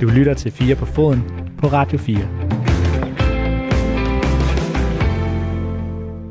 Du 0.00 0.08
lytter 0.08 0.34
til 0.34 0.52
4 0.52 0.76
på 0.76 0.84
foden 0.84 1.22
på 1.58 1.66
Radio 1.66 1.98
4. 1.98 2.16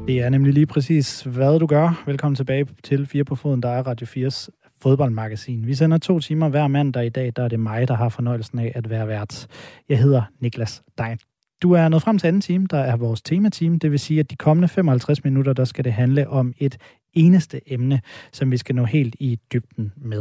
Det 0.08 0.20
er 0.20 0.30
nemlig 0.30 0.54
lige 0.54 0.66
præcis, 0.66 1.22
hvad 1.22 1.60
du 1.60 1.66
gør. 1.66 2.04
Velkommen 2.06 2.36
tilbage 2.36 2.68
til 2.84 3.08
4 3.08 3.24
på 3.24 3.36
foden, 3.36 3.64
der 3.64 3.70
er 3.70 3.84
Radio 3.88 4.28
4's 4.28 4.48
fodboldmagasin. 4.82 5.68
Vi 5.68 5.74
sender 5.74 5.98
to 5.98 6.20
timer 6.20 6.50
hver 6.50 6.68
mandag 6.68 7.06
i 7.06 7.10
dag, 7.10 7.34
der 7.36 7.44
er 7.44 7.48
det 7.48 7.60
mig, 7.60 7.88
der 7.88 7.96
har 7.96 8.10
fornøjelsen 8.10 8.60
af 8.60 8.72
at 8.76 8.90
være 8.90 9.08
vært. 9.08 9.48
Jeg 9.90 10.00
hedder 10.00 10.22
Niklas 10.40 10.84
Dein. 10.98 11.18
Du 11.62 11.72
er 11.72 11.90
nået 11.90 12.04
frem 12.04 12.18
til 12.18 12.28
anden 12.28 12.42
time, 12.42 12.68
der 12.70 12.80
er 12.80 12.96
vores 12.96 13.22
temateam. 13.22 13.80
Det 13.80 13.92
vil 13.92 14.00
sige, 14.00 14.20
at 14.20 14.32
de 14.32 14.36
kommende 14.36 14.68
55 14.68 15.24
minutter, 15.24 15.54
der 15.54 15.66
skal 15.66 15.84
det 15.86 15.94
handle 15.94 16.30
om 16.30 16.54
et 16.58 16.78
eneste 17.16 17.74
emne, 17.74 18.02
som 18.32 18.52
vi 18.52 18.58
skal 18.58 18.76
nå 18.76 18.86
helt 18.86 19.16
i 19.20 19.40
dybden 19.54 19.92
med. 19.98 20.20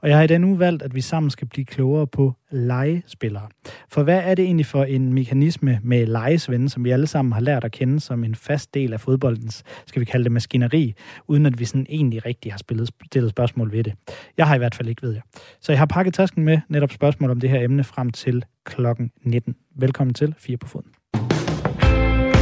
Og 0.00 0.08
jeg 0.08 0.16
har 0.16 0.24
i 0.24 0.26
den 0.26 0.44
uge 0.44 0.58
valgt, 0.58 0.82
at 0.82 0.94
vi 0.94 1.00
sammen 1.00 1.30
skal 1.30 1.48
blive 1.48 1.64
klogere 1.64 2.06
på 2.06 2.34
legespillere. 2.50 3.48
For 3.88 4.02
hvad 4.02 4.20
er 4.24 4.34
det 4.34 4.44
egentlig 4.44 4.66
for 4.66 4.84
en 4.84 5.12
mekanisme 5.12 5.80
med 5.82 6.06
legesvende, 6.06 6.68
som 6.68 6.84
vi 6.84 6.90
alle 6.90 7.06
sammen 7.06 7.32
har 7.32 7.40
lært 7.40 7.64
at 7.64 7.72
kende 7.72 8.00
som 8.00 8.24
en 8.24 8.34
fast 8.34 8.74
del 8.74 8.92
af 8.92 9.00
fodboldens, 9.00 9.62
skal 9.86 10.00
vi 10.00 10.04
kalde 10.04 10.24
det 10.24 10.32
maskineri, 10.32 10.94
uden 11.28 11.46
at 11.46 11.58
vi 11.58 11.64
sådan 11.64 11.86
egentlig 11.88 12.26
rigtig 12.26 12.52
har 12.52 12.58
spillet, 12.58 12.90
stillet 13.06 13.30
spørgsmål 13.30 13.72
ved 13.72 13.84
det. 13.84 13.92
Jeg 14.36 14.46
har 14.46 14.54
i 14.54 14.58
hvert 14.58 14.74
fald 14.74 14.88
ikke, 14.88 15.02
ved 15.02 15.12
jeg. 15.12 15.22
Så 15.60 15.72
jeg 15.72 15.78
har 15.78 15.86
pakket 15.86 16.14
tasken 16.14 16.44
med 16.44 16.58
netop 16.68 16.92
spørgsmål 16.92 17.30
om 17.30 17.40
det 17.40 17.50
her 17.50 17.64
emne 17.64 17.84
frem 17.84 18.10
til 18.10 18.44
klokken 18.64 19.10
19. 19.22 19.54
Velkommen 19.76 20.14
til 20.14 20.34
4 20.38 20.56
på 20.56 20.66
foden. 20.66 20.88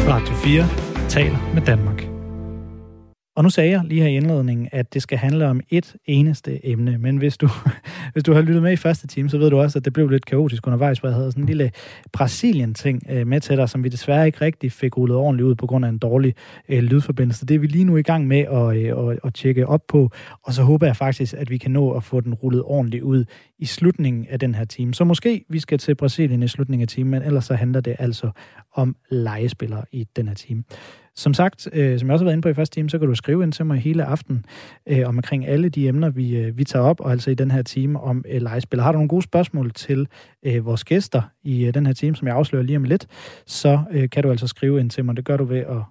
Radio 0.08 0.34
4 0.34 1.08
taler 1.08 1.54
med 1.54 1.62
Danmark. 1.62 2.13
Og 3.36 3.42
nu 3.42 3.50
sagde 3.50 3.70
jeg 3.70 3.84
lige 3.84 4.00
her 4.00 4.08
i 4.08 4.16
indledningen, 4.16 4.68
at 4.72 4.94
det 4.94 5.02
skal 5.02 5.18
handle 5.18 5.46
om 5.46 5.60
et 5.70 5.96
eneste 6.06 6.66
emne. 6.66 6.98
Men 6.98 7.16
hvis 7.16 7.36
du, 7.36 7.48
hvis 8.12 8.24
du 8.24 8.32
har 8.32 8.40
lyttet 8.40 8.62
med 8.62 8.72
i 8.72 8.76
første 8.76 9.06
time, 9.06 9.30
så 9.30 9.38
ved 9.38 9.50
du 9.50 9.58
også, 9.58 9.78
at 9.78 9.84
det 9.84 9.92
blev 9.92 10.08
lidt 10.08 10.26
kaotisk 10.26 10.66
undervejs, 10.66 10.98
hvor 10.98 11.08
jeg 11.08 11.16
havde 11.16 11.32
sådan 11.32 11.42
en 11.42 11.46
lille 11.46 11.72
Brasilien-ting 12.12 13.02
øh, 13.10 13.26
med 13.26 13.40
til 13.40 13.56
dig, 13.56 13.68
som 13.68 13.84
vi 13.84 13.88
desværre 13.88 14.26
ikke 14.26 14.40
rigtig 14.40 14.72
fik 14.72 14.96
rullet 14.96 15.16
ordentligt 15.16 15.46
ud 15.46 15.54
på 15.54 15.66
grund 15.66 15.84
af 15.84 15.88
en 15.88 15.98
dårlig 15.98 16.34
øh, 16.68 16.82
lydforbindelse. 16.82 17.46
Det 17.46 17.54
er 17.54 17.58
vi 17.58 17.66
lige 17.66 17.84
nu 17.84 17.96
i 17.96 18.02
gang 18.02 18.26
med 18.26 18.38
at, 18.38 18.76
øh, 18.76 19.10
at, 19.10 19.18
at 19.24 19.34
tjekke 19.34 19.66
op 19.66 19.86
på, 19.88 20.10
og 20.42 20.52
så 20.52 20.62
håber 20.62 20.86
jeg 20.86 20.96
faktisk, 20.96 21.34
at 21.38 21.50
vi 21.50 21.58
kan 21.58 21.70
nå 21.70 21.90
at 21.90 22.02
få 22.02 22.20
den 22.20 22.34
rullet 22.34 22.62
ordentligt 22.62 23.02
ud 23.02 23.24
i 23.58 23.66
slutningen 23.66 24.26
af 24.30 24.38
den 24.38 24.54
her 24.54 24.64
time. 24.64 24.94
Så 24.94 25.04
måske 25.04 25.44
vi 25.48 25.60
skal 25.60 25.78
til 25.78 25.94
Brasilien 25.94 26.42
i 26.42 26.48
slutningen 26.48 26.82
af 26.82 26.88
timen, 26.88 27.10
men 27.10 27.22
ellers 27.22 27.44
så 27.44 27.54
handler 27.54 27.80
det 27.80 27.96
altså 27.98 28.30
om 28.74 28.96
legespillere 29.10 29.84
i 29.92 30.06
den 30.16 30.28
her 30.28 30.34
time. 30.34 30.64
Som 31.16 31.34
sagt, 31.34 31.68
øh, 31.72 31.98
som 31.98 32.08
jeg 32.08 32.12
også 32.12 32.24
har 32.24 32.26
været 32.26 32.34
inde 32.34 32.42
på 32.42 32.48
i 32.48 32.54
første 32.54 32.74
time, 32.74 32.90
så 32.90 32.98
kan 32.98 33.08
du 33.08 33.14
skrive 33.14 33.42
ind 33.42 33.52
til 33.52 33.66
mig 33.66 33.78
hele 33.78 34.04
aften 34.04 34.44
øh, 34.88 35.08
omkring 35.08 35.46
alle 35.46 35.68
de 35.68 35.88
emner, 35.88 36.10
vi, 36.10 36.36
øh, 36.36 36.58
vi 36.58 36.64
tager 36.64 36.84
op, 36.84 37.00
og 37.00 37.10
altså 37.10 37.30
i 37.30 37.34
den 37.34 37.50
her 37.50 37.62
time 37.62 38.00
om 38.00 38.24
øh, 38.28 38.42
legespil. 38.42 38.80
Har 38.80 38.92
du 38.92 38.98
nogle 38.98 39.08
gode 39.08 39.22
spørgsmål 39.22 39.72
til 39.72 40.08
øh, 40.42 40.64
vores 40.64 40.84
gæster 40.84 41.22
i 41.42 41.64
øh, 41.64 41.74
den 41.74 41.86
her 41.86 41.92
time, 41.92 42.16
som 42.16 42.28
jeg 42.28 42.36
afslører 42.36 42.62
lige 42.62 42.76
om 42.76 42.84
lidt, 42.84 43.06
så 43.46 43.80
øh, 43.90 44.10
kan 44.10 44.22
du 44.22 44.30
altså 44.30 44.46
skrive 44.46 44.80
ind 44.80 44.90
til 44.90 45.04
mig. 45.04 45.16
Det 45.16 45.24
gør 45.24 45.36
du 45.36 45.44
ved 45.44 45.58
at 45.58 45.82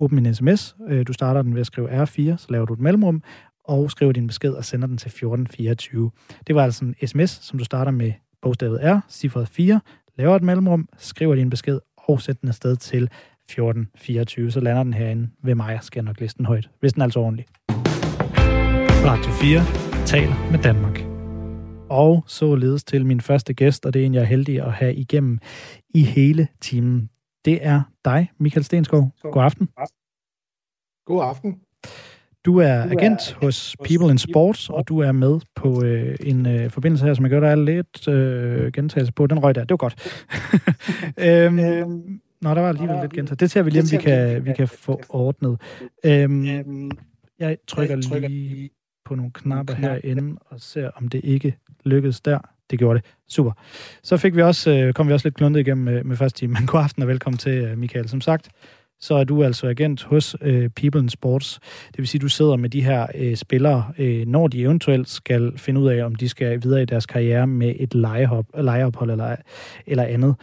åbne 0.00 0.20
min 0.20 0.34
sms. 0.34 0.76
Øh, 0.88 1.06
du 1.06 1.12
starter 1.12 1.42
den 1.42 1.54
ved 1.54 1.60
at 1.60 1.66
skrive 1.66 2.02
R4, 2.02 2.36
så 2.36 2.46
laver 2.48 2.66
du 2.66 2.72
et 2.72 2.80
mellemrum, 2.80 3.22
og 3.64 3.90
skriver 3.90 4.12
din 4.12 4.26
besked 4.26 4.52
og 4.52 4.64
sender 4.64 4.86
den 4.86 4.96
til 4.96 5.08
1424. 5.08 6.10
Det 6.46 6.54
var 6.54 6.64
altså 6.64 6.84
en 6.84 6.94
sms, 7.06 7.30
som 7.30 7.58
du 7.58 7.64
starter 7.64 7.92
med 7.92 8.12
bogstavet 8.42 8.80
R, 8.82 9.00
cifret 9.08 9.48
4, 9.48 9.80
laver 10.18 10.36
et 10.36 10.42
mellemrum, 10.42 10.88
skriver 10.98 11.34
din 11.34 11.50
besked 11.50 11.78
og 12.08 12.20
sætter 12.20 12.40
den 12.40 12.48
afsted 12.48 12.76
til 12.76 13.10
14.24, 13.50 14.50
så 14.50 14.60
lander 14.60 14.82
den 14.82 14.94
herinde 14.94 15.30
ved 15.42 15.54
mig, 15.54 15.78
skal 15.82 16.00
jeg 16.00 16.04
nok 16.04 16.20
læse 16.20 16.36
den 16.36 16.46
højt, 16.46 16.70
hvis 16.80 16.92
den 16.92 17.02
er 17.02 17.04
altså 17.04 17.20
ordentlig. 17.20 17.46
Radio 19.04 19.30
4 19.32 20.06
taler 20.06 20.50
med 20.50 20.58
Danmark. 20.58 21.00
Og 21.90 22.24
så 22.26 22.54
ledes 22.54 22.84
til 22.84 23.06
min 23.06 23.20
første 23.20 23.54
gæst, 23.54 23.86
og 23.86 23.94
det 23.94 24.02
er 24.02 24.06
en, 24.06 24.14
jeg 24.14 24.20
er 24.20 24.26
heldig 24.26 24.62
at 24.62 24.72
have 24.72 24.94
igennem 24.94 25.38
i 25.94 26.02
hele 26.02 26.48
timen. 26.60 27.10
Det 27.44 27.66
er 27.66 27.82
dig, 28.04 28.30
Michael 28.38 28.64
Stenskov. 28.64 29.10
God 29.22 29.42
aften. 29.42 29.68
God 31.06 31.24
aften. 31.24 31.60
Du 32.44 32.58
er 32.58 32.82
agent 32.82 33.32
hos 33.32 33.76
People 33.84 34.10
in 34.10 34.18
Sports, 34.18 34.70
og 34.70 34.88
du 34.88 34.98
er 34.98 35.12
med 35.12 35.40
på 35.54 35.84
øh, 35.84 36.16
en 36.20 36.46
øh, 36.46 36.70
forbindelse 36.70 37.04
her, 37.04 37.14
som 37.14 37.24
jeg 37.24 37.30
gør, 37.30 37.40
der 37.40 37.48
er 37.48 37.54
lidt 37.54 38.08
øh, 38.08 38.72
gentagelse 38.72 39.12
på. 39.12 39.26
Den 39.26 39.38
røg 39.38 39.54
der. 39.54 39.60
Det 39.64 39.70
var 39.70 39.76
godt. 39.76 40.24
øhm, 41.28 42.20
Nå, 42.42 42.54
der 42.54 42.60
var 42.60 42.68
alligevel 42.68 42.96
lidt 43.00 43.12
gentaget. 43.12 43.40
Det 43.40 43.50
ser 43.50 43.62
vi 43.62 43.70
lige, 43.70 43.82
om 43.82 43.90
vi 43.90 43.96
kan, 43.96 44.44
vi 44.44 44.52
kan 44.52 44.68
få 44.68 45.00
ordnet. 45.08 45.60
Øhm, 46.04 46.90
jeg 47.38 47.56
trykker 47.68 47.96
lige 47.96 48.70
på 49.04 49.14
nogle 49.14 49.30
knapper 49.34 49.74
herinde 49.74 50.38
og 50.46 50.60
ser, 50.60 50.90
om 50.96 51.08
det 51.08 51.20
ikke 51.24 51.56
lykkedes 51.84 52.20
der. 52.20 52.38
Det 52.70 52.78
gjorde 52.78 52.98
det. 52.98 53.06
Super. 53.28 53.52
Så 54.02 54.16
fik 54.16 54.36
vi 54.36 54.42
også, 54.42 54.70
øh, 54.70 54.92
kom 54.92 55.08
vi 55.08 55.12
også 55.12 55.26
lidt 55.26 55.34
kluntet 55.34 55.60
igennem 55.60 55.84
med, 55.84 56.04
med 56.04 56.16
første 56.16 56.38
time. 56.38 56.52
Men 56.52 56.66
god 56.66 56.80
aften 56.80 57.02
og 57.02 57.08
velkommen 57.08 57.38
til, 57.38 57.52
øh, 57.52 57.78
Michael. 57.78 58.08
Som 58.08 58.20
sagt, 58.20 58.48
så 59.00 59.14
er 59.14 59.24
du 59.24 59.44
altså 59.44 59.66
agent 59.68 60.04
hos 60.04 60.36
øh, 60.40 60.70
People 60.70 61.00
in 61.00 61.08
Sports. 61.08 61.60
Det 61.88 61.98
vil 61.98 62.08
sige, 62.08 62.18
at 62.18 62.22
du 62.22 62.28
sidder 62.28 62.56
med 62.56 62.70
de 62.70 62.84
her 62.84 63.06
øh, 63.14 63.36
spillere, 63.36 63.92
øh, 63.98 64.26
når 64.26 64.48
de 64.48 64.60
eventuelt 64.60 65.08
skal 65.08 65.58
finde 65.58 65.80
ud 65.80 65.88
af, 65.88 66.04
om 66.04 66.14
de 66.14 66.28
skal 66.28 66.62
videre 66.62 66.82
i 66.82 66.84
deres 66.84 67.06
karriere 67.06 67.46
med 67.46 67.74
et 67.78 67.94
legehop, 67.94 68.46
legeophold 68.54 69.10
eller, 69.10 69.36
eller 69.86 70.04
andet. 70.04 70.34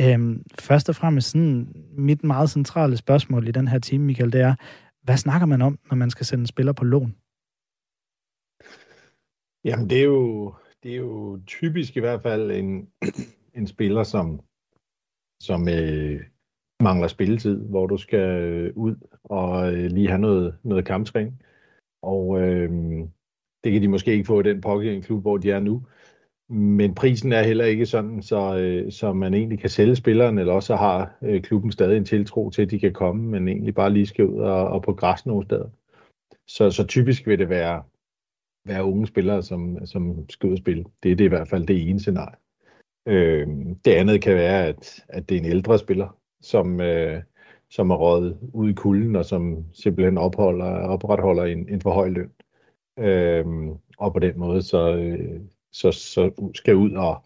Øhm, 0.00 0.42
først 0.58 0.88
og 0.88 0.96
fremmest 0.96 1.30
sådan, 1.30 1.72
mit 1.98 2.24
meget 2.24 2.50
centrale 2.50 2.96
spørgsmål 2.96 3.48
i 3.48 3.50
den 3.50 3.68
her 3.68 3.78
time, 3.78 4.04
Michael, 4.04 4.32
det 4.32 4.40
er, 4.40 4.54
hvad 5.02 5.16
snakker 5.16 5.46
man 5.46 5.62
om, 5.62 5.78
når 5.90 5.96
man 5.96 6.10
skal 6.10 6.26
sende 6.26 6.42
en 6.42 6.46
spiller 6.46 6.72
på 6.72 6.84
lån? 6.84 7.16
Jamen, 9.64 9.90
det 9.90 9.98
er 10.00 10.04
jo, 10.04 10.54
det 10.82 10.92
er 10.92 10.96
jo 10.96 11.40
typisk 11.46 11.96
i 11.96 12.00
hvert 12.00 12.22
fald 12.22 12.50
en, 12.50 12.88
en 13.58 13.66
spiller, 13.66 14.02
som, 14.02 14.40
som 15.42 15.68
øh, 15.68 16.20
mangler 16.82 17.08
spilletid, 17.08 17.56
hvor 17.68 17.86
du 17.86 17.96
skal 17.96 18.42
øh, 18.42 18.72
ud 18.76 18.96
og 19.24 19.74
øh, 19.74 19.90
lige 19.90 20.08
have 20.08 20.20
noget, 20.20 20.58
noget 20.62 20.84
kamptræning. 20.84 21.42
Og 22.02 22.40
øh, 22.40 22.70
det 23.64 23.72
kan 23.72 23.82
de 23.82 23.88
måske 23.88 24.12
ikke 24.12 24.24
få 24.24 24.40
i 24.40 24.42
den 24.42 24.60
pågældende 24.60 25.06
klub, 25.06 25.22
hvor 25.22 25.36
de 25.36 25.50
er 25.50 25.60
nu. 25.60 25.86
Men 26.48 26.94
prisen 26.94 27.32
er 27.32 27.42
heller 27.42 27.64
ikke 27.64 27.86
sådan, 27.86 28.22
så, 28.22 28.56
øh, 28.56 28.92
så 28.92 29.12
man 29.12 29.34
egentlig 29.34 29.58
kan 29.58 29.70
sælge 29.70 29.96
spilleren, 29.96 30.38
eller 30.38 30.52
også 30.52 30.76
har 30.76 31.16
øh, 31.22 31.42
klubben 31.42 31.72
stadig 31.72 31.96
en 31.96 32.04
tiltro 32.04 32.50
til, 32.50 32.62
at 32.62 32.70
de 32.70 32.78
kan 32.78 32.92
komme, 32.92 33.30
men 33.30 33.48
egentlig 33.48 33.74
bare 33.74 33.92
lige 33.92 34.06
skal 34.06 34.26
ud 34.26 34.40
og, 34.40 34.68
og 34.68 34.82
på 34.82 34.92
græs 34.92 35.26
nogle 35.26 35.46
steder. 35.46 35.68
Så, 36.46 36.70
så 36.70 36.86
typisk 36.86 37.26
vil 37.26 37.38
det 37.38 37.48
være, 37.48 37.82
være 38.66 38.84
unge 38.84 39.06
spillere, 39.06 39.42
som, 39.42 39.86
som 39.86 40.30
skal 40.30 40.46
ud 40.46 40.52
og 40.52 40.58
spille. 40.58 40.84
Det 41.02 41.12
er 41.12 41.16
det 41.16 41.24
i 41.24 41.28
hvert 41.28 41.48
fald 41.48 41.66
det 41.66 41.88
ene 41.88 42.00
scenarie. 42.00 42.36
Øh, 43.08 43.48
det 43.84 43.90
andet 43.90 44.22
kan 44.22 44.34
være, 44.34 44.66
at, 44.66 45.04
at 45.08 45.28
det 45.28 45.34
er 45.34 45.40
en 45.40 45.50
ældre 45.50 45.78
spiller, 45.78 46.18
som, 46.40 46.80
øh, 46.80 47.22
som 47.70 47.90
er 47.90 47.96
røget 47.96 48.38
ud 48.52 48.70
i 48.70 48.74
kulden, 48.74 49.16
og 49.16 49.24
som 49.24 49.64
simpelthen 49.72 50.18
opholder, 50.18 50.66
opretholder 50.66 51.44
en, 51.44 51.68
en 51.68 51.80
for 51.80 51.90
høj 51.90 52.08
løn. 52.08 52.30
Øh, 52.98 53.46
og 53.98 54.12
på 54.12 54.18
den 54.18 54.38
måde, 54.38 54.62
så, 54.62 54.96
øh, 54.96 55.40
så, 55.74 55.90
så 55.92 56.50
skal 56.54 56.74
ud 56.74 56.90
og, 56.90 57.24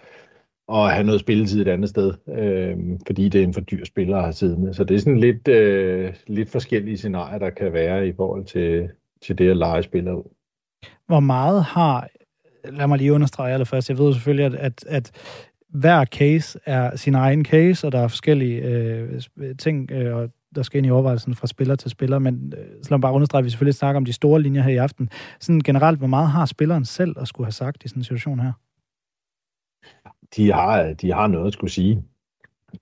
og 0.68 0.90
have 0.90 1.04
noget 1.04 1.20
spilletid 1.20 1.60
et 1.60 1.68
andet 1.68 1.88
sted, 1.88 2.14
øh, 2.28 2.76
fordi 3.06 3.28
det 3.28 3.40
er 3.40 3.44
en 3.44 3.54
for 3.54 3.60
dyr 3.60 3.84
spiller 3.84 4.16
at 4.16 4.22
have 4.22 4.32
siddende. 4.32 4.74
Så 4.74 4.84
det 4.84 4.94
er 4.94 4.98
sådan 4.98 5.20
lidt, 5.20 5.48
øh, 5.48 6.14
lidt 6.26 6.50
forskellige 6.50 6.96
scenarier, 6.96 7.38
der 7.38 7.50
kan 7.50 7.72
være 7.72 8.08
i 8.08 8.12
forhold 8.12 8.44
til, 8.44 8.88
til 9.22 9.38
det 9.38 9.50
at 9.50 9.56
lege 9.56 9.82
spillere 9.82 10.18
ud. 10.18 10.30
Hvor 11.06 11.20
meget 11.20 11.64
har, 11.64 12.08
lad 12.64 12.86
mig 12.86 12.98
lige 12.98 13.12
understrege 13.12 13.52
allerførst, 13.52 13.88
jeg 13.88 13.98
ved 13.98 14.14
selvfølgelig, 14.14 14.46
at, 14.46 14.54
at, 14.54 14.84
at 14.88 15.10
hver 15.68 16.04
case 16.04 16.58
er 16.66 16.96
sin 16.96 17.14
egen 17.14 17.44
case, 17.44 17.86
og 17.86 17.92
der 17.92 17.98
er 17.98 18.08
forskellige 18.08 18.62
øh, 18.62 19.20
ting, 19.58 19.90
øh, 19.90 20.16
og 20.16 20.30
der 20.54 20.62
skal 20.62 20.78
ind 20.78 20.86
i 20.86 20.90
overvejelsen 20.90 21.34
fra 21.34 21.46
spiller 21.46 21.76
til 21.76 21.90
spiller, 21.90 22.18
men 22.18 22.52
øh, 22.56 22.66
så 22.82 22.90
lad 22.90 22.98
mig 22.98 23.00
bare 23.00 23.12
understrege, 23.12 23.38
at 23.38 23.44
vi 23.44 23.50
selvfølgelig 23.50 23.74
snakker 23.74 23.96
om 23.96 24.04
de 24.04 24.12
store 24.12 24.42
linjer 24.42 24.62
her 24.62 24.72
i 24.72 24.76
aften. 24.76 25.10
Sådan 25.40 25.60
generelt, 25.60 25.98
hvor 25.98 26.06
meget 26.06 26.28
har 26.28 26.46
spilleren 26.46 26.84
selv 26.84 27.16
at 27.20 27.28
skulle 27.28 27.46
have 27.46 27.52
sagt 27.52 27.84
i 27.84 27.88
sådan 27.88 28.00
en 28.00 28.04
situation 28.04 28.40
her? 28.40 28.52
De 30.36 30.52
har, 30.52 30.92
de 30.92 31.12
har 31.12 31.26
noget 31.26 31.46
at 31.46 31.52
skulle 31.52 31.70
sige. 31.70 32.04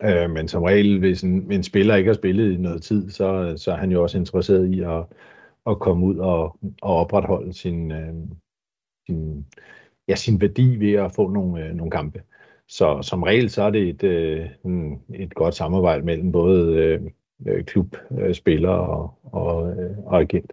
Øh, 0.02 0.30
men 0.30 0.48
som 0.48 0.62
regel, 0.62 0.98
hvis 0.98 1.22
en, 1.22 1.52
en 1.52 1.62
spiller 1.62 1.94
ikke 1.94 2.08
har 2.08 2.14
spillet 2.14 2.52
i 2.52 2.56
noget 2.56 2.82
tid, 2.82 3.10
så, 3.10 3.54
så 3.56 3.72
er 3.72 3.76
han 3.76 3.92
jo 3.92 4.02
også 4.02 4.18
interesseret 4.18 4.74
i 4.74 4.80
at, 4.80 5.04
at 5.66 5.78
komme 5.78 6.06
ud 6.06 6.16
og, 6.16 6.58
og 6.82 6.96
opretholde 6.96 7.52
sin, 7.52 7.92
øh, 7.92 8.14
sin, 9.06 9.46
ja, 10.08 10.14
sin 10.14 10.40
værdi 10.40 10.76
ved 10.76 10.92
at 10.92 11.12
få 11.12 11.30
nogle, 11.30 11.64
øh, 11.64 11.74
nogle 11.74 11.90
kampe. 11.90 12.22
Så 12.68 13.02
som 13.02 13.22
regel, 13.22 13.50
så 13.50 13.62
er 13.62 13.70
det 13.70 13.88
et, 13.88 14.02
øh, 14.02 14.46
et 15.14 15.34
godt 15.34 15.54
samarbejde 15.54 16.04
mellem 16.04 16.32
både 16.32 16.74
øh, 16.74 17.00
øh, 17.46 17.64
klubspiller 17.64 18.72
øh, 18.72 18.88
og, 18.88 19.18
og, 19.22 19.70
øh, 19.70 19.98
og 19.98 20.20
agent. 20.20 20.52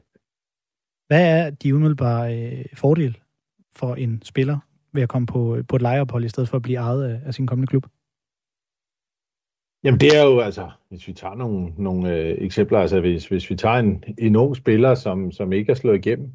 Hvad 1.07 1.39
er 1.39 1.49
de 1.49 1.75
umiddelbare 1.75 2.37
øh, 2.37 2.65
fordele 2.73 3.15
for 3.75 3.95
en 3.95 4.21
spiller 4.23 4.57
ved 4.93 5.03
at 5.03 5.09
komme 5.09 5.25
på, 5.25 5.57
på 5.67 5.75
et 5.75 5.81
lejeophold 5.81 6.25
i 6.25 6.29
stedet 6.29 6.49
for 6.49 6.57
at 6.57 6.63
blive 6.63 6.79
ejet 6.79 7.03
af, 7.03 7.19
af 7.25 7.33
sin 7.33 7.47
kommende 7.47 7.67
klub? 7.67 7.85
Jamen 9.83 9.99
det 9.99 10.17
er 10.17 10.23
jo 10.23 10.39
altså, 10.39 10.69
hvis 10.89 11.07
vi 11.07 11.13
tager 11.13 11.35
nogle, 11.35 11.73
nogle 11.77 12.17
øh, 12.17 12.35
eksempler, 12.37 12.79
altså 12.79 12.99
hvis, 12.99 13.27
hvis 13.27 13.49
vi 13.49 13.55
tager 13.55 13.75
en, 13.75 14.03
en 14.17 14.35
ung 14.35 14.55
spiller, 14.55 14.95
som, 14.95 15.31
som 15.31 15.53
ikke 15.53 15.71
er 15.71 15.75
slået 15.75 16.05
igennem, 16.05 16.29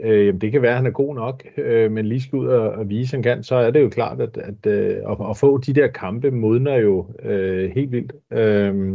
øh, 0.00 0.26
jamen 0.26 0.40
det 0.40 0.52
kan 0.52 0.62
være, 0.62 0.70
at 0.70 0.76
han 0.76 0.86
er 0.86 0.90
god 0.90 1.14
nok, 1.14 1.44
øh, 1.56 1.92
men 1.92 2.06
lige 2.06 2.20
skal 2.20 2.38
ud 2.38 2.46
og, 2.46 2.70
og 2.70 2.88
vise, 2.88 3.16
han 3.16 3.22
kan, 3.22 3.42
så 3.42 3.54
er 3.54 3.70
det 3.70 3.80
jo 3.80 3.88
klart, 3.88 4.20
at, 4.20 4.36
at, 4.36 4.66
øh, 4.66 4.96
at, 5.10 5.16
at 5.30 5.36
få 5.36 5.58
de 5.58 5.74
der 5.74 5.86
kampe 5.86 6.30
modner 6.30 6.76
jo 6.76 7.06
øh, 7.22 7.70
helt 7.70 7.92
vildt. 7.92 8.12
Øh, 8.30 8.94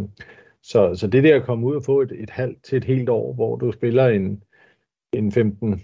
så, 0.66 0.96
så 0.96 1.08
det 1.08 1.24
der 1.24 1.36
at 1.36 1.46
komme 1.46 1.68
ud 1.68 1.76
og 1.76 1.84
få 1.84 2.02
et, 2.02 2.12
et 2.12 2.30
halvt 2.30 2.64
til 2.64 2.78
et 2.78 2.84
helt 2.84 3.10
år, 3.10 3.34
hvor 3.34 3.56
du 3.56 3.72
spiller 3.72 4.08
en, 4.08 4.44
en 5.14 5.32
15 5.32 5.82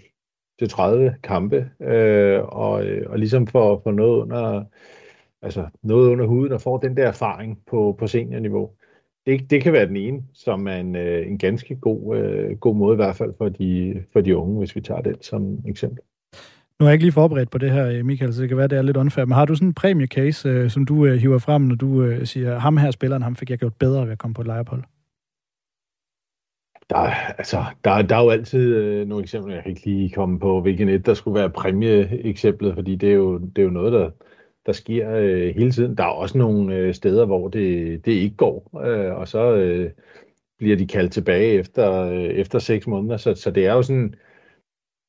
til 0.58 0.68
30 0.68 1.14
kampe, 1.22 1.70
øh, 1.80 2.42
og, 2.42 2.86
øh, 2.86 3.10
og 3.10 3.18
ligesom 3.18 3.46
får, 3.46 3.80
får 3.84 3.92
noget 3.92 4.20
under 4.20 4.64
altså 5.42 5.68
noget 5.82 6.08
under 6.08 6.26
huden 6.26 6.52
og 6.52 6.60
får 6.60 6.78
den 6.78 6.96
der 6.96 7.08
erfaring 7.08 7.62
på, 7.66 7.96
på 7.98 8.06
seniorniveau. 8.06 8.70
Det, 9.26 9.50
det 9.50 9.62
kan 9.62 9.72
være 9.72 9.86
den 9.86 9.96
ene, 9.96 10.22
som 10.34 10.66
er 10.66 10.76
en, 10.76 10.96
øh, 10.96 11.26
en 11.26 11.38
ganske 11.38 11.76
god, 11.76 12.16
øh, 12.16 12.58
god 12.58 12.76
måde 12.76 12.94
i 12.94 12.96
hvert 12.96 13.16
fald 13.16 13.34
for 13.38 13.48
de, 13.48 14.04
for 14.12 14.20
de 14.20 14.36
unge, 14.36 14.58
hvis 14.58 14.76
vi 14.76 14.80
tager 14.80 15.00
det 15.00 15.24
som 15.24 15.58
eksempel. 15.66 16.04
Nu 16.82 16.86
er 16.86 16.90
jeg 16.90 16.94
ikke 16.94 17.04
lige 17.04 17.12
forberedt 17.12 17.50
på 17.50 17.58
det 17.58 17.70
her, 17.70 17.88
øh, 17.88 18.04
Michael, 18.04 18.34
så 18.34 18.40
det 18.40 18.48
kan 18.48 18.58
være, 18.58 18.68
det 18.68 18.78
er 18.78 18.82
lidt 18.82 18.96
unfair. 18.96 19.24
Men 19.24 19.32
har 19.32 19.44
du 19.44 19.54
sådan 19.54 19.68
en 19.68 19.74
præmiecase, 19.74 20.48
øh, 20.48 20.70
som 20.70 20.86
du 20.86 21.06
øh, 21.06 21.14
hiver 21.14 21.38
frem, 21.38 21.62
når 21.62 21.74
du 21.74 22.16
siger, 22.24 22.58
ham 22.58 22.76
her 22.76 22.90
spilleren, 22.90 23.22
ham 23.22 23.36
fik 23.36 23.50
jeg 23.50 23.58
gjort 23.58 23.74
bedre 23.74 24.04
ved 24.04 24.12
at 24.12 24.18
komme 24.18 24.34
på 24.34 24.40
et 24.40 24.46
lejerpol? 24.46 24.84
Der, 26.90 26.96
altså, 27.38 27.64
der, 27.84 28.02
der 28.02 28.16
er 28.16 28.22
jo 28.22 28.30
altid 28.30 28.74
øh, 28.74 29.08
nogle 29.08 29.22
eksempler, 29.22 29.54
jeg 29.54 29.62
kan 29.62 29.70
ikke 29.70 29.84
lige 29.84 30.10
komme 30.10 30.40
på, 30.40 30.60
hvilken 30.60 30.88
et 30.88 31.06
der 31.06 31.14
skulle 31.14 31.40
være 31.40 31.50
præmieeksemplet, 31.50 32.74
fordi 32.74 32.96
det 32.96 33.08
er 33.08 33.14
jo, 33.14 33.38
det 33.38 33.58
er 33.58 33.62
jo 33.62 33.70
noget, 33.70 33.92
der, 33.92 34.10
der 34.66 34.72
sker 34.72 35.10
øh, 35.16 35.54
hele 35.54 35.70
tiden. 35.70 35.96
Der 35.96 36.04
er 36.04 36.08
også 36.08 36.38
nogle 36.38 36.74
øh, 36.74 36.94
steder, 36.94 37.26
hvor 37.26 37.48
det, 37.48 38.04
det 38.04 38.12
ikke 38.12 38.36
går, 38.36 38.80
øh, 38.84 39.14
og 39.14 39.28
så 39.28 39.54
øh, 39.54 39.90
bliver 40.58 40.76
de 40.76 40.86
kaldt 40.86 41.12
tilbage 41.12 41.52
efter, 41.52 42.02
øh, 42.02 42.24
efter 42.24 42.58
seks 42.58 42.86
måneder. 42.86 43.16
Så, 43.16 43.34
så 43.34 43.50
det 43.50 43.66
er 43.66 43.72
jo 43.72 43.82
sådan, 43.82 44.14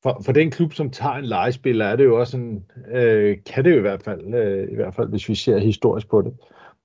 for, 0.03 0.21
for 0.25 0.31
den 0.31 0.51
klub, 0.51 0.73
som 0.73 0.89
tager 0.89 1.15
en 1.15 1.25
legespiller, 1.25 1.85
er 1.85 1.95
det 1.95 2.03
jo 2.03 2.19
også 2.19 2.37
en, 2.37 2.65
øh, 2.91 3.37
kan 3.45 3.65
det 3.65 3.71
jo 3.71 3.77
i 3.77 3.81
hvert 3.81 4.03
fald, 4.03 4.33
øh, 4.33 4.71
i 4.71 4.75
hvert 4.75 4.95
fald 4.95 5.09
hvis 5.09 5.29
vi 5.29 5.35
ser 5.35 5.57
historisk 5.57 6.09
på 6.09 6.21
det, 6.21 6.33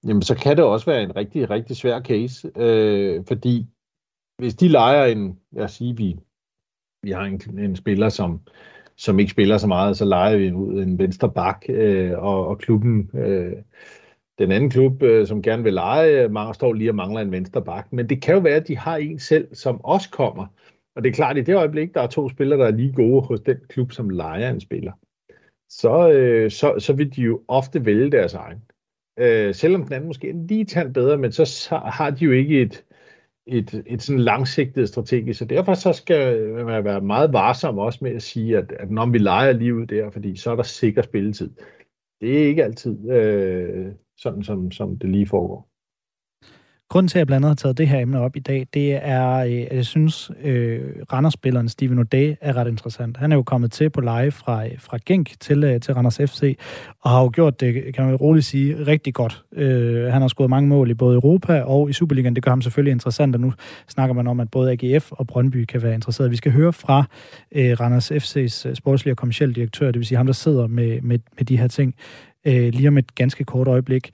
jamen 0.06 0.23
så 0.23 0.35
kan 0.35 0.56
det 0.56 0.65
også 0.65 0.87
være 0.87 1.03
en 1.03 1.17
rigtig, 1.17 1.50
rigtig 1.50 1.76
svær 1.76 2.00
case, 2.00 2.50
øh, 2.56 3.25
fordi 3.29 3.67
hvis 4.38 4.55
de 4.55 4.69
leger 4.69 5.05
en, 5.05 5.38
lad 5.53 5.65
os 5.65 5.73
sige, 5.73 5.97
vi, 5.97 6.17
vi 7.03 7.11
har 7.11 7.25
en, 7.25 7.59
en 7.59 7.76
spiller, 7.76 8.09
som, 8.09 8.41
som 8.97 9.19
ikke 9.19 9.31
spiller 9.31 9.59
så 9.59 9.67
meget, 9.67 9.97
så 9.97 10.05
leger 10.05 10.37
vi 10.37 10.53
ud 10.53 10.82
en 10.82 10.99
venstre 10.99 11.32
bak, 11.32 11.65
øh, 11.69 12.19
og, 12.19 12.47
og 12.47 12.59
klubben, 12.59 13.11
øh, 13.15 13.56
den 14.38 14.53
anden 14.53 14.70
klub, 14.70 15.03
øh, 15.03 15.26
som 15.26 15.43
gerne 15.43 15.62
vil 15.62 15.75
lege, 15.75 16.25
øh, 16.25 16.55
står 16.55 16.73
lige 16.73 16.91
og 16.91 16.94
mangler 16.94 17.20
en 17.20 17.32
venstre 17.32 17.65
bak. 17.65 17.93
Men 17.93 18.09
det 18.09 18.23
kan 18.23 18.35
jo 18.35 18.41
være, 18.41 18.56
at 18.56 18.69
de 18.69 18.76
har 18.76 18.97
en 18.97 19.19
selv, 19.19 19.55
som 19.55 19.85
også 19.85 20.11
kommer. 20.11 20.47
Og 20.96 21.05
det 21.05 21.11
er 21.11 21.14
klart, 21.14 21.37
at 21.37 21.43
i 21.43 21.44
det 21.44 21.56
øjeblik, 21.56 21.94
der 21.94 22.00
er 22.00 22.06
to 22.06 22.29
spillere, 22.29 22.58
der 22.58 22.67
er 22.67 22.70
lige 22.70 22.93
gode 22.93 23.23
hos 23.23 23.40
den 23.40 23.56
klub, 23.69 23.93
som 23.93 24.11
leger 24.11 24.50
en 24.50 24.61
spiller, 24.61 24.93
så, 25.69 26.11
øh, 26.11 26.50
så, 26.50 26.75
så 26.79 26.93
vil 26.93 27.17
de 27.17 27.23
jo 27.23 27.44
ofte 27.49 27.87
vælge 27.87 28.11
deres 28.11 28.35
egen. 28.35 28.62
Øh, 29.19 29.55
selvom 29.55 29.85
den 29.85 29.93
anden 29.93 30.06
måske 30.06 30.29
er 30.29 30.46
lige 30.49 30.64
tand 30.64 30.94
bedre, 30.94 31.19
men 31.19 31.32
så, 31.32 31.44
så 31.44 31.76
har 31.76 32.11
de 32.11 32.25
jo 32.25 32.32
ikke 32.32 32.61
et, 32.62 32.85
et, 33.46 33.82
et 33.87 34.02
sådan 34.02 34.20
langsigtet 34.20 34.88
strategisk, 34.88 35.38
så 35.38 35.44
derfor 35.44 35.75
så 35.75 35.93
skal 35.93 36.49
man 36.64 36.85
være 36.85 37.00
meget 37.00 37.32
varsom 37.32 37.79
også 37.79 37.99
med 38.02 38.11
at 38.11 38.23
sige, 38.23 38.58
at, 38.58 38.73
at 38.73 38.91
når 38.91 39.06
vi 39.06 39.19
leger 39.19 39.52
lige 39.52 39.75
ud 39.75 39.87
der, 39.87 40.11
fordi 40.11 40.37
så 40.37 40.50
er 40.50 40.56
der 40.56 40.62
sikker 40.62 41.02
spilletid. 41.02 41.50
Det 42.20 42.43
er 42.43 42.46
ikke 42.46 42.64
altid 42.64 43.11
øh, 43.11 43.93
sådan, 44.17 44.43
som, 44.43 44.70
som 44.70 44.99
det 44.99 45.11
lige 45.11 45.26
foregår. 45.26 45.68
Grunden 46.90 47.08
til, 47.08 47.19
at 47.19 47.20
jeg 47.20 47.26
blandt 47.26 47.44
andet 47.44 47.61
har 47.61 47.62
taget 47.69 47.79
det 47.79 47.88
her 47.88 48.00
emne 48.00 48.20
op 48.20 48.37
i 48.37 48.40
dag, 48.40 48.67
det 48.75 48.94
er, 49.02 49.37
øh, 49.37 49.67
at 49.70 49.76
jeg 49.76 49.87
synes, 49.87 50.31
øh, 50.43 50.81
Randers-spilleren 51.12 51.69
Steven 51.69 51.99
O'Day 51.99 52.37
er 52.40 52.56
ret 52.56 52.69
interessant. 52.69 53.17
Han 53.17 53.32
er 53.32 53.37
jo 53.37 53.43
kommet 53.43 53.73
til 53.73 53.90
på 53.90 54.00
live 54.00 54.31
fra, 54.31 54.67
øh, 54.67 54.73
fra 54.79 54.99
Genk 55.06 55.40
til, 55.40 55.64
øh, 55.64 55.81
til 55.81 55.94
Randers 55.94 56.17
FC, 56.17 56.58
og 57.00 57.11
har 57.11 57.23
jo 57.23 57.31
gjort 57.35 57.61
det, 57.61 57.94
kan 57.94 58.05
man 58.05 58.17
roligt 58.17 58.46
sige, 58.46 58.87
rigtig 58.87 59.14
godt. 59.14 59.44
Øh, 59.52 60.12
han 60.12 60.20
har 60.20 60.29
scoret 60.29 60.50
mange 60.50 60.69
mål 60.69 60.90
i 60.90 60.94
både 60.94 61.14
Europa 61.14 61.61
og 61.61 61.90
i 61.90 61.93
Superligaen. 61.93 62.35
Det 62.35 62.43
gør 62.43 62.50
ham 62.50 62.62
selvfølgelig 62.62 62.93
interessant, 62.93 63.34
og 63.34 63.41
nu 63.41 63.52
snakker 63.88 64.14
man 64.14 64.26
om, 64.26 64.41
at 64.41 64.50
både 64.50 64.73
AGF 64.73 65.12
og 65.12 65.26
Brøndby 65.26 65.64
kan 65.64 65.82
være 65.82 65.94
interesseret. 65.94 66.31
Vi 66.31 66.37
skal 66.37 66.52
høre 66.52 66.73
fra 66.73 67.05
øh, 67.52 67.81
Randers 67.81 68.12
FC's 68.12 68.69
øh, 68.69 68.75
sportslige 68.75 69.12
og 69.12 69.17
kommersielle 69.17 69.55
direktør, 69.55 69.87
det 69.87 69.99
vil 69.99 70.06
sige 70.06 70.17
ham, 70.17 70.26
der 70.26 70.32
sidder 70.32 70.67
med, 70.67 71.00
med, 71.00 71.19
med 71.37 71.44
de 71.44 71.58
her 71.58 71.69
ting, 71.69 71.94
øh, 72.44 72.73
lige 72.73 72.88
om 72.88 72.99
et 72.99 73.14
ganske 73.14 73.44
kort 73.44 73.69
øjeblik. 73.69 74.11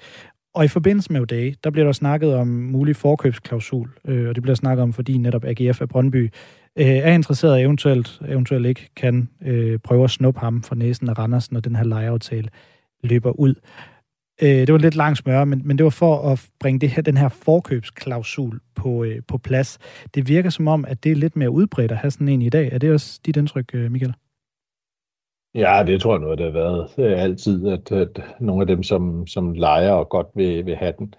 Og 0.55 0.65
i 0.65 0.69
forbindelse 0.69 1.13
med 1.13 1.21
O'Day, 1.21 1.61
der 1.65 1.71
bliver 1.71 1.85
der 1.85 1.93
snakket 1.93 2.35
om 2.35 2.49
mulig 2.49 2.97
forkøbsklausul, 2.97 3.91
øh, 4.09 4.29
og 4.29 4.35
det 4.35 4.43
bliver 4.43 4.55
snakket 4.55 4.83
om, 4.83 4.93
fordi 4.93 5.19
netop 5.19 5.45
AGF 5.45 5.81
af 5.81 5.89
Brøndby 5.89 6.31
øh, 6.79 6.87
er 6.87 7.13
interesseret 7.13 7.61
eventuelt, 7.61 8.21
eventuelt 8.29 8.67
ikke 8.67 8.91
kan 8.97 9.29
øh, 9.43 9.79
prøve 9.79 10.05
at 10.05 10.11
snuppe 10.11 10.41
ham 10.41 10.63
fra 10.63 10.75
næsen 10.75 11.09
af 11.09 11.19
Randers, 11.19 11.53
når 11.53 11.61
den 11.61 11.77
her 11.77 11.85
lejeaftale 11.85 12.49
løber 13.03 13.31
ud. 13.31 13.55
Øh, 14.43 14.49
det 14.49 14.73
var 14.73 14.79
lidt 14.79 14.95
langt 14.95 15.19
smør, 15.19 15.45
men, 15.45 15.63
men 15.65 15.79
det 15.79 15.85
var 15.85 15.91
for 15.91 16.33
at 16.33 16.49
bringe 16.61 16.81
det 16.81 16.91
her, 16.91 17.03
den 17.03 17.17
her 17.17 17.29
forkøbsklausul 17.29 18.61
på, 18.75 19.05
øh, 19.05 19.23
på 19.29 19.39
plads. 19.39 19.79
Det 20.15 20.29
virker 20.29 20.51
som 20.51 20.69
om, 20.69 20.85
at 20.85 21.05
det 21.05 21.13
er 21.13 21.17
lidt 21.17 21.37
mere 21.37 21.51
udbredt 21.51 21.93
at 21.93 21.99
have 21.99 22.11
sådan 22.11 22.29
en 22.29 22.43
i 22.43 22.49
dag. 22.49 22.69
Er 22.73 22.79
det 22.79 22.93
også 22.93 23.21
dit 23.27 23.37
indtryk, 23.37 23.71
øh, 23.75 23.93
Michael? 23.93 24.15
Ja, 25.55 25.85
det 25.87 26.01
tror 26.01 26.13
jeg 26.13 26.21
noget, 26.21 26.39
det 26.39 26.47
har 26.47 26.53
været 26.53 26.95
øh, 26.99 27.23
altid, 27.23 27.69
at, 27.69 27.93
at 27.93 28.21
nogle 28.41 28.61
af 28.61 28.67
dem, 28.67 28.83
som, 28.83 29.27
som 29.27 29.53
leger 29.53 29.93
og 29.93 30.09
godt 30.09 30.27
vil, 30.35 30.67
vil 30.67 30.77
have 30.77 30.95
den. 30.99 31.15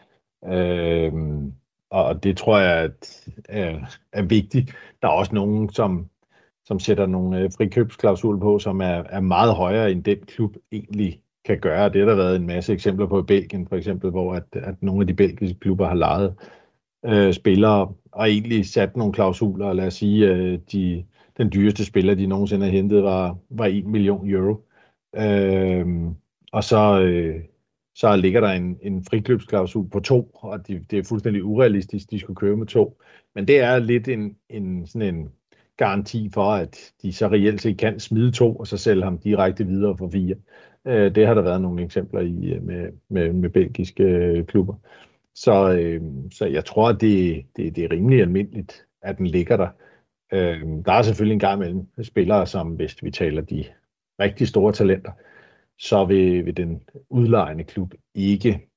Øh, 0.53 1.13
og 1.89 2.23
det 2.23 2.37
tror 2.37 2.59
jeg 2.59 2.83
at, 2.83 3.27
er, 3.49 3.79
er 4.11 4.23
vigtigt. 4.23 4.75
Der 5.01 5.07
er 5.07 5.11
også 5.11 5.35
nogen, 5.35 5.69
som, 5.69 6.09
som 6.65 6.79
sætter 6.79 7.05
nogle 7.05 7.39
øh, 7.39 7.51
frikøbsklausul 7.57 8.39
på, 8.39 8.59
som 8.59 8.81
er, 8.81 9.03
er 9.09 9.19
meget 9.19 9.55
højere, 9.55 9.91
end 9.91 10.03
den 10.03 10.17
klub 10.17 10.55
egentlig 10.71 11.21
kan 11.45 11.59
gøre. 11.59 11.89
Det 11.89 12.01
har 12.01 12.07
der 12.07 12.15
været 12.15 12.35
en 12.35 12.47
masse 12.47 12.73
eksempler 12.73 13.07
på 13.07 13.19
i 13.19 13.23
Belgien, 13.23 13.67
for 13.67 13.75
eksempel, 13.75 14.11
hvor 14.11 14.33
at, 14.33 14.43
at 14.53 14.75
nogle 14.81 15.01
af 15.01 15.07
de 15.07 15.13
belgiske 15.13 15.59
klubber 15.59 15.87
har 15.87 15.95
lejet 15.95 16.35
øh, 17.05 17.33
spillere 17.33 17.93
og 18.11 18.29
egentlig 18.29 18.65
sat 18.65 18.97
nogle 18.97 19.13
klausuler. 19.13 19.73
Lad 19.73 19.87
os 19.87 19.93
sige, 19.93 20.27
øh, 20.31 20.59
de 20.71 21.05
den 21.37 21.51
dyreste 21.53 21.85
spiller, 21.85 22.15
de 22.15 22.27
nogensinde 22.27 22.65
har 22.65 22.71
hentet, 22.71 23.03
var, 23.03 23.37
var 23.49 23.65
1 23.65 23.85
million 23.85 24.29
euro. 24.29 24.65
Øh, 25.15 25.85
og 26.51 26.63
så, 26.63 27.01
øh, 27.01 27.43
så 27.95 28.15
ligger 28.15 28.41
der 28.41 28.49
en, 28.49 28.77
en 28.81 29.03
frikløbsklausul 29.03 29.89
på 29.89 29.99
to, 29.99 30.31
og 30.33 30.67
det, 30.67 30.91
det 30.91 30.99
er 30.99 31.03
fuldstændig 31.03 31.43
urealistisk, 31.43 32.11
de 32.11 32.19
skulle 32.19 32.35
købe 32.35 32.57
med 32.57 32.67
to. 32.67 33.01
Men 33.35 33.47
det 33.47 33.59
er 33.59 33.79
lidt 33.79 34.07
en, 34.07 34.37
en, 34.49 34.87
sådan 34.87 35.15
en 35.15 35.29
garanti 35.77 36.29
for, 36.33 36.51
at 36.51 36.93
de 37.01 37.13
så 37.13 37.27
reelt 37.27 37.61
set 37.61 37.77
kan 37.77 37.99
smide 37.99 38.31
to, 38.31 38.55
og 38.55 38.67
så 38.67 38.77
sælge 38.77 39.03
ham 39.03 39.17
direkte 39.17 39.67
videre 39.67 39.97
for 39.97 40.09
fire. 40.09 40.35
Øh, 40.87 41.15
det 41.15 41.27
har 41.27 41.33
der 41.33 41.41
været 41.41 41.61
nogle 41.61 41.83
eksempler 41.83 42.21
i 42.21 42.53
øh, 42.53 42.63
med, 42.63 42.89
med, 43.09 43.33
med 43.33 43.49
belgiske 43.49 44.03
øh, 44.03 44.45
klubber. 44.45 44.75
Så, 45.35 45.71
øh, 45.71 46.01
så 46.31 46.45
jeg 46.45 46.65
tror, 46.65 46.89
at 46.89 47.01
det, 47.01 47.45
det, 47.55 47.75
det 47.75 47.83
er 47.83 47.91
rimelig 47.91 48.21
almindeligt, 48.21 48.85
at 49.01 49.17
den 49.17 49.27
ligger 49.27 49.57
der. 49.57 49.67
Øh, 50.33 50.61
der 50.85 50.91
er 50.91 51.01
selvfølgelig 51.01 51.33
en 51.33 51.39
gang 51.39 51.61
imellem 51.61 52.03
spillere, 52.03 52.47
som 52.47 52.67
hvis 52.67 53.03
vi 53.03 53.11
taler 53.11 53.41
de 53.41 53.65
rigtig 54.19 54.47
store 54.47 54.73
talenter, 54.73 55.11
så 55.79 56.05
vil, 56.05 56.45
vil 56.45 56.57
den 56.57 56.81
udlejende 57.09 57.63
klub 57.63 57.93
ikke 58.13 58.67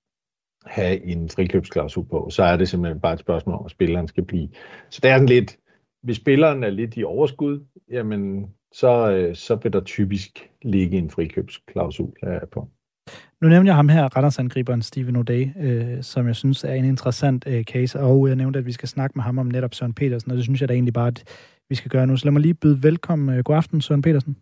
have 0.67 1.05
en 1.05 1.29
frikøbsklausul 1.29 2.05
på. 2.09 2.31
Så 2.31 2.43
er 2.43 2.57
det 2.57 2.69
simpelthen 2.69 3.01
bare 3.01 3.13
et 3.13 3.21
spørgsmål 3.21 3.59
om, 3.59 3.65
at 3.65 3.71
spilleren 3.71 4.09
skal 4.09 4.25
blive. 4.25 4.49
Så 4.91 5.01
det 5.03 5.11
er 5.11 5.15
sådan 5.17 5.29
lidt, 5.29 5.59
hvis 6.03 6.17
spilleren 6.17 6.65
er 6.65 6.71
lidt 6.71 6.97
i 6.97 7.05
overskud, 7.05 7.67
jamen 7.91 8.55
så, 8.73 9.11
øh, 9.11 9.35
så 9.35 9.57
vil 9.57 9.73
der 9.73 9.81
typisk 9.81 10.51
ligge 10.63 10.99
en 10.99 11.11
frikøbsklausul 11.11 12.13
øh, 12.25 12.41
på. 12.53 12.69
Nu 13.43 13.49
nævnte 13.49 13.69
jeg 13.69 13.77
ham 13.77 13.89
her, 13.89 14.17
Randersangriberen 14.17 14.83
Steven 14.83 15.17
O'Day, 15.17 15.63
øh, 15.67 16.03
som 16.03 16.27
jeg 16.27 16.37
synes 16.37 16.65
er 16.65 16.73
en 16.73 16.85
interessant 16.85 17.45
øh, 17.47 17.65
case, 17.65 18.01
og 18.01 18.29
jeg 18.29 18.37
nævnte, 18.37 18.59
at 18.59 18.67
vi 18.67 18.73
skal 18.73 18.89
snakke 18.89 19.13
med 19.19 19.25
ham 19.25 19.39
om 19.39 19.47
netop 19.47 19.75
Søren 19.75 19.95
Petersen, 19.95 20.31
og 20.31 20.37
det 20.37 20.45
synes 20.45 20.61
jeg 20.61 20.69
da 20.69 20.75
egentlig 20.75 20.95
bare, 20.95 21.07
at 21.07 21.25
vi 21.69 21.75
skal 21.75 21.91
gøre 21.91 22.07
nu. 22.07 22.17
Så 22.17 22.25
lad 22.25 22.33
mig 22.33 22.43
lige 22.43 22.55
byde 22.55 22.83
velkommen. 22.83 23.39
Øh, 23.39 23.45
god 23.45 23.57
aften, 23.57 23.81
Søren 23.81 24.03
Petersen. 24.03 24.37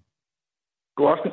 God 0.97 1.11
aften 1.11 1.31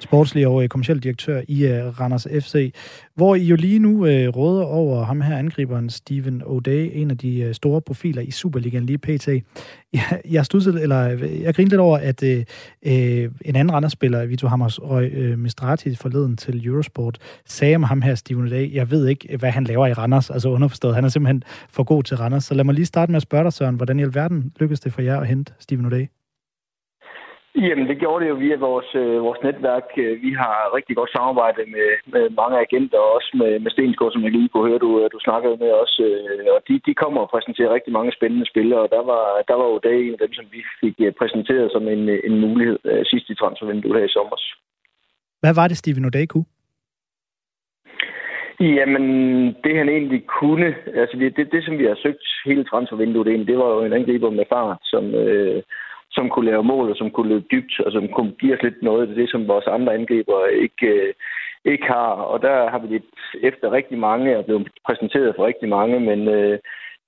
sportslig 0.00 0.46
og 0.46 0.62
øh, 0.62 0.68
kommersiel 0.68 1.02
direktør 1.02 1.42
i 1.48 1.66
øh, 1.66 2.00
Randers 2.00 2.26
FC, 2.40 2.74
hvor 3.14 3.34
I 3.34 3.44
jo 3.44 3.56
lige 3.56 3.78
nu 3.78 4.06
øh, 4.06 4.28
råder 4.28 4.64
over 4.64 5.04
ham 5.04 5.20
her 5.20 5.36
angriberen 5.36 5.90
Steven 5.90 6.42
O'Day, 6.42 6.70
en 6.70 7.10
af 7.10 7.18
de 7.18 7.40
øh, 7.40 7.54
store 7.54 7.80
profiler 7.80 8.22
i 8.22 8.30
Superligaen 8.30 8.86
lige 8.86 8.98
pt. 8.98 9.28
Jeg, 9.92 10.20
jeg 10.30 10.46
studsede, 10.46 10.82
eller 10.82 11.10
øh, 11.10 11.42
jeg 11.42 11.54
grinede 11.54 11.70
lidt 11.70 11.80
over, 11.80 11.98
at 11.98 12.22
øh, 12.22 12.44
øh 12.86 13.30
en 13.44 13.56
anden 13.56 13.72
Randers-spiller, 13.72 14.26
Vito 14.26 14.48
Hammers 14.48 14.82
Røg 14.82 15.38
Mistrati 15.38 15.94
forleden 15.94 16.36
til 16.36 16.66
Eurosport, 16.66 17.18
sagde 17.46 17.76
om 17.76 17.82
ham 17.82 18.02
her 18.02 18.14
Steven 18.14 18.48
O'Day, 18.48 18.74
jeg 18.74 18.90
ved 18.90 19.06
ikke, 19.06 19.36
hvad 19.36 19.50
han 19.50 19.64
laver 19.64 19.86
i 19.86 19.92
Randers, 19.92 20.30
altså 20.30 20.48
underforstået, 20.48 20.94
han 20.94 21.04
er 21.04 21.08
simpelthen 21.08 21.42
for 21.68 21.82
god 21.82 22.02
til 22.02 22.16
Randers. 22.16 22.44
Så 22.44 22.54
lad 22.54 22.64
mig 22.64 22.74
lige 22.74 22.86
starte 22.86 23.12
med 23.12 23.16
at 23.16 23.22
spørge 23.22 23.44
dig, 23.44 23.52
Søren, 23.52 23.74
hvordan 23.74 23.98
i 23.98 24.02
alverden 24.02 24.52
lykkedes 24.60 24.80
det 24.80 24.92
for 24.92 25.02
jer 25.02 25.20
at 25.20 25.26
hente 25.26 25.52
Steven 25.58 25.86
O'Day? 25.86 26.25
Jamen, 27.64 27.86
det 27.88 27.98
gjorde 27.98 28.24
det 28.24 28.30
jo 28.30 28.34
via 28.44 28.56
vores, 28.56 28.90
øh, 28.94 29.22
vores 29.26 29.40
netværk. 29.46 29.88
Øh, 30.04 30.22
vi 30.22 30.30
har 30.42 30.74
rigtig 30.76 30.96
godt 30.96 31.10
samarbejde 31.16 31.62
med, 31.74 31.88
med 32.14 32.24
mange 32.40 32.56
agenter, 32.66 32.98
og 32.98 33.14
også 33.16 33.30
med, 33.40 33.52
med 33.64 33.70
Stensgaard, 33.70 34.12
som 34.12 34.22
jeg 34.24 34.32
lige 34.32 34.48
kunne 34.48 34.68
høre, 34.68 34.84
du, 34.86 34.90
øh, 35.00 35.10
du 35.14 35.18
snakkede 35.26 35.56
med 35.64 35.72
os. 35.82 35.94
Øh, 36.08 36.46
og 36.54 36.60
de, 36.68 36.74
de 36.86 36.94
kommer 37.02 37.20
og 37.20 37.30
præsenterer 37.34 37.74
rigtig 37.74 37.92
mange 37.92 38.12
spændende 38.12 38.46
spillere, 38.52 38.80
og 38.80 38.90
der 38.96 39.02
var, 39.12 39.24
der 39.48 39.54
var 39.60 39.66
jo 39.72 39.78
dag 39.88 39.98
en 40.00 40.16
af 40.16 40.22
dem, 40.24 40.32
som 40.32 40.46
vi 40.54 40.60
fik 40.82 40.94
øh, 41.06 41.12
præsenteret 41.20 41.72
som 41.72 41.88
en, 41.94 42.02
en 42.28 42.40
mulighed 42.40 42.78
øh, 42.84 43.04
sidst 43.10 43.30
i 43.30 43.34
transfervinduet 43.34 43.98
her 43.98 44.06
i 44.06 44.16
sommer. 44.16 44.36
Hvad 45.42 45.54
var 45.54 45.68
det, 45.68 45.76
Steven 45.76 46.04
O'Day 46.08 46.26
kunne? 46.26 46.48
Jamen, 48.60 49.04
det 49.64 49.76
han 49.80 49.88
egentlig 49.88 50.22
kunne, 50.26 50.74
altså 51.00 51.16
det, 51.20 51.36
det, 51.36 51.52
det 51.52 51.64
som 51.64 51.78
vi 51.78 51.84
har 51.84 51.98
søgt 52.02 52.26
hele 52.44 52.64
transfervinduet, 52.64 53.46
det 53.48 53.58
var 53.58 53.68
jo 53.74 53.80
en 53.84 53.92
angriber 53.92 54.30
med 54.30 54.44
fart, 54.52 54.78
som, 54.82 55.14
øh, 55.14 55.62
som 56.16 56.30
kunne 56.30 56.50
lave 56.50 56.64
mål, 56.64 56.90
og 56.90 56.96
som 56.96 57.10
kunne 57.10 57.28
løbe 57.28 57.46
dybt, 57.52 57.80
og 57.80 57.92
som 57.92 58.08
kunne 58.08 58.32
give 58.40 58.54
os 58.54 58.62
lidt 58.62 58.82
noget 58.82 59.08
af 59.08 59.14
det, 59.14 59.30
som 59.30 59.48
vores 59.48 59.66
andre 59.66 59.94
angriber 59.94 60.46
ikke, 60.46 60.86
øh, 60.86 61.14
ikke 61.64 61.86
har. 61.86 62.10
Og 62.32 62.42
der 62.42 62.70
har 62.70 62.78
vi 62.78 62.86
lidt 62.86 63.04
efter 63.42 63.72
rigtig 63.72 63.98
mange, 63.98 64.38
og 64.38 64.44
blevet 64.44 64.68
præsenteret 64.86 65.34
for 65.36 65.46
rigtig 65.46 65.68
mange, 65.68 66.00
men, 66.00 66.28
øh, 66.28 66.58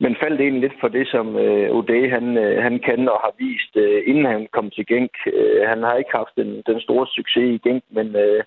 men 0.00 0.16
faldt 0.22 0.40
egentlig 0.40 0.62
lidt 0.62 0.80
for 0.80 0.88
det, 0.88 1.08
som 1.08 1.36
øh, 1.36 1.76
Ode 1.76 2.10
han, 2.10 2.36
øh, 2.36 2.62
han 2.62 2.78
kan 2.78 3.08
og 3.08 3.18
har 3.24 3.34
vist, 3.38 3.76
øh, 3.76 4.02
inden 4.06 4.24
han 4.24 4.48
kom 4.52 4.70
til 4.70 4.86
Genk. 4.86 5.12
Øh, 5.32 5.62
han 5.68 5.82
har 5.82 5.94
ikke 5.96 6.16
haft 6.20 6.36
den, 6.36 6.62
den 6.66 6.80
store 6.80 7.06
succes 7.06 7.48
i 7.54 7.68
Genk, 7.68 7.82
men, 7.90 8.16
øh, 8.16 8.42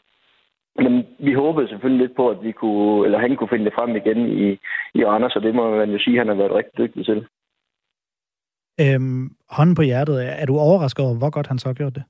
men 0.75 1.07
vi 1.19 1.33
håbede 1.33 1.67
selvfølgelig 1.67 2.01
lidt 2.07 2.15
på, 2.15 2.29
at 2.29 2.43
vi 2.43 2.51
kunne, 2.51 3.05
eller 3.05 3.19
han 3.19 3.35
kunne 3.35 3.53
finde 3.53 3.65
det 3.65 3.73
frem 3.73 3.95
igen 3.95 4.21
i, 4.45 4.59
i 4.93 5.03
Anders, 5.03 5.35
og 5.35 5.41
det 5.41 5.55
må 5.55 5.75
man 5.75 5.91
jo 5.91 5.99
sige, 5.99 6.15
at 6.15 6.19
han 6.19 6.27
har 6.27 6.35
været 6.35 6.55
rigtig 6.55 6.77
dygtig 6.77 7.05
til. 7.05 7.25
Øhm, 8.79 9.29
hånden 9.49 9.75
på 9.75 9.81
hjertet, 9.81 10.41
er 10.41 10.45
du 10.45 10.57
overrasket 10.57 11.05
over, 11.05 11.17
hvor 11.17 11.29
godt 11.29 11.47
han 11.47 11.59
så 11.59 11.67
har 11.69 11.73
gjort 11.73 11.95
det? 11.95 12.03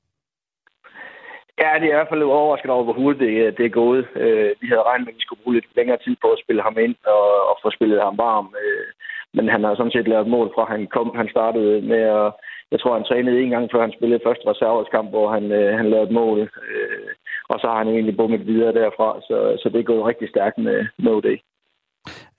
Ja, 1.62 1.72
det 1.80 1.86
er 1.88 1.94
i 1.94 2.00
hvert 2.00 2.12
fald 2.12 2.24
overrasket 2.24 2.72
over, 2.72 2.84
hvor 2.84 2.98
hurtigt 3.02 3.22
det, 3.22 3.58
det 3.58 3.66
er 3.66 3.80
gået. 3.84 4.06
Øh, 4.24 4.50
vi 4.62 4.68
havde 4.68 4.88
regnet 4.90 5.06
med, 5.06 5.14
at 5.14 5.20
vi 5.20 5.26
skulle 5.26 5.42
bruge 5.44 5.56
lidt 5.56 5.76
længere 5.76 6.00
tid 6.06 6.16
på 6.22 6.28
at 6.32 6.42
spille 6.44 6.62
ham 6.68 6.78
ind 6.86 6.96
og, 7.16 7.26
og 7.50 7.56
få 7.64 7.68
spillet 7.78 8.00
ham 8.08 8.18
varm. 8.18 8.48
Øh, 8.64 8.88
men 9.36 9.46
han 9.54 9.64
har 9.64 9.76
sådan 9.76 9.96
set 9.96 10.08
lavet 10.08 10.34
mål 10.36 10.48
fra, 10.56 10.64
han 10.74 10.88
kom. 10.96 11.08
Han 11.22 11.30
startede 11.36 11.82
med 11.92 12.02
at... 12.20 12.28
Jeg 12.72 12.80
tror, 12.80 12.94
han 12.98 13.10
trænede 13.10 13.42
en 13.42 13.50
gang, 13.50 13.66
før 13.72 13.82
han 13.82 13.94
spillede 13.98 14.26
første 14.28 14.46
reserveskamp, 14.52 15.10
hvor 15.10 15.28
han, 15.36 15.44
øh, 15.60 15.78
han 15.80 15.90
lavede 15.90 16.08
et 16.08 16.18
mål. 16.22 16.40
Øh, 16.42 17.10
og 17.52 17.60
så 17.60 17.68
har 17.68 17.78
han 17.78 17.88
egentlig 17.88 18.18
bummet 18.18 18.48
videre 18.48 18.74
derfra. 18.74 19.10
Så, 19.28 19.38
så 19.62 19.70
det 19.70 19.80
er 19.80 19.92
gået 19.92 20.06
rigtig 20.06 20.30
stærkt 20.30 20.58
med 20.58 20.78
No 20.98 21.20
Day. 21.20 21.38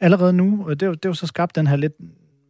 Allerede 0.00 0.32
nu, 0.32 0.46
det 0.70 0.82
er, 0.82 0.86
jo, 0.86 0.92
det 0.92 1.04
er 1.04 1.12
jo 1.14 1.22
så 1.22 1.26
skabt 1.26 1.56
den 1.56 1.66
her 1.66 1.76
lidt 1.76 1.96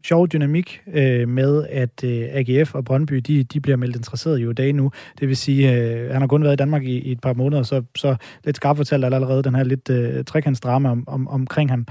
sjov 0.04 0.28
dynamik 0.28 0.82
øh, 0.94 1.28
med, 1.28 1.66
at 1.70 2.04
øh, 2.04 2.24
AGF 2.38 2.74
og 2.74 2.84
Brøndby, 2.84 3.14
de, 3.14 3.44
de 3.44 3.60
bliver 3.60 3.76
meldt 3.76 3.96
interesseret 3.96 4.40
i 4.40 4.52
dag 4.52 4.72
nu. 4.72 4.90
Det 5.20 5.28
vil 5.28 5.36
sige, 5.36 5.62
øh, 5.72 6.10
han 6.10 6.20
har 6.20 6.28
kun 6.28 6.42
været 6.42 6.52
i 6.52 6.62
Danmark 6.64 6.84
i, 6.84 6.98
i 6.98 7.12
et 7.12 7.20
par 7.20 7.32
måneder, 7.32 7.62
så, 7.62 7.82
så 7.96 8.16
lidt 8.44 8.56
skarpt 8.56 8.76
fortalt 8.76 9.04
allerede 9.04 9.42
den 9.42 9.54
her 9.54 9.64
lidt 9.64 9.90
øh, 9.90 10.24
trekantsdrama 10.24 10.90
om, 10.90 11.04
om, 11.08 11.28
omkring 11.28 11.70
ham. 11.70 11.86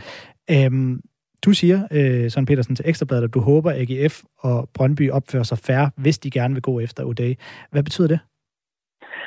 Øhm, 0.52 1.02
du 1.46 1.52
siger, 1.52 1.80
øh, 1.98 2.32
Søren 2.32 2.46
Petersen, 2.46 2.76
til 2.76 2.90
Ekstrabladet, 2.90 3.24
at 3.24 3.34
du 3.34 3.40
håber, 3.40 3.72
at 3.72 3.78
AGF 3.82 4.16
og 4.40 4.70
Brøndby 4.76 5.12
opfører 5.12 5.44
sig 5.44 5.58
færre, 5.58 5.92
hvis 5.98 6.20
de 6.20 6.32
gerne 6.32 6.54
vil 6.54 6.64
gå 6.64 6.80
efter 6.80 7.04
Uday. 7.04 7.34
Hvad 7.72 7.84
betyder 7.84 8.08
det? 8.08 8.20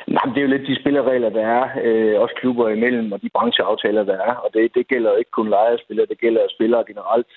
Nej, 0.06 0.24
det 0.32 0.38
er 0.38 0.46
jo 0.46 0.54
lidt 0.54 0.68
de 0.70 0.80
spilleregler, 0.80 1.30
der 1.38 1.44
er, 1.58 1.64
øh, 1.84 2.20
også 2.20 2.34
klubber 2.40 2.68
imellem, 2.68 3.12
og 3.12 3.22
de 3.22 3.30
brancheaftaler, 3.36 4.04
der 4.04 4.18
er. 4.28 4.34
Og 4.44 4.48
det, 4.54 4.74
det 4.74 4.88
gælder 4.88 5.16
ikke 5.16 5.30
kun 5.30 5.48
lejespillere, 5.48 6.06
det 6.06 6.20
gælder 6.20 6.54
spillere 6.56 6.84
generelt 6.90 7.32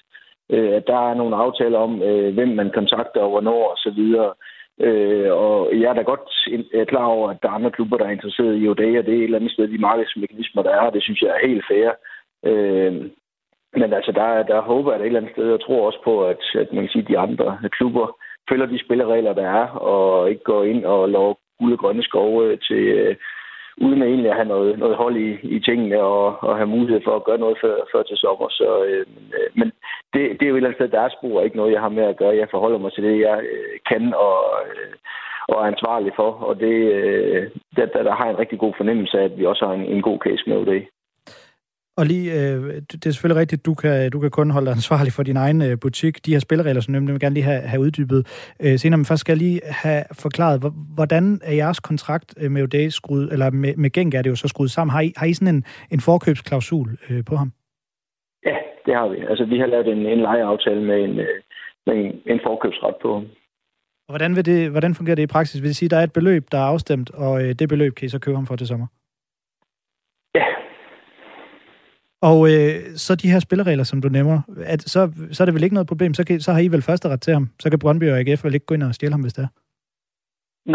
øh, 0.49 0.81
der 0.87 1.09
er 1.09 1.13
nogle 1.13 1.35
aftaler 1.35 1.79
om, 1.79 2.01
øh, 2.01 2.33
hvem 2.33 2.47
man 2.47 2.71
kontakter 2.73 3.21
og 3.21 3.29
hvornår 3.29 3.71
osv. 3.73 3.99
Øh, 4.79 5.33
og 5.33 5.79
jeg 5.79 5.89
er 5.89 5.93
da 5.93 6.01
godt 6.01 6.29
øh, 6.73 6.85
klar 6.85 7.05
over, 7.05 7.29
at 7.29 7.37
der 7.41 7.49
er 7.49 7.53
andre 7.53 7.71
klubber, 7.71 7.97
der 7.97 8.05
er 8.05 8.17
interesseret 8.17 8.61
i 8.61 8.67
Odea, 8.67 8.99
og 8.99 9.05
det 9.05 9.13
er 9.13 9.17
et 9.17 9.23
eller 9.23 9.39
andet 9.39 9.51
sted 9.51 9.67
de 9.67 9.77
markedsmekanismer, 9.77 10.63
der 10.63 10.71
er, 10.71 10.79
og 10.79 10.93
det 10.93 11.03
synes 11.03 11.21
jeg 11.21 11.29
er 11.29 11.47
helt 11.47 11.63
fair. 11.69 11.89
Øh, 12.45 12.93
men 13.73 13.93
altså, 13.93 14.11
der, 14.11 14.43
der 14.43 14.61
håber 14.61 14.91
jeg 14.91 15.01
et 15.01 15.05
eller 15.05 15.19
andet 15.19 15.33
sted, 15.33 15.51
og 15.51 15.61
tror 15.61 15.85
også 15.85 15.99
på, 16.03 16.25
at, 16.25 16.41
at 16.55 16.73
man 16.73 16.83
kan 16.83 16.91
sige, 16.91 17.01
at 17.01 17.07
de 17.07 17.17
andre 17.17 17.59
klubber 17.71 18.17
følger 18.49 18.65
de 18.65 18.79
spilleregler, 18.85 19.33
der 19.33 19.47
er, 19.61 19.67
og 19.67 20.29
ikke 20.29 20.43
går 20.43 20.63
ind 20.63 20.85
og 20.85 21.09
lover 21.09 21.33
guld 21.59 21.73
og 21.73 21.79
grønne 21.79 22.03
skove 22.03 22.57
til, 22.57 22.83
øh, 22.99 23.15
uden 23.77 24.01
at 24.01 24.07
egentlig 24.07 24.29
at 24.29 24.35
have 24.35 24.47
noget, 24.47 24.79
noget 24.79 24.95
hold 24.95 25.17
i, 25.17 25.29
i 25.55 25.59
tingene 25.59 25.99
og, 26.01 26.43
og 26.43 26.57
have 26.57 26.73
mulighed 26.75 27.01
for 27.03 27.15
at 27.15 27.23
gøre 27.23 27.37
noget 27.37 27.57
før, 27.61 27.75
før 27.91 28.03
til 28.03 28.17
sommer. 28.17 28.49
Så, 28.49 28.83
øh, 28.83 29.05
men 29.53 29.67
øh, 29.67 29.73
det, 30.17 30.23
det 30.37 30.43
er 30.43 30.51
jo 30.51 30.55
et 30.55 30.59
eller 30.59 30.69
andet 30.69 30.81
sted 30.81 30.97
deres 30.99 31.13
spor, 31.17 31.41
ikke 31.41 31.57
noget, 31.57 31.73
jeg 31.73 31.81
har 31.81 31.93
med 31.97 32.03
at 32.03 32.17
gøre. 32.21 32.41
Jeg 32.41 32.47
forholder 32.51 32.79
mig 32.83 32.91
til 32.93 33.03
det, 33.03 33.15
jeg 33.27 33.37
øh, 33.53 33.73
kan 33.89 34.03
og, 34.27 34.39
øh, 34.69 34.93
og 35.51 35.55
er 35.63 35.71
ansvarlig 35.73 36.11
for. 36.15 36.31
Og 36.47 36.53
det, 36.63 36.75
øh, 36.97 37.41
der, 37.75 37.85
der, 37.93 38.03
der 38.03 38.15
har 38.15 38.25
jeg 38.25 38.33
en 38.33 38.39
rigtig 38.43 38.59
god 38.59 38.73
fornemmelse 38.77 39.15
af, 39.19 39.23
at 39.23 39.37
vi 39.37 39.45
også 39.45 39.65
har 39.65 39.73
en, 39.73 39.85
en 39.95 40.01
god 40.01 40.19
case 40.25 40.43
med 40.47 40.65
det. 40.71 40.83
Og 41.97 42.05
lige, 42.05 42.33
øh, 42.33 42.81
det 42.91 43.05
er 43.05 43.11
selvfølgelig 43.11 43.41
rigtigt, 43.41 43.65
du 43.65 43.73
kan, 43.73 44.11
du 44.11 44.19
kan 44.19 44.31
kun 44.31 44.51
holde 44.51 44.65
dig 44.65 44.73
ansvarlig 44.73 45.13
for 45.13 45.23
din 45.23 45.37
egen 45.37 45.61
øh, 45.61 45.79
butik. 45.79 46.25
De 46.25 46.31
her 46.31 46.39
spilleregler, 46.39 46.81
som 46.81 46.91
nemlig 46.91 47.13
vil 47.13 47.21
gerne 47.21 47.33
lige 47.33 47.43
have, 47.43 47.61
have 47.61 47.81
uddybet 47.81 48.51
øh, 48.59 48.79
senere, 48.79 48.97
men 48.97 49.05
først 49.05 49.19
skal 49.19 49.33
jeg 49.33 49.37
lige 49.37 49.61
have 49.65 50.03
forklaret, 50.11 50.73
hvordan 50.93 51.41
er 51.43 51.53
jeres 51.53 51.79
kontrakt 51.79 52.33
øh, 52.41 52.51
med 52.51 52.61
O'Day 52.63 52.89
skruet, 52.89 53.33
eller 53.33 53.49
med, 53.49 53.73
med 53.75 53.89
Genk 53.89 54.13
er 54.13 54.21
det 54.21 54.29
jo 54.29 54.35
så 54.35 54.47
skruet 54.47 54.71
sammen. 54.71 54.91
Har 54.91 55.01
I, 55.01 55.13
har 55.17 55.25
I 55.25 55.33
sådan 55.33 55.55
en, 55.55 55.63
en 55.91 55.99
forkøbsklausul 55.99 56.97
øh, 57.09 57.25
på 57.25 57.35
ham? 57.35 57.51
Ja, 58.87 58.91
det 58.91 58.99
har 58.99 59.07
vi. 59.07 59.17
Altså, 59.29 59.45
vi 59.45 59.59
har 59.59 59.65
lavet 59.65 59.87
en, 59.87 60.05
en 60.05 60.21
lejeaftale 60.21 60.81
med 60.81 61.03
en, 61.03 61.19
øh, 61.19 61.41
med 61.85 61.95
en, 61.95 62.11
en 62.25 62.39
forkøbsret 62.45 62.95
på 63.01 63.13
ham. 63.13 63.25
Og 64.07 64.11
hvordan, 64.11 64.35
vil 64.35 64.45
det, 64.45 64.71
hvordan 64.71 64.95
fungerer 64.95 65.15
det 65.15 65.23
i 65.23 65.33
praksis? 65.35 65.61
Vil 65.61 65.67
det 65.67 65.75
sige, 65.75 65.87
at 65.87 65.91
der 65.91 65.97
er 65.97 66.03
et 66.03 66.13
beløb, 66.13 66.43
der 66.51 66.57
er 66.57 66.69
afstemt, 66.73 67.09
og 67.11 67.43
øh, 67.43 67.53
det 67.59 67.69
beløb 67.69 67.93
kan 67.95 68.05
I 68.05 68.09
så 68.09 68.19
købe 68.19 68.37
ham 68.37 68.47
for 68.47 68.55
til 68.55 68.67
sommer? 68.67 68.87
Ja, 70.35 70.45
og 72.21 72.39
øh, 72.53 72.75
så 72.95 73.15
de 73.15 73.31
her 73.31 73.39
spilleregler, 73.39 73.83
som 73.83 74.01
du 74.01 74.09
nævner, 74.09 74.41
at 74.65 74.81
så, 74.81 75.11
så 75.31 75.43
er 75.43 75.45
det 75.45 75.53
vel 75.53 75.63
ikke 75.63 75.73
noget 75.73 75.87
problem. 75.87 76.13
Så, 76.13 76.25
kan, 76.25 76.39
så 76.39 76.51
har 76.51 76.59
I 76.59 76.67
vel 76.67 76.81
første 76.81 77.09
ret 77.09 77.21
til 77.21 77.33
ham. 77.33 77.49
Så 77.59 77.69
kan 77.69 77.79
Brøndby 77.79 78.09
og 78.11 78.19
AGF 78.19 78.43
vel 78.43 78.53
ikke 78.53 78.65
gå 78.65 78.73
ind 78.73 78.83
og 78.83 78.95
stjæle 78.95 79.13
ham, 79.13 79.21
hvis 79.21 79.33
det 79.33 79.43
er. 79.43 79.47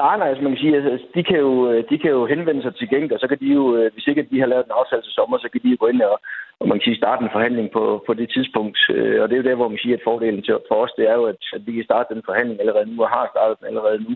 Nej, 0.00 0.16
nej, 0.18 0.28
altså 0.28 0.42
man 0.42 0.52
kan 0.52 0.62
sige, 0.62 0.76
altså, 0.76 1.06
de, 1.14 1.22
kan 1.24 1.38
jo, 1.46 1.82
de 1.90 1.98
kan 1.98 2.10
jo 2.10 2.26
henvende 2.26 2.62
sig 2.62 2.74
til 2.74 2.88
gængder, 2.88 3.18
så 3.18 3.26
kan 3.28 3.38
de 3.42 3.48
jo, 3.58 3.76
øh, 3.76 3.92
hvis 3.92 4.06
ikke 4.06 4.28
de 4.30 4.40
har 4.40 4.46
lavet 4.46 4.64
en 4.66 4.78
aftale 4.80 5.02
til 5.02 5.16
sommer, 5.18 5.38
så 5.38 5.48
kan 5.52 5.60
de 5.64 5.68
jo 5.70 5.76
gå 5.80 5.86
ind 5.86 6.02
og, 6.02 6.20
og 6.60 6.68
man 6.68 6.78
kan 6.78 6.84
sige, 6.84 7.02
starte 7.02 7.24
en 7.24 7.34
forhandling 7.36 7.68
på, 7.76 8.04
på 8.06 8.14
det 8.14 8.28
tidspunkt. 8.30 8.78
Øh, 8.90 9.22
og 9.22 9.28
det 9.28 9.34
er 9.34 9.42
jo 9.42 9.48
der, 9.48 9.60
hvor 9.60 9.68
man 9.68 9.82
siger, 9.82 9.96
at 9.96 10.06
fordelen 10.08 10.42
til, 10.42 10.54
for 10.68 10.76
os, 10.84 10.92
det 10.98 11.04
er 11.10 11.14
jo, 11.20 11.24
at, 11.32 11.40
at 11.56 11.62
vi 11.66 11.72
kan 11.72 11.84
starte 11.84 12.14
den 12.14 12.22
forhandling 12.28 12.60
allerede 12.60 12.86
nu, 12.90 13.02
og 13.02 13.08
har 13.08 13.30
startet 13.32 13.58
den 13.58 13.66
allerede 13.66 13.98
nu. 14.06 14.12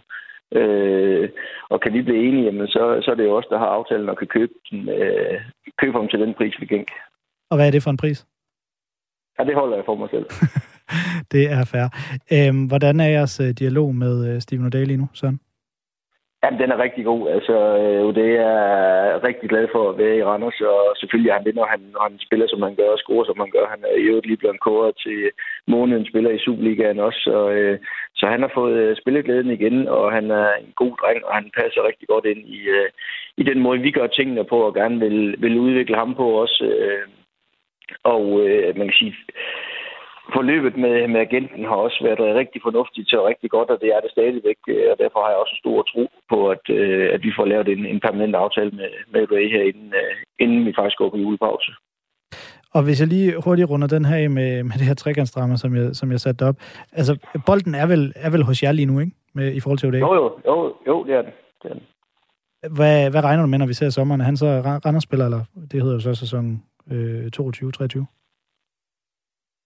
Øh, 0.59 1.29
og 1.73 1.81
kan 1.81 1.93
vi 1.93 2.03
blive 2.03 2.25
enige, 2.29 2.45
jamen, 2.45 2.69
så, 2.69 2.83
så 3.05 3.11
er 3.11 3.15
det 3.15 3.25
jo 3.25 3.37
os, 3.37 3.51
der 3.51 3.59
har 3.59 3.71
aftalen 3.79 4.09
og 4.09 4.17
kan 4.19 4.27
købe, 4.27 4.53
den, 4.71 4.89
øh, 4.89 5.41
købe 5.81 5.99
ham 5.99 6.09
til 6.09 6.21
den 6.21 6.35
pris, 6.35 6.61
vi 6.61 6.67
gænk. 6.67 6.89
Og 7.51 7.57
hvad 7.57 7.67
er 7.67 7.71
det 7.71 7.83
for 7.83 7.91
en 7.91 8.03
pris? 8.05 8.27
Ja, 9.39 9.45
det 9.45 9.55
holder 9.55 9.77
jeg 9.77 9.85
for 9.85 9.95
mig 9.95 10.09
selv. 10.11 10.27
det 11.33 11.45
er 11.57 11.65
fair. 11.73 11.87
Øhm, 12.35 12.67
hvordan 12.67 13.01
er 13.01 13.09
jeres 13.09 13.41
øh, 13.41 13.51
dialog 13.61 13.95
med 13.95 14.15
øh, 14.29 14.41
Steven 14.41 14.67
O'Day 14.67 14.85
lige 14.87 14.97
nu, 14.97 15.09
Søren? 15.15 15.41
Jamen, 16.47 16.61
den 16.61 16.73
er 16.73 16.83
rigtig 16.87 17.05
god. 17.05 17.23
Altså, 17.37 17.57
øh, 17.83 18.15
det 18.21 18.31
er 18.51 18.65
rigtig 19.29 19.49
glad 19.49 19.67
for 19.73 19.83
at 19.91 19.99
være 19.99 20.17
i 20.17 20.23
Randers, 20.23 20.61
og 20.61 20.97
selvfølgelig 21.01 21.31
er 21.31 21.39
han 21.39 21.45
det, 21.45 21.55
når 21.55 21.67
han, 21.73 21.81
når 21.95 22.03
han 22.09 22.19
spiller, 22.27 22.47
som 22.49 22.63
han 22.63 22.75
gør, 22.75 22.91
og 22.93 22.99
scorer, 22.99 23.25
som 23.25 23.41
han 23.43 23.51
gør. 23.51 23.67
Han 23.75 23.83
er 23.91 23.97
i 23.99 24.09
øvrigt 24.11 24.27
lige 24.27 24.37
blevet 24.37 24.61
kåret 24.61 24.95
til 25.05 25.19
måneden 25.67 26.07
spiller 26.11 26.31
i 26.31 26.45
Superligaen 26.45 26.99
også, 26.99 27.21
så, 27.29 27.51
øh, 27.51 27.79
så 28.15 28.27
han 28.27 28.41
har 28.41 28.51
fået 28.55 28.77
øh, 28.85 28.97
spilleglæden 28.97 29.51
igen, 29.51 29.89
og 29.89 30.13
han 30.13 30.31
er 30.31 30.49
en 30.55 30.73
god 30.83 30.95
dreng, 31.01 31.25
og 31.25 31.35
han 31.35 31.51
passer 31.59 31.87
rigtig 31.89 32.09
godt 32.09 32.25
ind 32.25 32.43
i, 32.59 32.61
øh, 32.77 32.89
i 33.37 33.43
den 33.43 33.59
måde, 33.61 33.81
vi 33.81 33.91
gør 33.91 34.07
tingene 34.07 34.45
på, 34.45 34.59
og 34.67 34.75
gerne 34.75 34.99
vil, 35.01 35.37
vil 35.39 35.59
udvikle 35.59 35.97
ham 35.97 36.15
på 36.15 36.27
også. 36.43 36.65
Øh, 36.65 37.07
og 38.05 38.25
øh, 38.47 38.79
man 38.79 38.87
kan 38.87 38.99
sige, 38.99 39.15
forløbet 40.37 40.75
med, 40.85 40.95
med 41.13 41.21
agenten 41.27 41.63
har 41.71 41.79
også 41.87 41.99
været 42.09 42.37
rigtig 42.41 42.61
fornuftigt 42.67 43.15
og 43.19 43.27
rigtig 43.31 43.49
godt, 43.57 43.69
og 43.75 43.79
det 43.83 43.91
er 43.97 44.01
det 44.01 44.11
stadigvæk. 44.17 44.61
Øh, 44.75 44.87
og 44.93 44.97
derfor 45.03 45.19
har 45.23 45.31
jeg 45.33 45.43
også 45.45 45.57
stor 45.63 45.79
tro 45.91 46.05
på, 46.33 46.39
at, 46.55 46.65
øh, 46.79 47.07
at 47.15 47.21
vi 47.27 47.33
får 47.37 47.47
lavet 47.53 47.69
en, 47.75 47.83
en 47.93 48.01
permanent 48.07 48.35
aftale 48.45 48.71
med, 48.81 48.91
med 49.13 49.23
Ray 49.33 49.47
her, 49.55 49.63
inden, 49.71 49.89
øh, 50.03 50.13
inden 50.43 50.61
vi 50.67 50.73
faktisk 50.79 50.99
går 50.99 51.11
på 51.11 51.19
julepause. 51.25 51.73
Og 52.77 52.83
hvis 52.85 53.01
jeg 53.01 53.09
lige 53.09 53.35
hurtigt 53.45 53.71
runder 53.71 53.89
den 53.97 54.05
her 54.05 54.29
med, 54.29 54.51
med 54.69 54.77
det 54.81 54.89
her 54.91 54.95
trekantsdrama, 54.95 55.57
som 55.57 55.77
jeg, 55.77 55.97
som 56.01 56.11
jeg 56.11 56.21
satte 56.21 56.43
op. 56.49 56.57
Altså, 56.93 57.13
bolden 57.47 57.75
er 57.75 57.87
vel, 57.87 58.13
er 58.17 58.31
vel 58.31 58.43
hos 58.43 58.63
jer 58.63 58.73
lige 58.73 58.87
nu, 58.87 59.01
ikke? 59.01 59.13
Med, 59.35 59.53
I 59.53 59.61
forhold 59.61 59.79
til 59.79 59.93
det. 59.93 60.01
Jo, 60.01 60.15
jo, 60.15 60.27
jo, 60.47 60.75
jo 60.87 61.05
det 61.07 61.15
er 61.15 61.23
det. 61.23 61.33
det, 61.63 61.71
er 61.71 61.75
det. 61.75 61.83
Hvad, 62.77 63.11
hvad 63.11 63.25
regner 63.25 63.43
du 63.43 63.49
med, 63.49 63.59
når 63.59 63.67
vi 63.67 63.73
ser 63.73 63.91
sommeren? 63.91 64.21
Er 64.21 64.25
han 64.25 64.37
så 64.37 64.47
Randers-spiller, 64.87 65.25
eller 65.25 65.43
det 65.73 65.83
hedder 65.83 65.95
jo 65.95 66.01
så 66.01 66.15
sæson 66.15 66.63
øh, 66.93 67.27
22-23? 67.37 68.05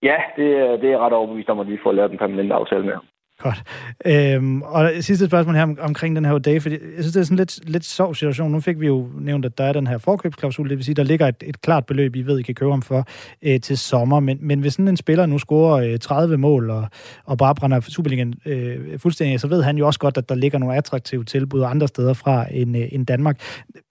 Ja, 0.03 0.17
det, 0.35 0.81
det 0.81 0.91
er 0.91 0.97
ret 0.97 1.13
overbevist 1.13 1.49
om, 1.49 1.59
at 1.59 1.69
vi 1.69 1.79
får 1.83 1.91
lavet 1.91 2.11
en 2.11 2.17
permanent 2.17 2.51
aftale 2.51 2.83
med 2.83 2.93
ham. 2.93 3.05
Godt. 3.41 3.63
Øhm, 4.05 4.61
og 4.61 4.91
sidste 4.99 5.25
spørgsmål 5.25 5.55
her 5.55 5.63
om, 5.63 5.77
omkring 5.81 6.15
den 6.15 6.25
her 6.25 6.37
dag, 6.37 6.61
for 6.61 6.69
jeg 6.69 6.79
synes, 6.99 7.13
det 7.13 7.19
er 7.19 7.23
sådan 7.23 7.37
lidt, 7.37 7.69
lidt 7.69 7.85
sjov 7.85 8.15
situation. 8.15 8.51
Nu 8.51 8.59
fik 8.59 8.79
vi 8.79 8.87
jo 8.87 9.09
nævnt, 9.19 9.45
at 9.45 9.57
der 9.57 9.63
er 9.63 9.73
den 9.73 9.87
her 9.87 9.97
forkøbsklausul, 9.97 10.69
det 10.69 10.77
vil 10.77 10.85
sige, 10.85 10.95
der 10.95 11.03
ligger 11.03 11.27
et, 11.27 11.43
et 11.45 11.61
klart 11.61 11.85
beløb, 11.85 12.15
I 12.15 12.21
ved, 12.21 12.39
I 12.39 12.41
kan 12.41 12.55
købe 12.55 12.71
ham 12.71 12.81
for 12.81 13.07
øh, 13.41 13.59
til 13.59 13.77
sommer. 13.77 14.19
Men, 14.19 14.37
men 14.41 14.59
hvis 14.59 14.73
sådan 14.73 14.87
en 14.87 14.97
spiller 14.97 15.25
nu 15.25 15.39
scorer 15.39 15.91
øh, 15.93 15.99
30 15.99 16.37
mål 16.37 16.69
og, 16.69 16.87
og 17.25 17.37
bare 17.37 17.55
brænder 17.55 17.79
Superligaen 17.79 18.33
øh, 18.45 18.99
fuldstændig, 18.99 19.39
så 19.39 19.47
ved 19.47 19.63
han 19.63 19.77
jo 19.77 19.87
også 19.87 19.99
godt, 19.99 20.17
at 20.17 20.29
der 20.29 20.35
ligger 20.35 20.59
nogle 20.59 20.75
attraktive 20.75 21.23
tilbud 21.23 21.63
andre 21.63 21.87
steder 21.87 22.13
fra 22.13 22.45
end, 22.51 22.77
øh, 22.77 22.87
end 22.91 23.05
Danmark. 23.05 23.39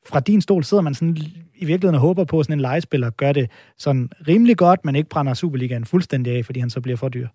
Fra 0.08 0.20
din 0.20 0.40
stol 0.40 0.64
sidder 0.64 0.82
man 0.82 0.94
sådan 0.94 1.16
i 1.54 1.64
virkeligheden 1.64 1.94
og 1.94 2.00
håber 2.00 2.24
på, 2.24 2.40
at 2.40 2.46
sådan 2.46 2.58
en 2.58 2.60
legespiller 2.60 3.10
gør 3.10 3.32
det 3.32 3.50
sådan 3.78 4.10
rimelig 4.28 4.56
godt, 4.56 4.84
men 4.84 4.96
ikke 4.96 5.08
brænder 5.08 5.34
Superligaen 5.34 5.84
fuldstændig 5.84 6.36
af, 6.36 6.44
fordi 6.44 6.60
han 6.60 6.70
så 6.70 6.80
bliver 6.80 6.96
for 6.96 7.08
dyr. 7.08 7.28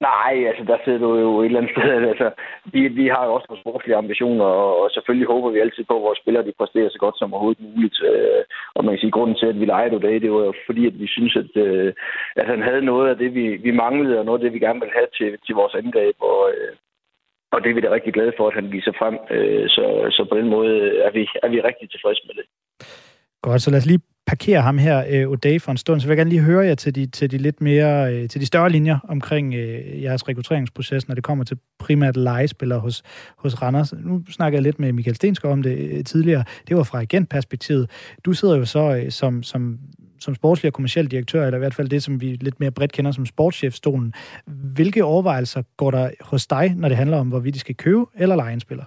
Nej, 0.00 0.34
altså 0.50 0.64
der 0.64 0.78
sidder 0.84 0.98
du 0.98 1.18
jo 1.18 1.40
et 1.40 1.46
eller 1.46 1.60
andet 1.60 1.72
sted. 1.74 2.08
Altså, 2.12 2.30
vi, 2.72 2.88
vi 2.88 3.06
har 3.14 3.24
jo 3.26 3.34
også 3.34 3.46
vores 3.48 3.60
sportslige 3.60 3.96
ambitioner, 3.96 4.44
og, 4.44 4.80
og 4.82 4.90
selvfølgelig 4.90 5.28
håber 5.28 5.50
vi 5.50 5.58
altid 5.58 5.84
på, 5.84 5.96
at 5.96 6.02
vores 6.02 6.18
spillere 6.22 6.46
de 6.46 6.58
præsterer 6.58 6.90
så 6.90 6.98
godt 6.98 7.18
som 7.18 7.32
overhovedet 7.34 7.62
muligt. 7.68 7.98
Øh, 8.10 8.42
og 8.74 8.84
man 8.84 8.92
kan 8.92 9.00
sige, 9.00 9.12
at 9.12 9.18
grunden 9.18 9.36
til, 9.36 9.46
at 9.46 9.60
vi 9.60 9.64
lejede 9.64 10.00
det, 10.00 10.22
det 10.22 10.32
var 10.32 10.44
jo 10.48 10.52
fordi, 10.66 10.86
at 10.86 10.98
vi 11.02 11.06
synes, 11.06 11.36
at, 11.42 11.52
øh, 11.66 11.92
at 12.36 12.46
han 12.46 12.62
havde 12.62 12.82
noget 12.90 13.10
af 13.10 13.16
det, 13.16 13.34
vi, 13.34 13.46
vi 13.66 13.70
manglede, 13.70 14.18
og 14.18 14.24
noget 14.24 14.38
af 14.38 14.44
det, 14.44 14.52
vi 14.52 14.64
gerne 14.66 14.80
ville 14.80 14.98
have 14.98 15.10
til, 15.18 15.38
til 15.46 15.54
vores 15.54 15.74
angreb. 15.74 16.16
Og, 16.20 16.40
øh, 16.50 16.72
og 17.52 17.58
det 17.62 17.70
er 17.70 17.74
vi 17.74 17.80
da 17.80 17.90
rigtig 17.90 18.12
glade 18.12 18.32
for, 18.36 18.46
at 18.48 18.54
han 18.54 18.72
viser 18.72 18.92
frem. 19.00 19.16
Øh, 19.30 19.68
så, 19.68 19.84
så 20.16 20.22
på 20.30 20.36
den 20.38 20.48
måde 20.48 20.74
er 21.06 21.10
vi, 21.10 21.22
er 21.42 21.48
vi 21.48 21.60
rigtig 21.60 21.90
tilfredse 21.90 22.22
med 22.26 22.34
det. 22.38 22.46
Godt, 23.42 23.62
så 23.62 23.70
lad 23.70 23.78
os 23.78 23.86
lige 23.86 24.15
parkere 24.26 24.62
ham 24.62 24.78
her, 24.78 25.04
øh, 25.08 25.30
O'Day, 25.30 25.58
for 25.58 25.70
en 25.70 25.76
stund, 25.76 26.00
så 26.00 26.06
vil 26.06 26.12
jeg 26.12 26.16
gerne 26.16 26.30
lige 26.30 26.42
høre 26.42 26.66
jer 26.66 26.74
til 26.74 26.94
de, 26.94 27.06
til 27.06 27.30
de 27.30 27.38
lidt 27.38 27.60
mere, 27.60 28.14
øh, 28.14 28.28
til 28.28 28.40
de 28.40 28.46
større 28.46 28.70
linjer 28.70 28.98
omkring 29.08 29.54
øh, 29.54 30.02
jeres 30.02 30.28
rekrutteringsproces, 30.28 31.08
når 31.08 31.14
det 31.14 31.24
kommer 31.24 31.44
til 31.44 31.58
primært 31.78 32.16
legespillere 32.16 32.78
hos, 32.78 33.02
hos 33.38 33.62
Randers. 33.62 33.92
Nu 33.92 34.22
snakker 34.30 34.56
jeg 34.56 34.62
lidt 34.62 34.78
med 34.78 34.92
Michael 34.92 35.16
Stensgaard 35.16 35.52
om 35.52 35.62
det 35.62 35.78
øh, 35.78 36.04
tidligere. 36.04 36.44
Det 36.68 36.76
var 36.76 36.82
fra 36.82 37.00
agentperspektivet. 37.00 37.90
Du 38.24 38.32
sidder 38.32 38.56
jo 38.56 38.64
så 38.64 38.96
øh, 38.96 39.10
som, 39.10 39.42
som, 39.42 39.78
som 40.20 40.34
sportslig 40.34 40.68
og 40.68 40.72
kommersiel 40.72 41.10
direktør, 41.10 41.44
eller 41.44 41.58
i 41.58 41.58
hvert 41.58 41.74
fald 41.74 41.88
det, 41.88 42.02
som 42.02 42.20
vi 42.20 42.38
lidt 42.40 42.60
mere 42.60 42.70
bredt 42.70 42.92
kender 42.92 43.12
som 43.12 43.26
sportschefstolen. 43.26 44.14
Hvilke 44.46 45.04
overvejelser 45.04 45.62
går 45.76 45.90
der 45.90 46.10
hos 46.20 46.46
dig, 46.46 46.74
når 46.76 46.88
det 46.88 46.96
handler 46.96 47.16
om, 47.16 47.28
hvorvidt 47.28 47.54
de 47.54 47.60
skal 47.60 47.74
købe 47.74 48.04
eller 48.14 48.36
lege 48.36 48.52
en 48.52 48.60
spiller? 48.60 48.84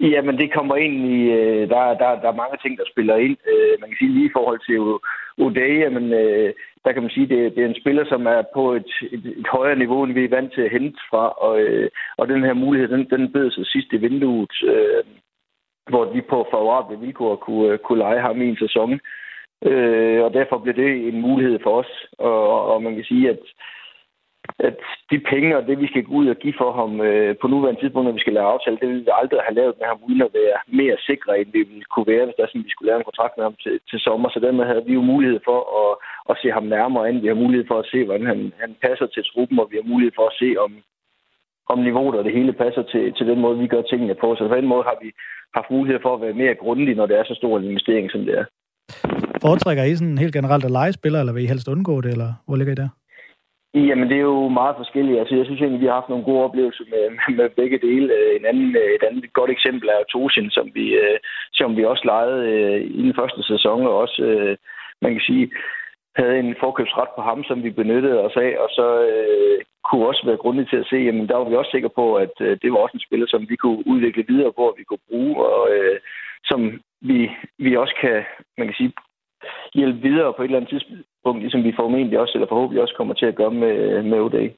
Jamen, 0.00 0.38
det 0.38 0.52
kommer 0.52 0.76
ind 0.76 0.96
i... 1.06 1.18
Øh, 1.38 1.68
der, 1.68 1.80
der, 2.02 2.20
der 2.22 2.28
er 2.28 2.42
mange 2.42 2.58
ting, 2.62 2.78
der 2.78 2.84
spiller 2.92 3.16
ind. 3.16 3.36
Øh, 3.52 3.80
man 3.80 3.88
kan 3.88 3.96
sige 3.98 4.14
lige 4.14 4.30
i 4.30 4.36
forhold 4.36 4.60
til 4.68 4.78
O'Day, 5.42 5.88
men 5.96 6.12
øh, 6.12 6.54
der 6.84 6.92
kan 6.92 7.02
man 7.02 7.10
sige, 7.10 7.28
det, 7.28 7.56
det 7.56 7.64
er 7.64 7.68
en 7.68 7.80
spiller, 7.80 8.04
som 8.08 8.26
er 8.26 8.42
på 8.54 8.72
et, 8.72 8.90
et, 9.12 9.26
et 9.26 9.46
højere 9.52 9.78
niveau, 9.78 10.04
end 10.04 10.12
vi 10.12 10.24
er 10.24 10.36
vant 10.36 10.52
til 10.52 10.60
at 10.60 10.70
hente 10.70 10.98
fra. 11.10 11.28
Og, 11.28 11.60
øh, 11.60 11.90
og 12.16 12.28
den 12.28 12.44
her 12.44 12.54
mulighed, 12.54 12.88
den, 12.88 13.10
den 13.10 13.32
bød 13.32 13.50
sig 13.50 13.66
sidst 13.66 13.92
i 13.92 13.96
vinduet, 13.96 14.54
øh, 14.64 15.04
hvor 15.90 16.12
vi 16.12 16.20
på 16.20 16.46
favorable 16.50 16.98
vilkår 17.00 17.36
kunne, 17.36 17.72
øh, 17.72 17.78
kunne 17.78 17.98
lege 17.98 18.20
ham 18.20 18.42
i 18.42 18.48
en 18.48 18.56
sæson. 18.56 19.00
Øh, 19.64 20.24
og 20.24 20.34
derfor 20.34 20.58
blev 20.58 20.74
det 20.74 21.08
en 21.08 21.20
mulighed 21.20 21.58
for 21.62 21.78
os. 21.80 22.06
Og, 22.18 22.64
og 22.72 22.82
man 22.82 22.94
kan 22.94 23.04
sige, 23.04 23.30
at 23.30 23.38
at 24.68 24.74
de 25.10 25.18
penge 25.32 25.56
og 25.58 25.62
det, 25.68 25.76
vi 25.82 25.88
skal 25.92 26.04
gå 26.04 26.12
ud 26.20 26.26
og 26.34 26.38
give 26.42 26.56
for 26.62 26.70
ham 26.80 26.90
øh, 27.08 27.30
på 27.40 27.46
nuværende 27.48 27.80
tidspunkt, 27.80 28.06
når 28.06 28.18
vi 28.18 28.24
skal 28.24 28.36
lave 28.36 28.52
aftale, 28.54 28.78
det 28.80 28.88
ville 28.88 29.06
vi 29.08 29.12
aldrig 29.20 29.40
have 29.46 29.58
lavet 29.60 29.74
med 29.78 29.86
ham, 29.90 29.98
uden 30.08 30.22
at 30.26 30.34
være 30.40 30.58
mere 30.80 30.96
sikre, 31.08 31.32
end 31.40 31.48
vi 31.56 31.62
ville 31.70 31.88
kunne 31.92 32.08
være, 32.12 32.24
hvis 32.26 32.38
der 32.38 32.46
sådan, 32.46 32.66
vi 32.68 32.74
skulle 32.74 32.90
lave 32.90 33.00
en 33.00 33.10
kontrakt 33.10 33.34
med 33.36 33.44
ham 33.48 33.56
til, 33.64 33.74
til 33.90 33.98
sommer. 34.06 34.28
Så 34.30 34.38
dermed 34.46 34.64
havde 34.70 34.84
vi 34.88 34.92
jo 34.98 35.02
mulighed 35.12 35.40
for 35.48 35.60
at, 35.82 35.90
at 36.30 36.34
se 36.42 36.48
ham 36.56 36.66
nærmere 36.76 37.08
ind. 37.08 37.18
Vi 37.24 37.32
har 37.32 37.42
mulighed 37.44 37.66
for 37.70 37.78
at 37.80 37.88
se, 37.92 37.98
hvordan 38.04 38.26
han, 38.32 38.40
han 38.62 38.72
passer 38.86 39.06
til 39.06 39.22
truppen, 39.30 39.56
og 39.62 39.68
vi 39.70 39.76
har 39.80 39.86
mulighed 39.92 40.14
for 40.18 40.26
at 40.28 40.36
se, 40.42 40.48
om, 40.64 40.72
om 41.72 41.78
niveauet 41.86 42.18
og 42.18 42.24
det 42.24 42.36
hele 42.38 42.52
passer 42.64 42.84
til, 42.92 43.04
til 43.16 43.26
den 43.30 43.38
måde, 43.44 43.58
vi 43.58 43.72
gør 43.74 43.82
tingene 43.82 44.14
på. 44.22 44.28
Så 44.34 44.42
på 44.48 44.56
den 44.60 44.68
måde 44.72 44.84
har 44.90 44.98
vi 45.02 45.08
haft 45.58 45.70
mulighed 45.76 46.00
for 46.02 46.12
at 46.14 46.22
være 46.24 46.40
mere 46.42 46.54
grundige, 46.62 46.98
når 46.98 47.06
det 47.06 47.16
er 47.18 47.24
så 47.24 47.34
stor 47.40 47.58
en 47.58 47.64
investering, 47.70 48.10
som 48.10 48.22
det 48.28 48.34
er. 48.40 48.44
Foretrækker 49.44 49.82
I 49.84 49.94
sådan 49.96 50.18
helt 50.18 50.34
generelt 50.38 50.64
at 50.64 50.70
lege 50.70 50.92
spiller, 50.92 51.20
eller 51.20 51.32
vil 51.32 51.44
I 51.44 51.52
helst 51.52 51.68
undgå 51.68 52.00
det, 52.00 52.10
eller 52.12 52.30
hvor 52.46 52.56
ligger 52.56 52.72
I 52.72 52.80
der? 52.82 52.88
Jamen, 53.76 54.08
det 54.10 54.16
er 54.16 54.28
jo 54.34 54.48
meget 54.48 54.76
forskelligt. 54.76 55.18
Altså, 55.18 55.34
jeg 55.36 55.44
synes 55.44 55.60
egentlig, 55.60 55.80
vi 55.80 55.86
har 55.86 56.00
haft 56.00 56.08
nogle 56.08 56.24
gode 56.24 56.44
oplevelser 56.44 56.84
med, 56.94 57.04
med 57.38 57.48
begge 57.50 57.78
dele. 57.78 58.14
Øh, 58.14 58.36
en 58.36 58.44
anden, 58.44 58.76
øh, 58.76 58.90
et 58.96 59.02
andet 59.02 59.32
godt 59.32 59.50
eksempel 59.50 59.88
er 59.88 60.08
Toshin, 60.12 60.50
som 60.50 60.70
vi, 60.74 60.86
øh, 60.94 61.18
som 61.52 61.76
vi 61.76 61.84
også 61.84 62.04
lejede 62.04 62.40
i 62.84 63.02
den 63.02 63.14
første 63.14 63.42
sæson, 63.42 63.86
og 63.86 63.94
også, 63.98 64.22
man 65.02 65.12
kan 65.12 65.20
sige, 65.20 65.50
havde 66.16 66.38
en 66.38 66.54
forkøbsret 66.60 67.08
på 67.16 67.22
ham, 67.22 67.44
som 67.44 67.62
vi 67.64 67.70
benyttede 67.70 68.20
os 68.26 68.36
af, 68.36 68.52
og 68.64 68.68
så 68.78 68.86
øh, 69.12 69.58
kunne 69.88 70.06
også 70.06 70.22
være 70.26 70.42
grundigt 70.42 70.70
til 70.70 70.82
at 70.82 70.88
se, 70.90 70.96
jamen 70.96 71.28
der 71.28 71.36
var 71.36 71.48
vi 71.48 71.56
også 71.56 71.70
sikre 71.74 71.92
på, 72.00 72.14
at 72.24 72.34
øh, 72.40 72.58
det 72.62 72.72
var 72.72 72.78
også 72.78 72.96
en 72.96 73.06
spiller, 73.06 73.26
som 73.28 73.42
vi 73.48 73.56
kunne 73.56 73.82
udvikle 73.92 74.24
videre 74.28 74.52
på, 74.52 74.62
og 74.70 74.74
vi 74.78 74.84
kunne 74.84 75.06
bruge, 75.10 75.36
og 75.46 75.62
øh, 75.74 75.96
som 76.44 76.60
vi, 77.00 77.30
vi 77.58 77.76
også 77.76 77.94
kan, 78.00 78.24
man 78.58 78.66
kan 78.66 78.76
sige, 78.78 78.92
hjælpe 79.74 80.00
videre 80.08 80.32
på 80.36 80.42
et 80.42 80.46
eller 80.46 80.58
andet 80.58 80.70
tidspunkt, 80.70 81.40
ligesom 81.40 81.64
vi 81.64 81.72
formentlig 81.76 82.18
også, 82.18 82.32
eller 82.34 82.48
forhåbentlig 82.48 82.82
også 82.82 82.94
kommer 82.96 83.14
til 83.14 83.26
at 83.26 83.36
gøre 83.36 83.50
med, 83.50 84.02
med 84.02 84.20
ODA. 84.20 84.48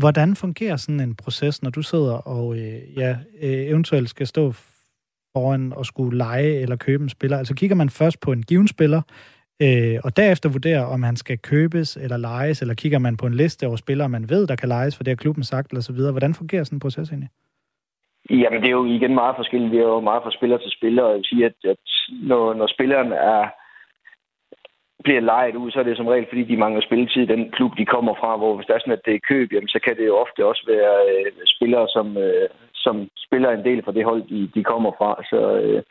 Hvordan 0.00 0.36
fungerer 0.36 0.76
sådan 0.76 1.00
en 1.00 1.16
proces, 1.16 1.62
når 1.62 1.70
du 1.70 1.82
sidder 1.82 2.16
og 2.36 2.56
øh, 2.56 2.96
ja, 2.96 3.10
øh, 3.42 3.66
eventuelt 3.72 4.08
skal 4.08 4.26
stå 4.26 4.52
foran 5.32 5.72
og 5.72 5.86
skulle 5.86 6.18
lege 6.18 6.60
eller 6.62 6.76
købe 6.76 7.02
en 7.02 7.08
spiller? 7.08 7.38
Altså 7.38 7.54
kigger 7.54 7.76
man 7.76 7.90
først 7.90 8.20
på 8.20 8.32
en 8.32 8.42
given 8.42 8.68
spiller, 8.68 9.02
øh, 9.62 9.98
og 10.04 10.16
derefter 10.16 10.48
vurderer, 10.48 10.84
om 10.84 11.02
han 11.02 11.16
skal 11.16 11.38
købes 11.38 11.96
eller 11.96 12.16
lejes, 12.16 12.60
eller 12.60 12.74
kigger 12.74 12.98
man 12.98 13.16
på 13.16 13.26
en 13.26 13.34
liste 13.34 13.66
over 13.66 13.76
spillere, 13.76 14.08
man 14.08 14.28
ved, 14.28 14.46
der 14.46 14.56
kan 14.56 14.68
lejes, 14.68 14.96
for 14.96 15.04
det 15.04 15.10
har 15.10 15.16
klubben 15.16 15.44
sagt, 15.44 15.70
eller 15.70 15.82
så 15.82 15.92
videre. 15.92 16.10
Hvordan 16.10 16.34
fungerer 16.34 16.64
sådan 16.64 16.76
en 16.76 16.80
proces 16.80 17.08
egentlig? 17.08 17.30
Jamen, 18.30 18.60
det 18.60 18.68
er 18.68 18.78
jo 18.80 18.84
igen 18.84 19.14
meget 19.14 19.36
forskelligt. 19.36 19.72
Det 19.72 19.80
er 19.80 19.84
jo 19.84 20.00
meget 20.00 20.22
fra 20.22 20.30
spiller 20.30 20.58
til 20.58 20.70
spiller, 20.70 21.02
og 21.02 21.10
jeg 21.10 21.16
vil 21.16 21.24
sige, 21.24 21.44
at, 21.44 21.56
at 21.64 21.78
når, 22.10 22.54
når 22.54 22.66
spilleren 22.66 23.12
er, 23.12 23.48
bliver 25.04 25.20
lejet 25.20 25.56
ud, 25.56 25.70
så 25.70 25.78
er 25.78 25.82
det 25.82 25.96
som 25.96 26.06
regel, 26.06 26.26
fordi 26.28 26.44
de 26.44 26.56
mangler 26.56 26.82
spilletid 26.82 27.22
i 27.22 27.32
den 27.34 27.50
klub, 27.50 27.72
de 27.78 27.86
kommer 27.86 28.14
fra, 28.14 28.36
hvor 28.36 28.56
hvis 28.56 28.66
der 28.66 28.74
er 28.74 28.78
sådan, 28.78 28.98
at 28.98 29.06
det 29.06 29.14
er 29.14 29.28
køb, 29.28 29.52
jamen, 29.52 29.68
så 29.68 29.78
kan 29.84 29.96
det 29.96 30.06
jo 30.06 30.16
ofte 30.16 30.46
også 30.46 30.64
være 30.74 30.96
øh, 31.12 31.32
spillere, 31.46 31.88
som, 31.88 32.16
øh, 32.16 32.48
som 32.74 33.08
spiller 33.26 33.50
en 33.50 33.64
del 33.64 33.84
fra 33.84 33.92
det 33.92 34.04
hold, 34.04 34.22
de, 34.22 34.50
de 34.54 34.64
kommer 34.64 34.92
fra. 34.98 35.10
Så, 35.30 35.40
øh, 35.62 35.82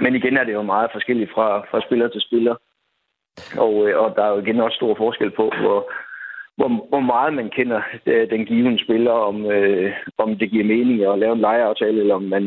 men 0.00 0.14
igen 0.14 0.36
er 0.36 0.44
det 0.44 0.52
jo 0.52 0.62
meget 0.62 0.90
forskelligt 0.92 1.30
fra, 1.34 1.58
fra 1.70 1.80
spiller 1.80 2.08
til 2.08 2.20
spiller. 2.20 2.54
Og, 3.58 3.88
øh, 3.88 3.98
og 4.02 4.16
der 4.16 4.22
er 4.24 4.30
jo 4.30 4.38
igen 4.38 4.60
også 4.60 4.76
stor 4.76 4.94
forskel 4.94 5.30
på, 5.30 5.52
hvor, 5.60 5.90
hvor, 6.56 6.68
hvor 6.88 7.04
meget 7.12 7.32
man 7.34 7.50
kender 7.56 7.80
øh, 8.06 8.30
den 8.30 8.42
givende 8.46 8.84
spiller, 8.84 9.10
om, 9.10 9.36
øh, 9.56 9.92
om 10.18 10.38
det 10.40 10.50
giver 10.50 10.72
mening 10.74 11.04
at 11.04 11.18
lave 11.18 11.32
en 11.34 11.46
lejeaftale, 11.48 12.00
eller 12.00 12.14
om 12.14 12.22
man 12.22 12.44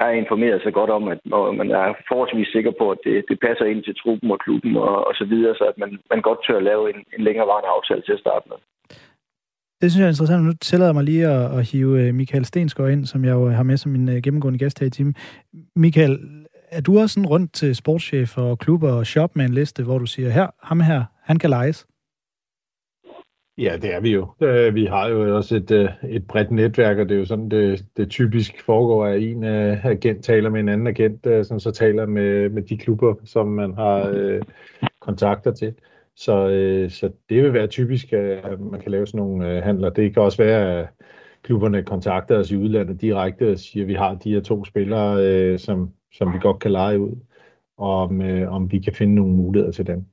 er 0.00 0.10
informeret 0.10 0.60
så 0.62 0.70
godt 0.70 0.90
om, 0.90 1.08
at 1.08 1.20
man 1.60 1.70
er 1.70 1.86
forholdsvis 2.08 2.48
sikker 2.52 2.72
på, 2.80 2.90
at 2.90 2.98
det, 3.04 3.24
det 3.28 3.38
passer 3.46 3.64
ind 3.64 3.82
til 3.84 3.94
truppen 4.02 4.30
og 4.30 4.38
klubben 4.38 4.76
og, 4.76 5.06
og 5.08 5.14
så 5.14 5.24
videre, 5.24 5.54
så 5.54 5.64
at 5.64 5.78
man, 5.78 5.98
man 6.10 6.22
godt 6.22 6.40
tør 6.46 6.56
at 6.56 6.68
lave 6.70 6.84
en, 6.92 7.00
en 7.16 7.24
længerevarende 7.24 7.74
aftale 7.76 8.02
til 8.02 8.12
at 8.16 8.24
starte 8.24 8.46
med. 8.50 8.58
Det 9.80 9.90
synes 9.90 10.00
jeg 10.00 10.06
er 10.06 10.14
interessant. 10.14 10.44
Nu 10.44 10.52
tillader 10.52 10.90
jeg 10.90 10.94
mig 10.94 11.04
lige 11.04 11.26
at, 11.26 11.58
at 11.58 11.70
hive 11.70 11.92
øh, 12.02 12.14
Michael 12.14 12.44
Stensgaard 12.44 12.90
ind, 12.90 13.04
som 13.04 13.24
jeg 13.24 13.32
jo 13.32 13.48
har 13.48 13.62
med 13.62 13.76
som 13.76 13.92
min 13.92 14.08
øh, 14.08 14.22
gennemgående 14.24 14.58
gæst 14.58 14.80
her 14.80 14.86
i 14.86 14.90
timen. 14.90 15.14
Michael, 15.76 16.18
er 16.70 16.80
du 16.80 16.98
også 16.98 17.14
sådan 17.14 17.28
rundt 17.28 17.52
til 17.52 17.76
sportschef 17.76 18.38
og 18.38 18.58
klubber 18.58 18.92
og 18.92 19.06
shop 19.06 19.36
med 19.36 19.44
en 19.44 19.54
liste, 19.54 19.84
hvor 19.84 19.98
du 19.98 20.06
siger, 20.06 20.30
her, 20.30 20.46
ham 20.62 20.80
her, 20.80 21.04
han 21.22 21.38
kan 21.38 21.50
lejes? 21.50 21.86
Ja, 23.58 23.76
det 23.82 23.94
er 23.94 24.00
vi 24.00 24.12
jo. 24.12 24.34
Øh, 24.40 24.74
vi 24.74 24.84
har 24.84 25.08
jo 25.08 25.36
også 25.36 25.56
et, 25.56 25.70
øh, 25.70 25.88
et 26.08 26.26
bredt 26.26 26.50
netværk, 26.50 26.98
og 26.98 27.08
det 27.08 27.14
er 27.14 27.18
jo 27.18 27.24
sådan, 27.24 27.48
det, 27.48 27.84
det 27.96 28.10
typisk 28.10 28.62
foregår, 28.62 29.06
at 29.06 29.22
en 29.22 29.44
øh, 29.44 29.84
agent 29.84 30.24
taler 30.24 30.50
med 30.50 30.60
en 30.60 30.68
anden 30.68 30.86
agent, 30.86 31.46
som 31.46 31.60
så 31.60 31.70
taler 31.70 32.06
med, 32.06 32.48
med 32.48 32.62
de 32.62 32.78
klubber, 32.78 33.14
som 33.24 33.46
man 33.46 33.74
har 33.74 34.10
øh, 34.14 34.42
kontakter 35.00 35.52
til. 35.52 35.74
Så, 36.16 36.48
øh, 36.48 36.90
så 36.90 37.10
det 37.28 37.42
vil 37.42 37.52
være 37.52 37.66
typisk, 37.66 38.12
at 38.12 38.60
man 38.60 38.80
kan 38.80 38.90
lave 38.90 39.06
sådan 39.06 39.18
nogle 39.18 39.50
øh, 39.50 39.62
handler. 39.62 39.90
Det 39.90 40.14
kan 40.14 40.22
også 40.22 40.42
være, 40.42 40.80
at 40.80 40.88
klubberne 41.42 41.82
kontakter 41.82 42.38
os 42.38 42.50
i 42.50 42.56
udlandet 42.56 43.00
direkte 43.00 43.50
og 43.50 43.58
siger, 43.58 43.84
at 43.84 43.88
vi 43.88 43.94
har 43.94 44.14
de 44.14 44.32
her 44.32 44.40
to 44.40 44.64
spillere, 44.64 45.26
øh, 45.26 45.58
som, 45.58 45.92
som 46.12 46.32
vi 46.32 46.38
godt 46.40 46.58
kan 46.58 46.72
lege 46.72 47.00
ud, 47.00 47.12
og 47.76 48.02
om, 48.02 48.22
øh, 48.22 48.52
om 48.52 48.72
vi 48.72 48.78
kan 48.78 48.92
finde 48.92 49.14
nogle 49.14 49.34
muligheder 49.34 49.72
til 49.72 49.86
dem. 49.86 50.04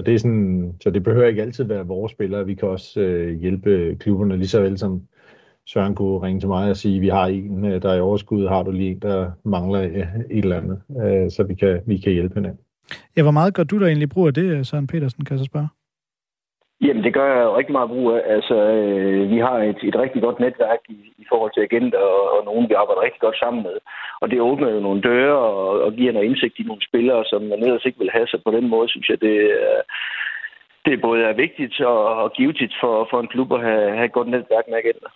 Så 0.00 0.04
det, 0.04 0.14
er 0.14 0.18
sådan, 0.18 0.74
så 0.82 0.90
det 0.90 1.02
behøver 1.02 1.26
ikke 1.26 1.42
altid 1.42 1.64
være 1.64 1.86
vores 1.86 2.12
spillere. 2.12 2.46
Vi 2.46 2.54
kan 2.54 2.68
også 2.68 3.00
øh, 3.00 3.40
hjælpe 3.40 3.96
klubberne 4.00 4.36
lige 4.36 4.48
så 4.48 4.60
vel 4.60 4.78
som 4.78 5.02
Søren 5.66 5.94
kunne 5.94 6.18
ringe 6.18 6.40
til 6.40 6.48
mig 6.48 6.70
og 6.70 6.76
sige, 6.76 7.00
vi 7.00 7.08
har 7.08 7.26
en, 7.26 7.64
øh, 7.64 7.82
der 7.82 7.90
er 7.90 7.96
i 7.96 8.00
overskud, 8.00 8.48
har 8.48 8.62
du 8.62 8.70
lige 8.70 8.90
en, 8.90 8.98
der 8.98 9.30
mangler 9.44 9.82
øh, 9.82 10.06
et 10.30 10.44
eller 10.44 10.56
andet, 10.56 10.80
øh, 11.02 11.30
så 11.30 11.42
vi 11.42 11.54
kan, 11.54 11.80
vi 11.86 11.98
kan 11.98 12.12
hjælpe 12.12 12.34
hinanden. 12.34 12.60
Ja, 13.16 13.22
hvor 13.22 13.30
meget 13.30 13.54
gør 13.54 13.62
du 13.62 13.80
der 13.80 13.86
egentlig 13.86 14.08
brug 14.08 14.26
af 14.26 14.34
det, 14.34 14.42
øh, 14.42 14.64
Søren 14.64 14.86
Petersen, 14.86 15.24
kan 15.24 15.34
jeg 15.34 15.38
så 15.38 15.44
spørge? 15.44 15.68
Jamen, 16.86 17.04
det 17.04 17.14
gør 17.14 17.28
jeg 17.36 17.56
rigtig 17.58 17.72
meget 17.72 17.90
brug 17.90 18.06
af. 18.16 18.22
Altså, 18.36 18.56
øh, 18.76 19.30
vi 19.32 19.38
har 19.46 19.56
et, 19.70 19.80
et 19.82 19.96
rigtig 20.04 20.22
godt 20.22 20.40
netværk 20.40 20.82
i, 20.88 20.98
i 21.22 21.24
forhold 21.30 21.52
til 21.54 21.66
agenter 21.68 21.98
og, 21.98 22.22
og 22.34 22.44
nogen, 22.44 22.68
vi 22.68 22.74
arbejder 22.74 23.02
rigtig 23.02 23.20
godt 23.20 23.38
sammen 23.38 23.62
med. 23.62 23.76
Og 24.22 24.30
det 24.30 24.40
åbner 24.40 24.68
jo 24.74 24.80
nogle 24.80 25.00
døre 25.10 25.38
og, 25.38 25.80
og 25.84 25.92
giver 25.92 26.12
noget 26.12 26.28
indsigt 26.28 26.58
i 26.58 26.62
nogle 26.62 26.86
spillere, 26.88 27.24
som 27.24 27.40
man 27.42 27.62
ellers 27.62 27.84
ikke 27.84 27.98
vil 27.98 28.14
have. 28.16 28.26
Så 28.26 28.36
på 28.44 28.50
den 28.56 28.66
måde 28.68 28.88
synes 28.88 29.08
jeg, 29.08 29.20
det, 29.20 29.36
det 30.84 30.92
det 30.92 31.00
både 31.00 31.20
er 31.30 31.34
vigtigt 31.44 31.80
og, 31.80 32.00
og 32.22 32.32
givetigt 32.32 32.74
for, 32.80 33.08
for 33.10 33.20
en 33.20 33.28
klub 33.34 33.52
at 33.52 33.60
have, 33.60 33.86
have 33.96 34.04
et 34.04 34.12
godt 34.12 34.28
netværk 34.28 34.64
med 34.68 34.78
agenter. 34.82 35.10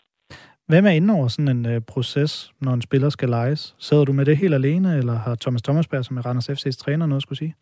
Hvem 0.69 0.87
er 0.87 0.91
inde 0.91 1.15
over 1.15 1.29
sådan 1.29 1.57
en 1.57 1.67
øh, 1.73 1.81
proces, 1.93 2.53
når 2.61 2.73
en 2.73 2.83
spiller 2.83 3.09
skal 3.09 3.29
lejes? 3.29 3.75
Sidder 3.79 4.05
du 4.05 4.13
med 4.13 4.25
det 4.25 4.37
helt 4.37 4.55
alene, 4.55 4.99
eller 4.99 5.13
har 5.13 5.35
Thomas 5.41 5.63
Thomasberg, 5.63 6.05
som 6.05 6.17
er 6.17 6.27
Randers 6.27 6.51
FC's 6.51 6.79
træner, 6.85 7.07
noget 7.07 7.21
at 7.21 7.23
skulle 7.23 7.39
sige? 7.39 7.55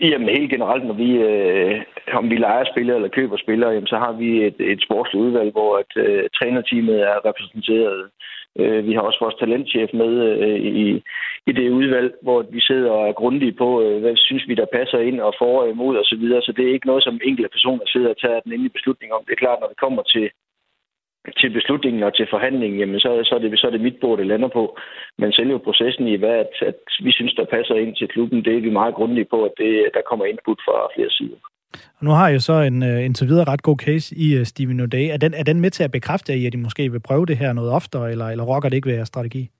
Jamen 0.00 0.28
helt 0.28 0.50
generelt, 0.50 0.84
når 0.86 0.94
vi, 0.94 1.10
øh, 1.28 1.82
om 2.12 2.30
vi 2.30 2.36
leger 2.36 2.64
spillere 2.72 2.96
eller 2.96 3.08
køber 3.08 3.36
spillere, 3.36 3.70
jamen, 3.70 3.86
så 3.86 3.98
har 3.98 4.12
vi 4.12 4.44
et, 4.46 4.60
et 4.60 4.82
sportsligt 4.82 5.24
udvalg, 5.24 5.52
hvor 5.52 5.76
at, 5.82 5.92
øh, 5.96 6.24
trænerteamet 6.38 7.00
er 7.00 7.26
repræsenteret. 7.28 8.10
Øh, 8.58 8.86
vi 8.86 8.92
har 8.92 9.00
også 9.00 9.18
vores 9.20 9.34
talentchef 9.34 9.90
med 9.92 10.12
øh, 10.44 10.60
i, 10.84 11.02
i 11.46 11.52
det 11.52 11.70
udvalg, 11.70 12.14
hvor 12.22 12.42
vi 12.42 12.60
sidder 12.60 12.90
og 12.90 13.08
er 13.08 13.12
grundige 13.12 13.52
på, 13.52 13.82
øh, 13.82 14.00
hvad 14.00 14.16
synes 14.16 14.48
vi, 14.48 14.54
der 14.54 14.74
passer 14.78 14.98
ind 14.98 15.20
og 15.20 15.34
for 15.38 15.60
og 15.62 15.68
imod 15.68 15.96
osv. 15.96 16.04
Så, 16.04 16.16
videre. 16.20 16.42
så 16.42 16.52
det 16.52 16.64
er 16.64 16.72
ikke 16.72 16.86
noget, 16.86 17.04
som 17.04 17.20
enkelte 17.24 17.54
personer 17.56 17.84
sidder 17.86 18.10
og 18.10 18.20
tager 18.20 18.40
den 18.40 18.52
endelige 18.52 18.76
beslutning 18.78 19.12
om. 19.12 19.22
Det 19.26 19.32
er 19.32 19.44
klart, 19.44 19.58
når 19.60 19.68
det 19.68 19.82
kommer 19.84 20.02
til 20.02 20.30
til 21.40 21.50
beslutningen 21.50 22.02
og 22.02 22.16
til 22.16 22.26
forhandlingen, 22.30 22.80
jamen 22.80 23.00
så, 23.00 23.10
så, 23.24 23.34
er 23.34 23.38
det, 23.38 23.60
så 23.60 23.66
er 23.66 23.70
det 23.70 23.80
mit 23.80 24.00
bord, 24.00 24.18
det 24.18 24.26
lander 24.26 24.48
på. 24.48 24.78
Men 25.18 25.32
selve 25.32 25.58
processen 25.58 26.08
i, 26.08 26.16
hvad 26.16 26.36
at, 26.44 26.52
at 26.66 26.74
vi 27.02 27.12
synes, 27.12 27.34
der 27.34 27.44
passer 27.44 27.74
ind 27.74 27.96
til 27.96 28.08
klubben, 28.08 28.44
det 28.44 28.56
er 28.56 28.60
vi 28.60 28.70
meget 28.70 28.94
grundige 28.94 29.26
på, 29.30 29.44
at 29.44 29.52
det, 29.58 29.90
der 29.94 30.02
kommer 30.08 30.24
input 30.24 30.60
fra 30.66 30.76
flere 30.94 31.10
sider. 31.10 31.36
Og 31.98 32.04
nu 32.06 32.10
har 32.10 32.28
jeg 32.28 32.40
så 32.40 32.52
en 32.52 32.82
indtil 32.82 33.28
videre 33.28 33.50
ret 33.52 33.62
god 33.62 33.76
case 33.76 34.14
i 34.16 34.38
uh, 34.38 34.44
Steven 34.44 34.80
O'Day. 34.80 35.06
Er 35.14 35.20
den, 35.24 35.34
er 35.34 35.42
den 35.42 35.60
med 35.60 35.70
til 35.70 35.84
at 35.84 35.92
bekræfte, 35.92 36.32
at 36.32 36.54
I 36.54 36.56
måske 36.56 36.92
vil 36.92 37.06
prøve 37.08 37.26
det 37.26 37.36
her 37.36 37.52
noget 37.52 37.72
oftere, 37.72 38.10
eller, 38.10 38.26
eller 38.26 38.44
rokker 38.44 38.68
det 38.68 38.76
ikke 38.76 38.88
ved 38.88 38.94
jeres 38.94 39.08
strategi? 39.08 39.50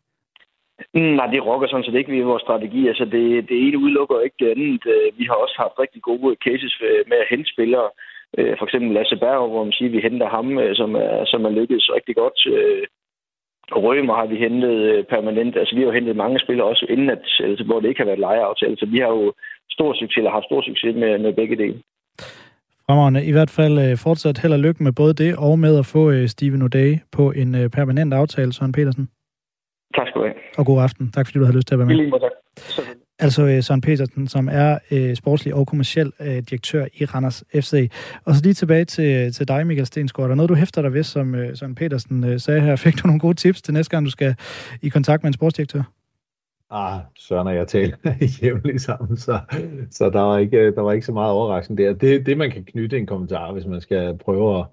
Mm, 0.94 1.14
nej, 1.18 1.26
det 1.26 1.46
rokker 1.46 1.68
sådan 1.68 1.84
set 1.84 1.94
ikke 1.94 2.12
ved 2.12 2.24
vores 2.24 2.42
strategi. 2.42 2.88
Altså 2.88 3.04
det, 3.04 3.48
det 3.48 3.56
ene 3.66 3.78
udelukker 3.78 4.20
ikke 4.20 4.36
det 4.40 4.50
andet. 4.50 4.82
Øh, 4.94 5.18
vi 5.18 5.24
har 5.24 5.36
også 5.44 5.56
haft 5.64 5.80
rigtig 5.82 6.02
gode 6.02 6.36
cases 6.46 6.74
med 7.10 7.18
at 7.22 7.30
hente 7.30 7.52
spillere, 7.52 7.88
Øh, 8.38 8.54
for 8.58 8.64
eksempel 8.66 8.90
Lasse 8.92 9.16
Berg, 9.16 9.48
hvor 9.48 9.64
man 9.64 9.72
siger, 9.72 9.88
at 9.88 9.92
vi 9.92 10.00
henter 10.00 10.28
ham, 10.28 10.58
øh, 10.58 10.76
som 10.76 10.94
er, 10.94 11.24
som 11.24 11.44
er 11.44 11.50
lykkedes 11.50 11.90
rigtig 11.96 12.14
godt. 12.16 12.38
Øh, 12.54 12.86
Rømer 13.72 14.14
har 14.14 14.26
vi 14.26 14.36
hentet 14.36 14.74
øh, 14.90 15.04
permanent. 15.04 15.56
Altså, 15.56 15.74
vi 15.74 15.80
har 15.80 15.86
jo 15.86 15.98
hentet 15.98 16.16
mange 16.16 16.38
spillere 16.38 16.66
også 16.66 16.86
inden, 16.88 17.10
at, 17.10 17.24
altså, 17.40 17.64
hvor 17.64 17.80
det 17.80 17.88
ikke 17.88 18.00
har 18.00 18.10
været 18.10 18.26
lejeaftale. 18.28 18.76
Så 18.78 18.86
vi 18.86 18.98
har 18.98 19.08
jo 19.08 19.32
stor 19.70 19.92
succes, 19.92 20.16
eller 20.16 20.30
haft 20.30 20.44
stor 20.44 20.62
succes 20.62 20.94
med, 20.96 21.18
med 21.18 21.32
begge 21.32 21.56
dele. 21.56 21.82
Fremragende. 22.86 23.24
I 23.24 23.32
hvert 23.32 23.50
fald 23.50 23.78
øh, 23.78 23.96
fortsat 24.04 24.38
held 24.38 24.52
og 24.52 24.58
lykke 24.58 24.82
med 24.82 24.92
både 24.92 25.14
det 25.14 25.36
og 25.38 25.58
med 25.58 25.78
at 25.78 25.86
få 25.86 26.10
øh, 26.10 26.26
Steven 26.28 26.62
O'Day 26.66 26.90
på 27.12 27.30
en 27.30 27.54
øh, 27.54 27.70
permanent 27.70 28.14
aftale, 28.14 28.52
Søren 28.52 28.72
Petersen. 28.72 29.08
Tak 29.96 30.08
skal 30.08 30.20
du 30.20 30.26
have. 30.26 30.36
Og 30.58 30.66
god 30.66 30.82
aften. 30.82 31.12
Tak 31.12 31.26
fordi 31.26 31.38
du 31.38 31.44
havde 31.44 31.56
lyst 31.56 31.68
til 31.68 31.74
at 31.74 31.78
være 31.78 31.86
med. 31.86 31.94
I 31.94 31.98
lige 31.98 32.10
måde, 32.10 32.22
tak. 32.22 32.86
Altså 33.20 33.46
øh, 33.46 33.62
Søren 33.62 33.80
Petersen, 33.80 34.28
som 34.28 34.48
er 34.52 34.78
øh, 34.90 35.16
sportslig 35.16 35.54
og 35.54 35.66
kommersiel 35.66 36.12
øh, 36.20 36.26
direktør 36.26 36.86
i 36.94 37.04
Randers 37.04 37.44
FC. 37.54 37.90
Og 38.24 38.34
så 38.34 38.42
lige 38.42 38.54
tilbage 38.54 38.84
til, 38.84 39.04
øh, 39.04 39.32
til 39.32 39.48
dig, 39.48 39.66
Michael 39.66 39.86
Stensgaard. 39.86 40.24
Er 40.24 40.28
der 40.28 40.34
noget, 40.34 40.48
du 40.48 40.54
hæfter 40.54 40.82
dig 40.82 40.92
ved, 40.92 41.02
som 41.02 41.34
øh, 41.34 41.56
Søren 41.56 41.74
Petersen 41.74 42.24
øh, 42.24 42.40
sagde 42.40 42.60
her? 42.60 42.76
Fik 42.84 43.02
du 43.02 43.06
nogle 43.06 43.20
gode 43.20 43.34
tips 43.34 43.62
til 43.62 43.74
næste 43.74 43.90
gang, 43.90 44.06
du 44.06 44.10
skal 44.10 44.34
i 44.82 44.88
kontakt 44.88 45.22
med 45.22 45.28
en 45.28 45.32
sportsdirektør? 45.32 45.82
Ah, 46.70 47.00
Søren 47.18 47.46
og 47.46 47.54
jeg 47.54 47.68
taler 47.68 47.96
jævnligt 48.42 48.64
ligesom, 48.64 48.96
sammen, 48.96 49.16
så, 49.16 49.40
så 49.90 50.10
der, 50.10 50.20
var 50.20 50.38
ikke, 50.38 50.74
der 50.74 50.80
var 50.80 50.92
ikke 50.92 51.06
så 51.06 51.12
meget 51.12 51.32
overraskende 51.32 51.82
der. 51.82 51.92
Det, 51.92 52.26
det, 52.26 52.38
man 52.38 52.50
kan 52.50 52.64
knytte 52.64 52.98
en 52.98 53.06
kommentar, 53.06 53.52
hvis 53.52 53.66
man 53.66 53.80
skal 53.80 54.18
prøve 54.18 54.58
at, 54.58 54.66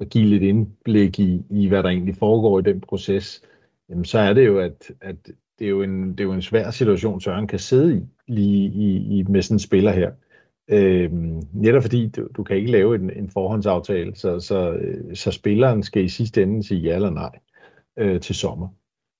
at 0.00 0.08
give 0.08 0.26
lidt 0.26 0.42
indblik 0.42 1.18
i, 1.18 1.42
i, 1.50 1.68
hvad 1.68 1.82
der 1.82 1.88
egentlig 1.88 2.16
foregår 2.16 2.58
i 2.58 2.62
den 2.62 2.80
proces, 2.80 3.42
jamen 3.88 4.04
så 4.04 4.18
er 4.18 4.32
det 4.32 4.46
jo, 4.46 4.58
at, 4.58 4.90
at 5.00 5.16
det, 5.58 5.64
er 5.64 5.68
jo 5.70 5.82
en, 5.82 6.10
det 6.10 6.20
er 6.20 6.24
jo 6.24 6.32
en 6.32 6.42
svær 6.42 6.70
situation, 6.70 7.20
Søren 7.20 7.46
kan 7.46 7.58
sidde 7.58 7.96
i, 7.96 8.02
lige 8.28 8.68
i, 8.68 9.18
i 9.18 9.22
med 9.22 9.42
sådan 9.42 9.54
en 9.54 9.58
spiller 9.58 9.92
her. 9.92 10.10
Øhm, 10.68 11.42
netop 11.52 11.82
fordi 11.82 12.08
du, 12.08 12.28
du 12.36 12.42
kan 12.42 12.56
ikke 12.56 12.70
lave 12.70 12.94
en, 12.94 13.10
en 13.10 13.30
forhåndsaftale, 13.30 14.16
så, 14.16 14.40
så, 14.40 14.78
så 15.14 15.30
spilleren 15.30 15.82
skal 15.82 16.04
i 16.04 16.08
sidste 16.08 16.42
ende 16.42 16.62
sige 16.62 16.80
ja 16.80 16.94
eller 16.94 17.10
nej 17.10 17.38
øh, 17.98 18.20
til 18.20 18.34
sommer. 18.34 18.68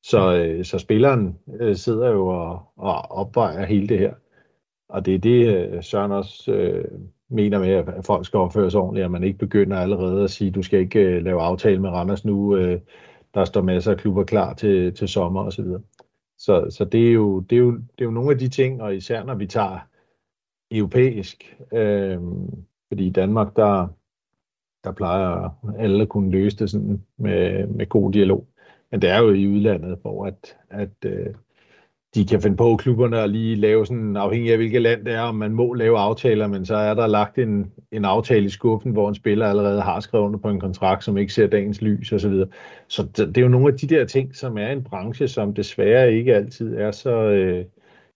Så, 0.03 0.37
øh, 0.37 0.65
så 0.65 0.79
spilleren 0.79 1.39
øh, 1.61 1.77
sidder 1.77 2.11
jo 2.11 2.27
og, 2.27 2.73
og 2.77 3.11
opvejer 3.11 3.67
hele 3.67 3.89
det 3.89 3.99
her. 3.99 4.15
Og 4.89 5.07
det 5.07 5.15
er 5.15 5.19
det, 5.19 5.57
øh, 5.57 5.83
Søren 5.83 6.13
også 6.13 6.53
øh, 6.53 6.85
mener 7.31 7.59
med, 7.59 7.69
at 7.69 8.07
folk 8.07 8.27
skal 8.27 8.39
opføre 8.39 8.71
sig 8.71 8.81
ordentligt, 8.81 9.05
at 9.05 9.11
man 9.11 9.25
ikke 9.25 9.39
begynder 9.39 9.77
allerede 9.77 10.25
at 10.25 10.31
sige, 10.31 10.51
du 10.51 10.63
skal 10.63 10.81
ikke 10.81 11.01
øh, 11.01 11.23
lave 11.25 11.41
aftale 11.41 11.81
med 11.81 11.91
Randers 11.91 12.25
nu, 12.25 12.57
øh, 12.57 12.81
der 13.35 13.45
står 13.45 13.63
masser 13.63 13.91
af 13.93 13.99
klubber 13.99 14.25
klar 14.25 14.55
til, 14.55 14.95
til 14.95 15.09
sommer 15.09 15.45
osv. 15.45 15.65
Så, 16.43 16.67
så, 16.71 16.85
det, 16.85 17.09
er 17.09 17.13
jo, 17.13 17.41
det, 17.41 17.57
er 17.57 17.61
jo, 17.61 17.73
det 17.73 18.01
er 18.01 18.05
jo 18.05 18.11
nogle 18.11 18.31
af 18.31 18.39
de 18.39 18.49
ting, 18.49 18.83
og 18.83 18.97
især 18.97 19.25
når 19.25 19.35
vi 19.35 19.47
tager 19.47 19.89
europæisk, 20.71 21.57
øh, 21.73 22.21
fordi 22.89 23.07
i 23.07 23.11
Danmark, 23.11 23.57
der, 23.57 23.89
der 24.85 24.93
plejer 24.93 25.49
alle 25.79 26.03
at 26.03 26.09
kunne 26.09 26.31
løse 26.31 26.57
det 26.57 26.71
sådan 26.71 27.03
med, 27.17 27.67
med 27.67 27.87
god 27.87 28.13
dialog. 28.13 28.47
Men 28.91 29.03
det 29.03 29.11
er 29.11 29.19
jo 29.19 29.33
i 29.33 29.49
udlandet, 29.49 29.99
hvor 30.03 30.27
at, 30.27 30.57
at 30.71 31.05
øh, 31.05 31.35
de 32.15 32.27
kan 32.27 32.43
finde 32.43 32.57
på 32.57 32.77
klubberne 32.77 33.21
og 33.21 33.29
lige 33.29 33.57
lave 33.57 33.87
sådan, 33.87 34.17
afhængig 34.17 34.51
af 34.51 34.57
hvilket 34.57 34.83
land 34.83 35.05
det 35.05 35.15
er, 35.15 35.21
om 35.21 35.35
man 35.35 35.53
må 35.53 35.73
lave 35.73 35.99
aftaler, 35.99 36.47
men 36.47 36.67
så 36.67 36.77
er 36.77 36.95
der 36.95 37.07
lagt 37.07 37.39
en, 37.39 37.73
en 37.93 38.05
aftale 38.05 38.47
i 38.47 38.49
skuffen, 38.49 38.93
hvor 38.93 39.09
en 39.09 39.15
spiller 39.15 39.47
allerede 39.47 39.81
har 39.83 40.01
skrevet 40.01 40.25
under 40.25 40.39
på 40.39 40.49
en 40.49 40.61
kontrakt, 40.61 41.05
som 41.05 41.19
ikke 41.19 41.33
ser 41.33 41.47
dagens 41.47 41.83
lys 41.83 42.13
osv. 42.13 42.19
Så, 42.19 42.29
videre. 42.29 42.49
så 42.89 43.03
det 43.17 43.37
er 43.37 43.43
jo 43.43 43.49
nogle 43.49 43.73
af 43.73 43.79
de 43.79 43.87
der 43.87 44.05
ting, 44.05 44.37
som 44.37 44.59
er 44.59 44.69
en 44.69 44.85
branche, 44.85 45.29
som 45.29 45.55
desværre 45.55 46.13
ikke 46.13 46.35
altid 46.35 46.77
er 46.77 46.91
så 46.91 47.11
øh, 47.11 47.65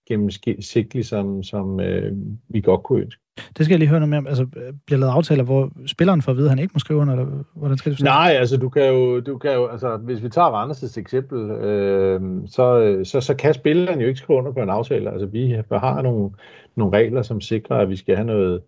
gennemsigtig, 0.09 1.05
som, 1.05 1.43
som 1.43 1.81
øh, 1.81 2.13
vi 2.49 2.61
godt 2.61 2.83
kunne 2.83 3.03
ønske. 3.03 3.26
Det 3.57 3.65
skal 3.65 3.73
jeg 3.73 3.79
lige 3.79 3.89
høre 3.89 4.01
noget 4.01 4.11
mere 4.11 4.19
om. 4.19 4.27
Altså, 4.27 4.47
bliver 4.87 5.01
lavet 5.01 5.13
aftaler, 5.13 5.45
hvor 5.45 5.71
spilleren 5.87 6.23
får 6.23 6.33
at 6.33 6.39
vide, 6.39 6.47
at 6.47 6.51
han 6.51 6.59
ikke 6.59 6.73
må 6.75 6.79
skrive 6.79 7.01
under, 7.01 7.15
eller 7.15 7.27
hvordan 7.55 7.79
skal 7.79 7.91
det 7.91 7.97
forstås? 7.97 8.05
Nej, 8.05 8.37
altså 8.39 8.57
du 8.57 8.69
kan 8.69 8.89
jo, 8.89 9.21
du 9.21 9.39
kan 9.39 9.55
jo 9.55 9.67
altså, 9.67 9.97
hvis 9.97 10.23
vi 10.23 10.29
tager 10.29 10.65
Randers' 10.65 10.99
eksempel, 10.99 11.51
øh, 11.51 12.21
så, 12.47 13.01
så, 13.05 13.21
så 13.21 13.35
kan 13.35 13.55
spilleren 13.55 14.01
jo 14.01 14.07
ikke 14.07 14.19
skrive 14.19 14.39
under 14.39 14.53
på 14.53 14.61
en 14.61 14.71
aftale. 14.71 15.11
Altså 15.11 15.27
vi 15.27 15.57
har 15.73 16.03
nogle, 16.03 16.31
nogle 16.77 16.97
regler, 16.99 17.23
som 17.23 17.41
sikrer, 17.41 17.77
at 17.77 17.89
vi 17.89 17.97
skal 17.97 18.17
have 18.17 18.27
noget, 18.27 18.63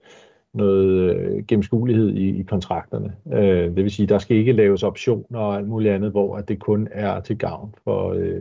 noget 0.55 1.15
øh, 1.15 1.45
gennemskuelighed 1.49 2.09
i, 2.09 2.41
i 2.41 2.43
kontrakterne. 2.43 3.13
Øh, 3.33 3.77
det 3.77 3.77
vil 3.77 3.91
sige, 3.91 4.07
der 4.07 4.19
skal 4.19 4.37
ikke 4.37 4.53
laves 4.53 4.83
optioner 4.83 5.41
og 5.41 5.57
alt 5.57 5.69
muligt 5.69 5.95
andet, 5.95 6.11
hvor 6.11 6.37
at 6.37 6.49
det 6.49 6.59
kun 6.59 6.89
er 6.91 7.21
til 7.21 7.39
gavn 7.39 7.75
for, 7.85 8.13
øh, 8.13 8.41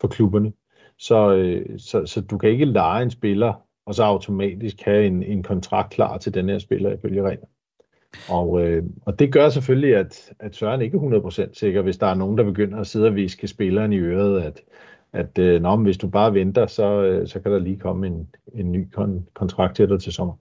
for 0.00 0.08
klubberne. 0.08 0.52
Så, 0.98 1.34
øh, 1.34 1.78
så, 1.78 2.06
så 2.06 2.20
du 2.20 2.38
kan 2.38 2.50
ikke 2.50 2.64
lege 2.64 3.02
en 3.02 3.10
spiller 3.10 3.65
og 3.86 3.94
så 3.94 4.02
automatisk 4.02 4.82
have 4.82 5.06
en, 5.06 5.22
en 5.22 5.42
kontrakt 5.42 5.92
klar 5.92 6.18
til 6.18 6.34
den 6.34 6.48
her 6.48 6.58
spiller 6.58 6.92
ifølge 6.92 7.22
regler. 7.22 7.46
Og, 8.28 8.62
øh, 8.62 8.84
og 9.02 9.18
det 9.18 9.32
gør 9.32 9.48
selvfølgelig, 9.48 9.96
at, 9.96 10.32
at 10.40 10.56
Søren 10.56 10.80
ikke 10.80 10.96
er 10.96 11.48
100% 11.48 11.54
sikker, 11.54 11.82
hvis 11.82 11.98
der 11.98 12.06
er 12.06 12.14
nogen, 12.14 12.38
der 12.38 12.44
begynder 12.44 12.78
at 12.78 12.86
sidde 12.86 13.06
og 13.06 13.14
viske 13.14 13.48
spilleren 13.48 13.92
i 13.92 13.98
øret, 13.98 14.40
at, 14.40 14.60
at 15.12 15.38
øh, 15.38 15.62
nå, 15.62 15.76
hvis 15.76 15.98
du 15.98 16.08
bare 16.08 16.34
venter, 16.34 16.66
så, 16.66 17.02
øh, 17.02 17.28
så 17.28 17.40
kan 17.40 17.52
der 17.52 17.58
lige 17.58 17.78
komme 17.78 18.06
en, 18.06 18.28
en 18.54 18.72
ny 18.72 18.88
kon- 18.98 19.32
kontrakt 19.34 19.76
til 19.76 19.88
dig 19.88 20.00
til 20.00 20.12
sommer 20.12 20.34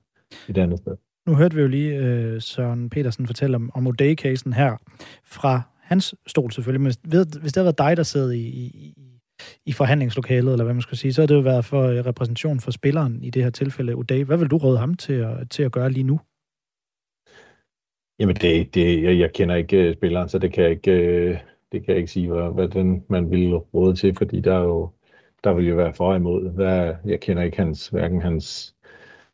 et 0.49 0.57
andet 0.57 0.79
sted. 0.79 0.95
Nu 1.27 1.35
hørte 1.35 1.55
vi 1.55 1.61
jo 1.61 1.67
lige 1.67 1.97
øh, 1.97 2.41
Søren 2.41 2.89
Petersen 2.89 3.27
fortælle 3.27 3.55
om, 3.55 3.71
om 3.73 3.87
O'Day-casen 3.87 4.53
her 4.53 4.77
fra 5.25 5.61
hans 5.81 6.15
stol 6.27 6.51
selvfølgelig, 6.51 6.81
men 6.81 6.93
hvis 7.41 7.53
det 7.53 7.55
havde 7.55 7.65
været 7.65 7.77
dig, 7.77 7.97
der 7.97 8.03
sad 8.03 8.31
i, 8.31 8.47
i, 8.47 8.93
i 9.65 9.71
forhandlingslokalet, 9.71 10.51
eller 10.51 10.63
hvad 10.63 10.73
man 10.73 10.81
skal 10.81 10.97
sige, 10.97 11.13
så 11.13 11.21
har 11.21 11.27
det 11.27 11.35
jo 11.35 11.39
været 11.39 11.65
for 11.65 11.83
øh, 11.83 12.05
repræsentation 12.05 12.59
for 12.59 12.71
spilleren 12.71 13.23
i 13.23 13.29
det 13.29 13.43
her 13.43 13.49
tilfælde, 13.49 13.95
Uday. 13.95 14.23
Hvad 14.23 14.37
vil 14.37 14.47
du 14.47 14.57
råde 14.57 14.77
ham 14.77 14.93
til 14.93 15.13
at, 15.13 15.49
til 15.49 15.63
at 15.63 15.71
gøre 15.71 15.91
lige 15.91 16.03
nu? 16.03 16.19
Jamen, 18.19 18.35
det, 18.35 18.75
det, 18.75 19.03
jeg, 19.03 19.19
jeg 19.19 19.33
kender 19.33 19.55
ikke 19.55 19.77
øh, 19.77 19.95
spilleren, 19.95 20.29
så 20.29 20.39
det 20.39 20.53
kan 20.53 20.63
jeg 20.63 20.71
ikke, 20.71 20.91
øh, 20.91 21.37
det 21.71 21.85
kan 21.85 21.91
jeg 21.91 21.97
ikke 21.97 22.11
sige, 22.11 22.31
hvad, 22.31 22.53
hvad 22.53 22.67
den, 22.67 23.03
man 23.09 23.31
ville 23.31 23.55
råde 23.55 23.95
til, 23.95 24.15
fordi 24.17 24.41
der 24.41 24.53
er 24.53 24.63
jo, 24.63 24.89
der 25.43 25.53
vil 25.53 25.67
jo 25.67 25.75
være 25.75 25.93
for 25.93 26.15
imod. 26.15 26.49
Hvad, 26.49 26.95
jeg 27.05 27.19
kender 27.19 27.43
ikke 27.43 27.57
hans, 27.57 27.87
hverken 27.87 28.21
hans 28.21 28.74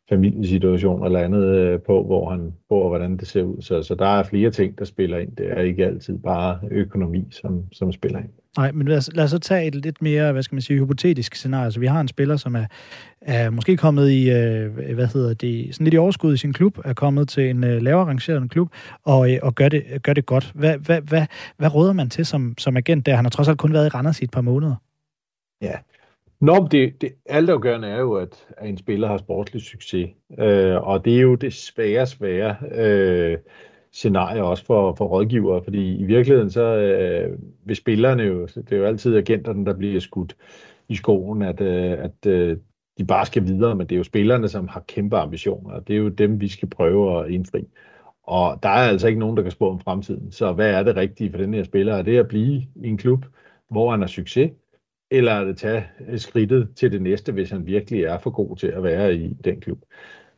familiesituation 0.08 1.06
eller 1.06 1.20
andet 1.20 1.82
på, 1.82 2.04
hvor 2.04 2.30
han 2.30 2.52
bor 2.68 2.82
og 2.82 2.88
hvordan 2.88 3.16
det 3.16 3.28
ser 3.28 3.42
ud. 3.42 3.62
Så, 3.62 3.82
så 3.82 3.94
der 3.94 4.06
er 4.06 4.22
flere 4.22 4.50
ting, 4.50 4.78
der 4.78 4.84
spiller 4.84 5.18
ind. 5.18 5.36
Det 5.36 5.50
er 5.50 5.60
ikke 5.60 5.86
altid 5.86 6.18
bare 6.18 6.58
økonomi, 6.70 7.24
som, 7.30 7.62
som 7.72 7.92
spiller 7.92 8.18
ind. 8.18 8.28
Nej, 8.56 8.72
men 8.72 8.88
lad 8.88 8.96
os, 8.96 9.10
lad 9.14 9.24
os 9.24 9.30
så 9.30 9.38
tage 9.38 9.66
et 9.66 9.74
lidt 9.74 10.02
mere, 10.02 10.32
hvad 10.32 10.42
skal 10.42 10.54
man 10.54 10.62
sige, 10.62 10.78
hypotetisk 10.78 11.34
scenarie. 11.34 11.72
Så 11.72 11.80
vi 11.80 11.86
har 11.86 12.00
en 12.00 12.08
spiller, 12.08 12.36
som 12.36 12.54
er, 12.56 12.64
er 13.20 13.50
måske 13.50 13.76
kommet 13.76 14.10
i, 14.10 14.30
øh, 14.30 14.94
hvad 14.94 15.06
hedder 15.06 15.34
det, 15.34 15.74
sådan 15.74 15.84
lidt 15.84 15.94
i 15.94 15.98
overskud 15.98 16.34
i 16.34 16.36
sin 16.36 16.52
klub, 16.52 16.78
er 16.84 16.92
kommet 16.92 17.28
til 17.28 17.50
en 17.50 17.64
øh, 17.64 17.82
lavere 17.82 18.06
rangeret 18.06 18.50
klub, 18.50 18.68
og, 19.04 19.32
øh, 19.32 19.38
og 19.42 19.54
gør, 19.54 19.68
det, 19.68 19.84
gør 20.02 20.12
det 20.12 20.26
godt. 20.26 20.52
Hvad, 20.54 20.78
hvad, 20.78 21.00
hvad, 21.00 21.26
hvad 21.56 21.74
råder 21.74 21.92
man 21.92 22.10
til 22.10 22.26
som, 22.26 22.54
som 22.58 22.76
agent 22.76 23.06
der? 23.06 23.16
Han 23.16 23.24
har 23.24 23.30
trods 23.30 23.48
alt 23.48 23.58
kun 23.58 23.72
været 23.72 23.86
i 23.86 23.88
Randers 23.88 24.20
i 24.20 24.24
et 24.24 24.30
par 24.30 24.40
måneder. 24.40 24.74
Ja, 25.62 25.74
Nå, 26.42 26.68
det, 26.70 27.00
det 27.00 27.12
altafgørende 27.26 27.88
er 27.88 28.00
jo, 28.00 28.14
at, 28.14 28.46
at 28.56 28.68
en 28.68 28.78
spiller 28.78 29.08
har 29.08 29.16
sportslig 29.16 29.62
succes, 29.62 30.10
øh, 30.38 30.88
og 30.88 31.04
det 31.04 31.16
er 31.16 31.20
jo 31.20 31.34
det 31.34 31.52
svære, 31.52 32.06
svære 32.06 32.56
øh, 32.72 33.38
scenarie 33.92 34.42
også 34.44 34.64
for, 34.64 34.94
for 34.94 35.06
rådgivere, 35.06 35.64
fordi 35.64 35.96
i 35.96 36.04
virkeligheden 36.04 36.50
så 36.50 36.62
øh, 36.62 37.38
vil 37.64 37.76
spillerne 37.76 38.22
jo, 38.22 38.46
det 38.46 38.72
er 38.72 38.76
jo 38.76 38.84
altid 38.84 39.16
agenterne, 39.16 39.66
der 39.66 39.74
bliver 39.74 40.00
skudt 40.00 40.36
i 40.88 40.94
skoen, 40.94 41.42
at, 41.42 41.60
øh, 41.60 41.92
at 41.92 42.26
øh, 42.26 42.56
de 42.98 43.04
bare 43.04 43.26
skal 43.26 43.46
videre, 43.46 43.74
men 43.74 43.86
det 43.86 43.94
er 43.94 43.98
jo 43.98 44.04
spillerne, 44.04 44.48
som 44.48 44.68
har 44.68 44.80
kæmpe 44.88 45.16
ambitioner, 45.16 45.74
og 45.74 45.88
det 45.88 45.94
er 45.94 45.98
jo 45.98 46.08
dem, 46.08 46.40
vi 46.40 46.48
skal 46.48 46.70
prøve 46.70 47.24
at 47.24 47.30
indfri. 47.30 47.68
Og 48.22 48.58
der 48.62 48.68
er 48.68 48.88
altså 48.88 49.08
ikke 49.08 49.20
nogen, 49.20 49.36
der 49.36 49.42
kan 49.42 49.52
spå 49.52 49.70
om 49.70 49.80
fremtiden. 49.80 50.32
Så 50.32 50.52
hvad 50.52 50.70
er 50.74 50.82
det 50.82 50.96
rigtige 50.96 51.30
for 51.30 51.38
den 51.38 51.54
her 51.54 51.64
spiller? 51.64 51.94
Er 51.94 52.02
det 52.02 52.18
at 52.18 52.28
blive 52.28 52.62
i 52.76 52.88
en 52.88 52.96
klub, 52.96 53.26
hvor 53.70 53.90
han 53.90 54.00
har 54.00 54.06
succes? 54.06 54.50
Eller 55.12 55.32
at 55.32 55.56
tage 55.56 55.84
skridtet 56.16 56.68
til 56.76 56.92
det 56.92 57.02
næste, 57.02 57.32
hvis 57.32 57.50
han 57.50 57.66
virkelig 57.66 58.02
er 58.02 58.18
for 58.18 58.30
god 58.30 58.56
til 58.56 58.66
at 58.66 58.82
være 58.82 59.14
i 59.14 59.34
den 59.44 59.60
klub? 59.60 59.78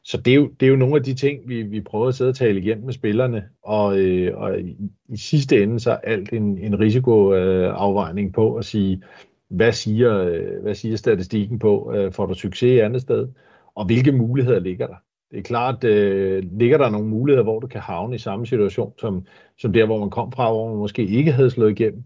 Så 0.02 0.20
det 0.20 0.30
er, 0.30 0.34
jo, 0.34 0.50
det 0.60 0.66
er 0.66 0.70
jo 0.70 0.76
nogle 0.76 0.96
af 0.96 1.02
de 1.02 1.14
ting, 1.14 1.48
vi, 1.48 1.62
vi 1.62 1.80
prøver 1.80 2.08
at 2.08 2.14
sidde 2.14 2.28
og 2.28 2.34
tale 2.34 2.60
igennem 2.60 2.84
med 2.84 2.92
spillerne, 2.92 3.44
og, 3.62 3.98
øh, 3.98 4.38
og 4.38 4.60
i, 4.60 4.76
i 5.08 5.16
sidste 5.16 5.62
ende 5.62 5.80
så 5.80 5.90
er 5.90 5.96
alt 5.96 6.32
en, 6.32 6.58
en 6.58 6.80
risikoafvejning 6.80 8.28
øh, 8.28 8.32
på 8.32 8.54
at 8.54 8.64
sige, 8.64 9.02
hvad 9.48 9.72
siger, 9.72 10.18
øh, 10.18 10.62
hvad 10.62 10.74
siger 10.74 10.96
statistikken 10.96 11.58
på, 11.58 11.92
øh, 11.94 12.12
får 12.12 12.26
du 12.26 12.34
succes 12.34 12.72
i 12.72 12.78
andet 12.78 13.02
sted, 13.02 13.28
og 13.74 13.87
hvilke 13.87 14.12
muligheder 14.12 14.60
ligger 14.60 14.87
der? 14.87 14.96
Det 15.30 15.38
er 15.38 15.42
klart, 15.42 15.84
øh, 15.84 16.42
ligger 16.52 16.78
der 16.78 16.90
nogle 16.90 17.08
muligheder, 17.08 17.42
hvor 17.44 17.60
du 17.60 17.66
kan 17.66 17.80
havne 17.80 18.14
i 18.14 18.18
samme 18.18 18.46
situation, 18.46 18.92
som, 18.98 19.26
som 19.58 19.72
der, 19.72 19.87
hvor 19.87 19.98
man 19.98 20.10
kom 20.10 20.32
fra, 20.32 20.52
hvor 20.52 20.68
man 20.68 20.78
måske 20.78 21.06
ikke 21.06 21.32
havde 21.32 21.50
slået 21.50 21.80
igennem. 21.80 22.04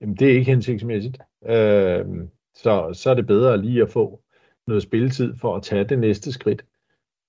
Jamen, 0.00 0.16
det 0.16 0.28
er 0.28 0.32
ikke 0.32 0.50
hensigtsmæssigt. 0.50 1.18
Øh, 1.46 2.06
så, 2.54 2.90
så 2.92 3.10
er 3.10 3.14
det 3.14 3.26
bedre 3.26 3.62
lige 3.62 3.82
at 3.82 3.90
få 3.90 4.20
noget 4.66 4.82
spilletid 4.82 5.34
for 5.36 5.56
at 5.56 5.62
tage 5.62 5.84
det 5.84 5.98
næste 5.98 6.32
skridt. 6.32 6.64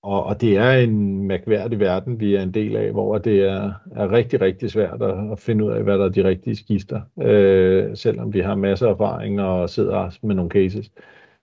Og, 0.04 0.24
og 0.24 0.42
det 0.42 0.58
er 0.58 0.72
en 0.72 1.24
mærkværdig 1.28 1.80
verden, 1.80 2.20
vi 2.20 2.36
er 2.36 2.42
en 2.42 2.54
del 2.54 2.76
af, 2.76 2.92
hvor 2.92 3.18
det 3.18 3.42
er, 3.42 3.74
er 3.96 4.12
rigtig, 4.12 4.42
rigtig 4.42 4.72
svært 4.72 5.02
at, 5.02 5.32
at 5.32 5.40
finde 5.40 5.66
ud 5.66 5.72
af, 5.72 5.84
hvad 5.84 5.98
der 5.98 6.06
er 6.06 6.10
de 6.10 6.24
rigtige 6.24 6.56
skister. 6.56 7.02
Øh, 7.22 7.98
selvom 7.98 8.34
vi 8.34 8.40
har 8.40 8.56
masser 8.56 8.88
af 8.88 8.92
erfaring 8.92 9.42
og 9.42 9.70
sidder 9.70 10.26
med 10.26 10.36
nogle 10.36 10.52
cases, 10.52 10.92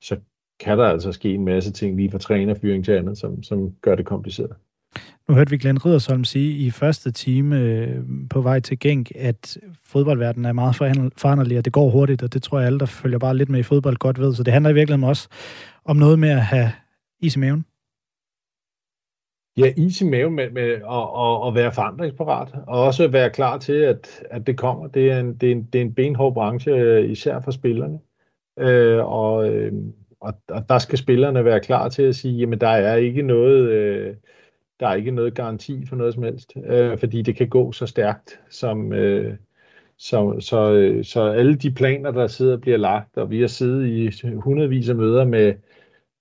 så 0.00 0.16
kan 0.61 0.79
der 0.79 0.85
altså 0.85 1.12
ske 1.12 1.35
en 1.35 1.44
masse 1.44 1.72
ting 1.72 1.96
lige 1.96 2.11
fra 2.11 2.18
trænerfyring 2.18 2.85
til 2.85 2.92
andet, 2.92 3.18
som, 3.18 3.42
som 3.42 3.74
gør 3.81 3.94
det 3.94 4.07
kompliceret. 4.07 4.57
Nu 5.29 5.35
hørte 5.35 5.51
vi 5.51 5.57
Glenn 5.57 5.85
Riddersholm 5.87 6.25
sige 6.25 6.67
i 6.67 6.71
første 6.71 7.11
time 7.11 7.61
øh, 7.61 7.99
på 8.31 8.41
vej 8.41 8.61
til 8.61 8.79
Genk, 8.79 9.12
at 9.15 9.59
fodboldverdenen 9.85 10.45
er 10.45 10.53
meget 10.53 10.77
foranderlig, 11.17 11.59
og 11.59 11.65
det 11.65 11.73
går 11.73 11.91
hurtigt, 11.91 12.23
og 12.23 12.33
det 12.33 12.43
tror 12.43 12.59
jeg 12.59 12.67
alle, 12.67 12.79
der 12.79 12.87
følger 12.87 13.19
bare 13.19 13.37
lidt 13.37 13.49
med 13.49 13.61
i 13.61 13.62
fodbold, 13.62 13.97
godt 13.97 14.21
ved. 14.21 14.35
Så 14.35 14.43
det 14.43 14.53
handler 14.53 14.71
i 14.71 14.75
virkeligheden 14.75 15.09
også 15.09 15.29
om 15.85 15.97
noget 15.97 16.19
med 16.19 16.29
at 16.29 16.43
have 16.43 16.73
is 17.21 17.37
i 17.37 17.39
maven. 17.39 17.65
Ja, 19.57 19.73
is 19.77 20.01
i 20.01 20.05
maven 20.05 20.35
med, 20.35 20.51
med 20.51 20.62
at, 20.62 21.05
at, 21.19 21.49
at 21.49 21.55
være 21.55 21.73
forandringsparat, 21.73 22.55
og 22.67 22.83
også 22.83 23.09
være 23.09 23.31
klar 23.31 23.59
til, 23.59 23.73
at, 23.73 24.23
at 24.31 24.47
det 24.47 24.59
kommer. 24.59 24.87
Det 24.87 25.11
er 25.11 25.21
en, 25.21 25.35
det 25.35 25.49
er 25.49 25.53
en, 25.53 25.69
det 25.73 25.79
er 25.79 25.83
en 25.83 25.95
benhård 25.95 26.35
branche, 26.35 26.73
øh, 26.73 27.11
især 27.11 27.41
for 27.41 27.51
spillerne. 27.51 27.99
Øh, 28.59 29.05
og, 29.05 29.49
øh, 29.49 29.73
og, 30.21 30.35
og 30.49 30.69
der 30.69 30.79
skal 30.79 30.99
spillerne 30.99 31.45
være 31.45 31.61
klar 31.61 31.89
til 31.89 32.03
at 32.03 32.17
sige, 32.17 32.39
jamen 32.39 32.61
der 32.61 32.69
er 32.69 32.97
ikke 32.97 33.23
noget, 33.23 33.69
øh, 33.71 34.15
der 34.81 34.89
er 34.89 34.95
ikke 34.95 35.11
noget 35.11 35.35
garanti 35.35 35.87
for 35.87 35.97
noget 35.97 36.15
som 36.15 36.23
helst, 36.23 36.53
øh, 36.67 36.99
fordi 36.99 37.23
det 37.23 37.37
kan 37.37 37.49
gå 37.49 37.73
så 37.73 37.87
stærkt, 37.87 38.41
som, 38.51 38.93
øh, 38.93 39.35
så, 39.99 40.37
så, 40.41 40.93
så 41.03 41.23
alle 41.23 41.55
de 41.57 41.71
planer, 41.71 42.11
der 42.11 42.27
sidder, 42.27 42.57
bliver 42.57 42.77
lagt, 42.77 43.17
og 43.17 43.31
vi 43.31 43.41
har 43.41 43.47
siddet 43.47 43.87
i 43.87 44.29
hundredvis 44.37 44.89
af 44.89 44.97
møder 44.97 45.25
med, 45.25 45.55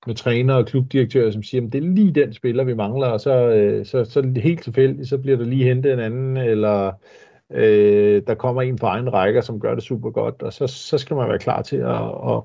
med 0.08 0.16
træner 0.16 0.54
og 0.54 0.66
klubdirektører, 0.66 1.32
som 1.32 1.44
siger, 1.44 1.66
at 1.66 1.74
det 1.74 1.84
er 1.84 1.88
lige 1.88 2.12
den 2.12 2.34
spiller, 2.34 2.64
vi 2.64 2.74
mangler, 2.74 3.08
og 3.08 3.22
så, 3.22 3.50
øh, 3.50 3.86
så, 3.86 4.06
så 4.06 4.34
helt 4.36 4.64
tilfældigt, 4.64 5.10
så 5.10 5.18
bliver 5.18 5.38
der 5.38 5.46
lige 5.46 5.64
hentet 5.64 5.94
en 5.94 6.00
anden, 6.00 6.38
eller 6.38 6.92
øh, 7.52 8.22
der 8.28 8.36
kommer 8.36 8.62
en 8.62 8.78
fra 8.78 8.88
egen 8.88 9.14
rækker, 9.14 9.42
som 9.42 9.60
gør 9.60 9.76
det 9.76 9.84
super 9.84 10.10
godt, 10.12 10.42
og 10.42 10.54
så, 10.54 10.68
så 10.68 10.98
skal 10.98 11.16
man 11.16 11.30
være 11.30 11.40
klar 11.40 11.62
til 11.62 11.78
at, 11.78 12.02
at, 12.30 12.42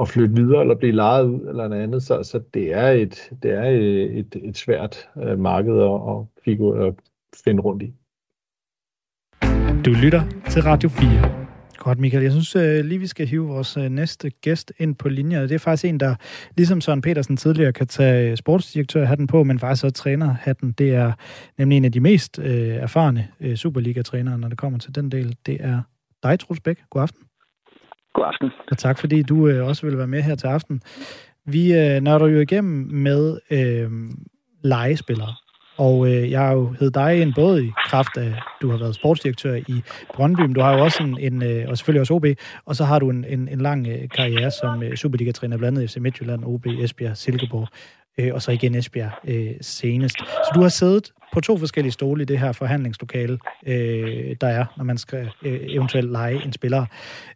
at 0.00 0.08
flytte 0.08 0.34
videre, 0.34 0.60
eller 0.60 0.74
blive 0.74 0.92
lejet 0.92 1.24
ud, 1.24 1.48
eller 1.48 1.68
noget 1.68 1.82
andet, 1.82 2.02
så, 2.02 2.22
så 2.22 2.40
det 2.54 2.74
er 2.74 2.88
et, 2.88 3.30
det 3.42 3.50
er 3.50 3.64
et, 4.18 4.36
et 4.42 4.56
svært 4.56 5.08
øh, 5.22 5.38
marked 5.38 5.72
at, 5.72 6.16
at, 6.16 6.42
figur, 6.44 6.86
at 6.86 6.94
finde 7.44 7.62
rundt 7.62 7.82
i. 7.82 7.92
Du 9.84 9.90
lytter 10.02 10.22
til 10.50 10.62
Radio 10.62 10.88
4. 10.88 11.48
Godt, 11.78 11.98
Michael. 11.98 12.22
Jeg 12.22 12.32
synes 12.32 12.56
øh, 12.56 12.84
lige, 12.84 12.98
vi 12.98 13.06
skal 13.06 13.26
hive 13.26 13.46
vores 13.46 13.76
øh, 13.76 13.88
næste 13.88 14.30
gæst 14.30 14.72
ind 14.78 14.94
på 14.94 15.08
linjen. 15.08 15.42
Det 15.42 15.52
er 15.52 15.58
faktisk 15.58 15.84
en, 15.84 16.00
der 16.00 16.14
ligesom 16.56 16.80
Søren 16.80 17.00
Petersen 17.00 17.36
tidligere 17.36 17.72
kan 17.72 17.86
tage 17.86 18.30
øh, 18.30 18.36
sportsdirektør 18.36 19.04
hatten 19.04 19.26
på, 19.26 19.42
men 19.44 19.58
faktisk 19.58 19.84
også 19.84 19.94
træner 19.94 20.34
hatten. 20.40 20.72
Det 20.72 20.94
er 20.94 21.12
nemlig 21.58 21.76
en 21.76 21.84
af 21.84 21.92
de 21.92 22.00
mest 22.00 22.38
øh, 22.38 22.68
erfarne 22.68 23.28
øh, 23.40 23.56
Superliga-trænere, 23.56 24.38
når 24.38 24.48
det 24.48 24.58
kommer 24.58 24.78
til 24.78 24.94
den 24.94 25.10
del. 25.10 25.36
Det 25.46 25.56
er 25.60 25.82
dig, 26.22 26.40
Truls 26.40 26.60
Bæk. 26.60 26.78
God 26.90 27.02
aften. 27.02 27.27
God 28.18 28.26
aften. 28.26 28.50
Og 28.70 28.78
tak, 28.78 28.98
fordi 28.98 29.22
du 29.22 29.48
øh, 29.48 29.66
også 29.66 29.86
vil 29.86 29.98
være 29.98 30.06
med 30.06 30.22
her 30.22 30.34
til 30.34 30.46
aften. 30.46 30.82
Vi 31.46 31.72
øh, 31.72 32.00
nørder 32.00 32.26
jo 32.26 32.40
igennem 32.40 32.88
med 32.92 33.38
øh, 33.50 33.90
legespillere. 34.62 35.34
Og 35.76 36.08
øh, 36.08 36.30
jeg 36.30 36.40
har 36.40 36.52
jo 36.52 36.74
hed 36.80 36.90
dig 36.90 37.20
ind 37.22 37.34
både 37.34 37.64
i 37.64 37.70
kraft 37.86 38.16
af, 38.16 38.34
du 38.62 38.70
har 38.70 38.78
været 38.78 38.94
sportsdirektør 38.94 39.54
i 39.54 39.82
Brøndby, 40.14 40.40
men 40.40 40.52
du 40.52 40.60
har 40.60 40.72
jo 40.74 40.84
også 40.84 41.02
en, 41.02 41.18
en 41.18 41.42
øh, 41.42 41.64
og 41.68 41.78
selvfølgelig 41.78 42.00
også 42.00 42.14
OB, 42.14 42.26
og 42.64 42.76
så 42.76 42.84
har 42.84 42.98
du 42.98 43.10
en, 43.10 43.24
en, 43.28 43.48
en 43.48 43.60
lang 43.60 43.86
øh, 43.88 44.08
karriere 44.08 44.50
som 44.50 44.82
øh, 44.82 44.96
Superliga-træner, 44.96 45.56
blandt 45.56 45.78
andet 45.78 45.90
FC 45.90 45.96
Midtjylland, 45.96 46.44
OB, 46.44 46.66
Esbjerg, 46.66 47.16
Silkeborg, 47.16 47.68
øh, 48.18 48.34
og 48.34 48.42
så 48.42 48.50
igen 48.50 48.74
Esbjerg 48.74 49.10
øh, 49.28 49.54
senest. 49.60 50.18
Så 50.18 50.52
du 50.54 50.60
har 50.60 50.68
siddet 50.68 51.12
på 51.32 51.40
to 51.40 51.58
forskellige 51.58 51.92
stole 51.92 52.22
i 52.22 52.24
det 52.24 52.38
her 52.38 52.52
forhandlingslokale, 52.52 53.38
øh, 53.66 54.36
der 54.40 54.46
er, 54.46 54.64
når 54.76 54.84
man 54.84 54.98
skal 54.98 55.30
øh, 55.42 55.60
eventuelt 55.62 56.10
lege 56.10 56.44
en 56.44 56.52
spiller. 56.52 56.86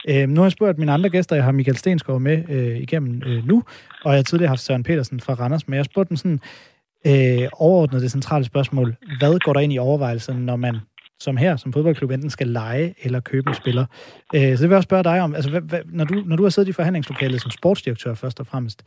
Øh, 0.09 0.29
nu 0.29 0.41
har 0.41 0.45
jeg 0.45 0.53
spurgt 0.53 0.79
mine 0.79 0.93
andre 0.93 1.11
gæster, 1.11 1.37
jeg 1.37 1.45
har 1.45 1.53
Michael 1.53 1.77
Stenskov 1.77 2.21
med 2.21 2.45
øh, 2.49 2.77
igennem 2.77 3.23
øh, 3.27 3.47
nu, 3.47 3.63
og 4.05 4.13
jeg 4.13 4.19
har 4.19 4.23
tidligere 4.23 4.49
haft 4.49 4.61
Søren 4.61 4.83
Petersen 4.83 5.21
fra 5.21 5.35
Randers, 5.35 5.69
men 5.69 5.75
jeg 5.75 5.79
har 5.79 5.85
spurgt 5.85 6.09
dem 6.09 6.17
sådan, 6.17 6.41
øh, 7.07 7.49
overordnet 7.53 8.03
det 8.03 8.11
centrale 8.11 8.45
spørgsmål. 8.45 8.97
Hvad 9.19 9.39
går 9.39 9.53
der 9.53 9.61
ind 9.61 9.73
i 9.73 9.79
overvejelsen, 9.79 10.37
når 10.37 10.57
man 10.57 10.77
som 11.21 11.37
her, 11.37 11.57
som 11.57 11.73
fodboldklub, 11.73 12.11
enten 12.11 12.31
skal 12.31 12.47
lege 12.47 12.95
eller 13.03 13.21
købe 13.21 13.49
en 13.49 13.55
spiller. 13.55 13.87
Øh, 14.35 14.41
så 14.41 14.47
det 14.47 14.61
vil 14.61 14.69
jeg 14.69 14.77
også 14.77 14.87
spørge 14.87 15.05
dig 15.05 15.21
om, 15.21 15.35
altså, 15.35 15.51
hvad, 15.51 15.61
hvad, 15.61 15.81
når, 15.87 16.05
du, 16.05 16.23
når 16.27 16.37
du 16.37 16.43
har 16.43 16.51
siddet 16.51 16.69
i 16.69 16.73
forhandlingslokalet 16.73 17.43
som 17.43 17.51
sportsdirektør 17.51 18.15
først 18.15 18.41
og 18.41 18.47
fremmest, 18.47 18.83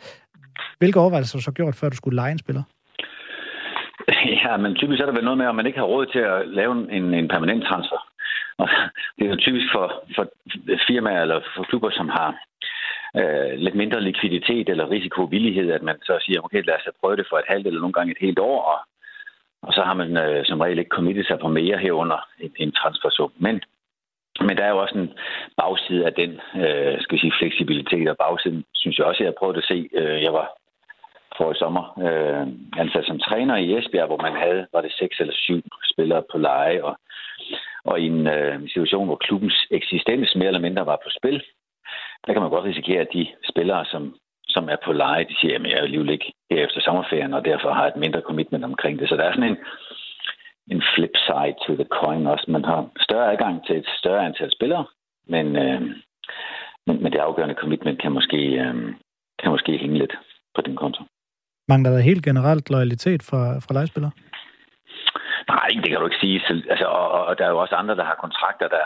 hvilke 0.78 1.00
overvejelser 1.00 1.38
har 1.38 1.40
du 1.40 1.44
så 1.44 1.52
gjort, 1.52 1.76
før 1.76 1.90
du 1.90 1.96
skulle 1.96 2.16
lege 2.16 2.32
en 2.32 2.38
spiller? 2.38 2.64
Ja, 4.44 4.58
men 4.58 4.76
typisk 4.76 5.02
er 5.02 5.06
der 5.06 5.14
vel 5.14 5.24
noget 5.24 5.38
med, 5.38 5.46
at 5.46 5.56
man 5.56 5.66
ikke 5.66 5.80
har 5.80 5.86
råd 5.86 6.06
til 6.06 6.20
at 6.20 6.48
lave 6.48 6.72
en, 6.92 7.14
en 7.14 7.28
permanent 7.28 7.64
transfer. 7.64 8.02
Og 8.58 8.70
det 9.18 9.26
er 9.26 9.30
jo 9.30 9.36
typisk 9.36 9.68
for, 9.72 10.04
for 10.16 10.26
firmaer 10.88 11.22
eller 11.22 11.40
for 11.56 11.64
klubber, 11.64 11.90
som 11.92 12.10
har 12.10 12.30
øh, 13.20 13.54
lidt 13.58 13.76
mindre 13.76 14.02
likviditet 14.02 14.70
eller 14.70 14.90
risikovillighed, 14.90 15.72
at 15.72 15.84
man 15.84 15.98
så 16.04 16.18
siger, 16.26 16.42
okay, 16.42 16.64
lad 16.64 16.76
os 16.76 16.94
prøve 17.02 17.16
det 17.16 17.28
for 17.30 17.38
et 17.38 17.46
halvt 17.48 17.68
eller 17.68 17.80
nogle 17.80 17.94
gange 17.94 18.12
et 18.12 18.26
helt 18.26 18.40
år, 18.40 18.62
og, 18.62 18.80
og 19.62 19.74
så 19.74 19.82
har 19.82 19.94
man 19.94 20.18
øh, 20.18 20.46
som 20.46 20.62
regel 20.62 20.80
ikke 20.80 20.96
committet 20.98 21.28
sig 21.28 21.40
på 21.40 21.48
mere 21.48 21.78
herunder 21.78 22.28
en, 22.40 22.52
en 22.56 22.72
transfersum. 22.72 23.32
Men, 23.38 23.62
men 24.40 24.58
der 24.58 24.64
er 24.64 24.70
jo 24.70 24.82
også 24.82 24.98
en 24.98 25.14
bagside 25.58 26.06
af 26.06 26.14
den 26.14 26.32
øh, 26.56 27.02
skal 27.02 27.16
vi 27.16 27.20
sige, 27.20 27.40
fleksibilitet, 27.40 28.10
og 28.10 28.18
bagsiden 28.18 28.66
synes 28.76 28.98
jeg 28.98 29.06
også, 29.06 29.24
jeg 29.24 29.28
har 29.28 29.40
prøvet 29.40 29.58
at 29.58 29.70
se. 29.72 29.90
Øh, 29.94 30.24
jeg 30.24 30.34
var 30.34 30.48
for 31.38 31.52
i 31.52 31.56
sommer 31.56 31.84
øh, 32.06 32.48
ansat 32.82 33.06
som 33.06 33.20
træner 33.20 33.56
i 33.56 33.78
Esbjerg, 33.78 34.08
hvor 34.08 34.22
man 34.28 34.36
havde, 34.44 34.68
var 34.74 34.82
det 34.82 34.94
seks 35.00 35.20
eller 35.20 35.34
syv 35.34 35.62
spillere 35.94 36.24
på 36.32 36.38
leje, 36.38 36.84
og, 36.84 36.98
og 37.86 38.00
i 38.00 38.06
en 38.06 38.28
øh, 38.28 38.70
situation, 38.70 39.06
hvor 39.08 39.16
klubbens 39.16 39.68
eksistens 39.72 40.36
mere 40.36 40.48
eller 40.48 40.68
mindre 40.68 40.86
var 40.86 41.00
på 41.04 41.10
spil, 41.20 41.44
der 42.28 42.34
kan 42.34 42.42
man 42.42 42.52
godt 42.52 42.66
risikere, 42.66 43.02
at 43.02 43.14
de 43.14 43.28
spillere, 43.50 43.86
som, 43.86 44.16
som 44.48 44.70
er 44.70 44.76
på 44.86 44.92
leje, 44.94 45.24
de 45.24 45.36
siger, 45.40 45.56
at 45.56 45.64
jeg 45.64 45.72
er 45.72 45.82
alligevel 45.82 46.10
ikke 46.10 46.34
her 46.52 46.64
efter 46.66 46.82
sommerferien, 46.82 47.34
og 47.34 47.46
derfor 47.46 47.70
har 47.72 47.88
et 47.88 47.96
mindre 47.96 48.22
commitment 48.22 48.64
omkring 48.64 49.00
det. 49.00 49.10
Så 49.10 49.16
der 49.16 49.24
er 49.24 49.34
sådan 49.34 49.50
en, 49.50 49.58
en 50.72 50.84
flip 50.96 51.16
side 51.28 51.56
to 51.66 51.76
the 51.76 51.88
coin 52.00 52.28
også. 52.28 52.46
Man 52.48 52.66
har 52.66 52.90
større 53.00 53.32
adgang 53.32 53.66
til 53.66 53.76
et 53.78 53.88
større 54.00 54.26
antal 54.26 54.52
spillere, 54.52 54.86
men, 55.28 55.56
øh, 55.56 55.82
men, 56.88 57.04
men 57.04 57.12
det 57.12 57.20
afgørende 57.20 57.56
commitment 57.56 58.02
kan 58.02 58.12
måske, 58.12 58.38
øh, 58.38 58.76
kan 59.40 59.52
måske 59.52 59.78
hænge 59.78 59.98
lidt 59.98 60.14
på 60.56 60.62
den 60.62 60.76
konto. 60.76 61.04
Mangler 61.70 61.92
der 61.92 62.00
helt 62.00 62.24
generelt 62.26 62.70
loyalitet 62.70 63.22
fra, 63.30 63.42
fra 63.64 63.74
legespillere? 63.74 64.12
Nej, 65.48 65.68
det 65.82 65.90
kan 65.90 66.00
du 66.00 66.06
ikke 66.08 66.24
sige. 66.26 66.42
Altså, 66.70 66.86
og, 66.86 67.26
og 67.26 67.38
der 67.38 67.46
er 67.46 67.50
jo 67.50 67.60
også 67.60 67.76
andre, 67.76 67.96
der 67.96 68.06
har 68.06 68.24
kontrakter, 68.26 68.68
der, 68.68 68.86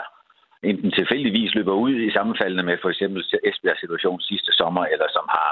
enten 0.62 0.90
tilfældigvis 0.90 1.54
løber 1.54 1.72
ud 1.72 1.94
i 1.94 2.12
sammenfaldene 2.12 2.62
med 2.62 2.76
for 2.82 2.90
eksempel 2.90 3.24
Esbjergs 3.44 3.80
situation 3.80 4.20
sidste 4.20 4.52
sommer, 4.52 4.84
eller 4.84 5.06
som 5.16 5.26
har 5.36 5.50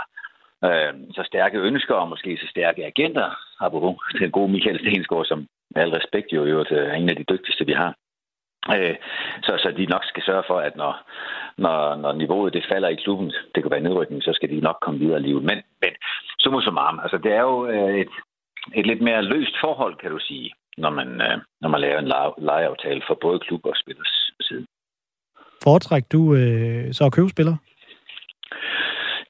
øh, 0.68 0.92
så 1.16 1.22
stærke 1.26 1.58
ønsker 1.58 1.94
og 1.94 2.08
måske 2.08 2.38
så 2.42 2.46
stærke 2.50 2.86
agenter, 2.86 3.28
har 3.60 3.68
på 3.68 3.98
den 4.18 4.30
gode 4.30 4.52
Michael 4.52 4.78
Stensgaard, 4.80 5.24
som 5.24 5.46
med 5.74 5.82
al 5.82 5.90
respekt 5.90 6.32
jo 6.32 6.42
øh, 6.44 6.66
er 6.70 6.92
en 6.92 7.08
af 7.08 7.16
de 7.16 7.30
dygtigste, 7.32 7.66
vi 7.66 7.72
har. 7.72 7.94
Øh, 8.74 8.96
så, 9.42 9.52
så 9.62 9.74
de 9.76 9.86
nok 9.86 10.04
skal 10.04 10.22
sørge 10.22 10.44
for, 10.46 10.58
at 10.58 10.76
når, 10.76 10.92
når, 11.58 11.96
når 11.96 12.12
niveauet 12.12 12.52
det 12.54 12.64
falder 12.72 12.88
i 12.88 13.02
klubben, 13.04 13.32
det 13.54 13.62
kan 13.62 13.70
være 13.70 13.86
nedrykning, 13.88 14.22
så 14.22 14.32
skal 14.32 14.48
de 14.48 14.60
nok 14.60 14.78
komme 14.82 15.00
videre 15.00 15.20
i 15.20 15.22
livet. 15.22 15.42
Men, 15.42 15.58
men 15.82 15.92
summa 16.48 16.60
summarum, 16.60 17.00
altså 17.04 17.18
det 17.24 17.32
er 17.32 17.40
jo 17.40 17.66
øh, 17.66 17.94
et, 18.02 18.12
et 18.74 18.86
lidt 18.86 19.02
mere 19.02 19.22
løst 19.22 19.56
forhold, 19.60 19.96
kan 19.96 20.10
du 20.10 20.18
sige, 20.18 20.52
når 20.78 20.90
man, 20.90 21.08
øh, 21.20 21.38
når 21.60 21.68
man 21.68 21.80
laver 21.80 21.98
en 21.98 22.12
lejeaftale 22.48 23.02
for 23.06 23.18
både 23.20 23.38
klub 23.38 23.60
og 23.64 23.76
spillers 23.76 24.32
side. 24.40 24.66
Foretræk 25.62 26.04
du 26.12 26.34
øh, 26.34 26.92
så 26.92 27.04
at 27.04 27.12
købe 27.12 27.28
spillere? 27.28 27.58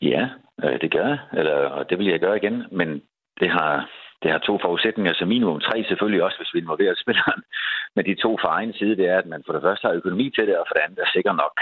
Ja, 0.03 0.29
Øh, 0.65 0.81
det 0.81 0.91
gør 0.91 1.07
jeg, 1.07 1.19
eller, 1.33 1.55
og 1.55 1.91
det 1.91 1.99
vil 1.99 2.07
jeg 2.07 2.21
gøre 2.21 2.37
igen, 2.37 2.65
men 2.71 3.03
det 3.41 3.51
har, 3.51 3.91
det 4.23 4.31
har 4.31 4.39
to 4.39 4.59
forudsætninger, 4.63 5.13
så 5.15 5.25
minimum 5.25 5.61
tre 5.61 5.85
selvfølgelig 5.89 6.23
også, 6.23 6.39
hvis 6.39 6.55
vi 6.55 6.59
involverer 6.59 6.95
spilleren. 7.03 7.43
Men 7.95 8.05
de 8.05 8.15
to 8.15 8.39
fra 8.41 8.49
egen 8.59 8.73
side, 8.73 8.97
det 8.97 9.07
er, 9.09 9.19
at 9.19 9.27
man 9.27 9.43
for 9.47 9.53
det 9.53 9.63
første 9.63 9.87
har 9.87 9.95
økonomi 9.95 10.31
til 10.31 10.47
det, 10.47 10.59
og 10.59 10.65
for 10.69 10.75
det 10.75 10.83
andet 10.85 10.99
er 10.99 11.11
sikker 11.13 11.33
nok 11.33 11.55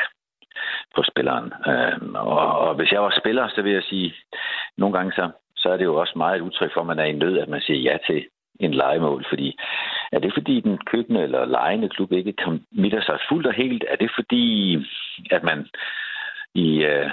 på 0.97 1.03
spilleren. 1.11 1.53
Øh, 1.71 1.99
og, 2.15 2.59
og 2.59 2.75
hvis 2.75 2.93
jeg 2.93 3.03
var 3.03 3.19
spiller, 3.21 3.49
så 3.49 3.63
vil 3.63 3.73
jeg 3.73 3.83
sige, 3.83 4.15
nogle 4.77 4.97
gange 4.99 5.13
så, 5.13 5.31
så 5.67 5.73
er 5.73 5.77
det 5.77 5.85
jo 5.85 5.97
også 5.97 6.13
meget 6.17 6.37
et 6.37 6.47
udtryk 6.49 6.73
for, 6.75 6.81
at 6.81 6.87
man 6.87 6.99
er 6.99 7.05
i 7.05 7.13
nød, 7.13 7.39
at 7.39 7.49
man 7.49 7.61
siger 7.61 7.81
ja 7.91 7.99
til 8.07 8.27
en 8.61 8.75
legemål. 8.75 9.25
Fordi 9.29 9.59
er 10.13 10.19
det 10.19 10.33
fordi 10.35 10.61
den 10.61 10.79
købende 10.79 11.23
eller 11.23 11.45
lejende 11.45 11.89
klub 11.89 12.13
ikke 12.13 12.35
committer 12.45 13.03
sig 13.03 13.19
fuldt 13.29 13.47
og 13.47 13.55
helt? 13.55 13.85
Er 13.89 13.97
det 13.97 14.11
fordi, 14.15 14.77
at 15.31 15.43
man 15.43 15.69
i, 16.55 16.85
øh, 16.85 17.11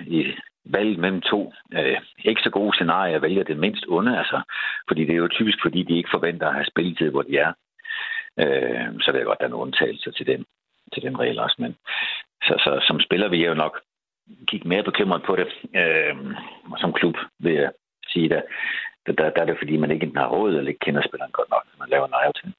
i 0.00 0.24
valget 0.64 0.98
mellem 0.98 1.20
to 1.20 1.52
øh, 1.74 2.00
ikke 2.24 2.42
så 2.44 2.50
gode 2.50 2.76
scenarier 2.76 3.18
vælger 3.18 3.44
det 3.44 3.56
mindst 3.56 3.84
onde? 3.88 4.18
Altså, 4.18 4.40
fordi 4.88 5.04
det 5.04 5.12
er 5.12 5.22
jo 5.24 5.28
typisk, 5.28 5.58
fordi 5.62 5.82
de 5.82 5.96
ikke 5.96 6.14
forventer 6.14 6.46
at 6.46 6.54
have 6.54 6.72
spilletid, 6.72 7.10
hvor 7.10 7.22
de 7.22 7.36
er. 7.38 7.52
Øh, 8.40 9.00
så 9.00 9.12
det 9.12 9.20
er 9.20 9.24
godt, 9.24 9.36
at 9.36 9.40
der 9.40 9.46
er 9.46 9.50
nogle 9.50 9.66
undtagelser 9.66 10.10
til 10.10 10.26
den, 10.26 10.44
til 10.92 11.02
den 11.02 11.18
regel 11.18 11.38
også. 11.38 11.56
Men, 11.58 11.76
så, 12.42 12.54
så 12.64 12.84
som 12.86 13.00
spiller 13.00 13.28
vil 13.28 13.40
jeg 13.40 13.48
jo 13.48 13.54
nok 13.54 13.80
kigge 14.48 14.68
mere 14.68 14.82
bekymret 14.82 15.22
på 15.22 15.36
det. 15.36 15.48
Øh, 15.80 16.16
som 16.78 16.92
klub 16.92 17.16
vil 17.38 17.52
jeg 17.52 17.70
sige, 18.14 18.28
der, 18.28 18.42
der, 19.06 19.12
der 19.34 19.40
er 19.42 19.48
det 19.50 19.56
fordi, 19.62 19.76
man 19.76 19.90
ikke 19.90 20.10
har 20.16 20.28
råd 20.28 20.52
eller 20.54 20.70
ikke 20.72 20.84
kender 20.86 21.02
spilleren 21.08 21.32
godt 21.38 21.50
nok, 21.54 21.62
når 21.70 21.78
man 21.82 21.90
laver 21.94 22.06
en 22.06 22.20
aftale. 22.26 22.54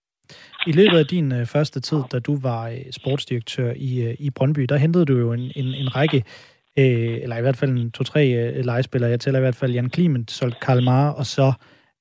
I 0.67 0.71
løbet 0.71 0.97
af 0.97 1.05
din 1.05 1.31
øh, 1.31 1.45
første 1.45 1.79
tid, 1.79 2.01
da 2.11 2.19
du 2.19 2.39
var 2.41 2.69
øh, 2.69 2.91
sportsdirektør 2.91 3.73
i, 3.75 3.91
øh, 4.07 4.15
i 4.19 4.29
Brøndby, 4.29 4.61
der 4.61 4.77
hentede 4.77 5.05
du 5.05 5.17
jo 5.17 5.33
en, 5.33 5.51
en, 5.55 5.65
en 5.65 5.95
række, 5.95 6.23
øh, 6.79 7.17
eller 7.23 7.37
i 7.37 7.41
hvert 7.41 7.57
fald 7.57 7.71
en 7.71 7.91
to-tre 7.91 8.23
øh, 8.27 8.65
legespillere. 8.65 9.09
Jeg 9.09 9.19
tæller 9.19 9.39
i 9.39 9.41
hvert 9.41 9.55
fald 9.55 9.71
Jan 9.71 9.89
Kliment, 9.89 10.31
solgt 10.31 10.59
Karl 10.59 10.83
Mar, 10.83 11.09
og 11.09 11.25
så 11.25 11.53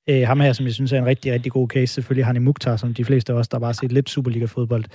øh, 0.09 0.21
ham 0.27 0.39
her, 0.39 0.53
som 0.53 0.65
jeg 0.65 0.73
synes 0.73 0.93
er 0.93 0.97
en 0.97 1.05
rigtig, 1.05 1.33
rigtig 1.33 1.51
god 1.51 1.67
case. 1.67 1.93
Selvfølgelig 1.93 2.25
Hani 2.25 2.39
Mukhtar, 2.39 2.75
som 2.75 2.93
de 2.93 3.05
fleste 3.05 3.33
af 3.33 3.37
os, 3.37 3.47
der 3.47 3.59
bare 3.59 3.67
har 3.67 3.73
set 3.73 3.91
lidt 3.91 4.09
Superliga-fodbold, 4.09 4.85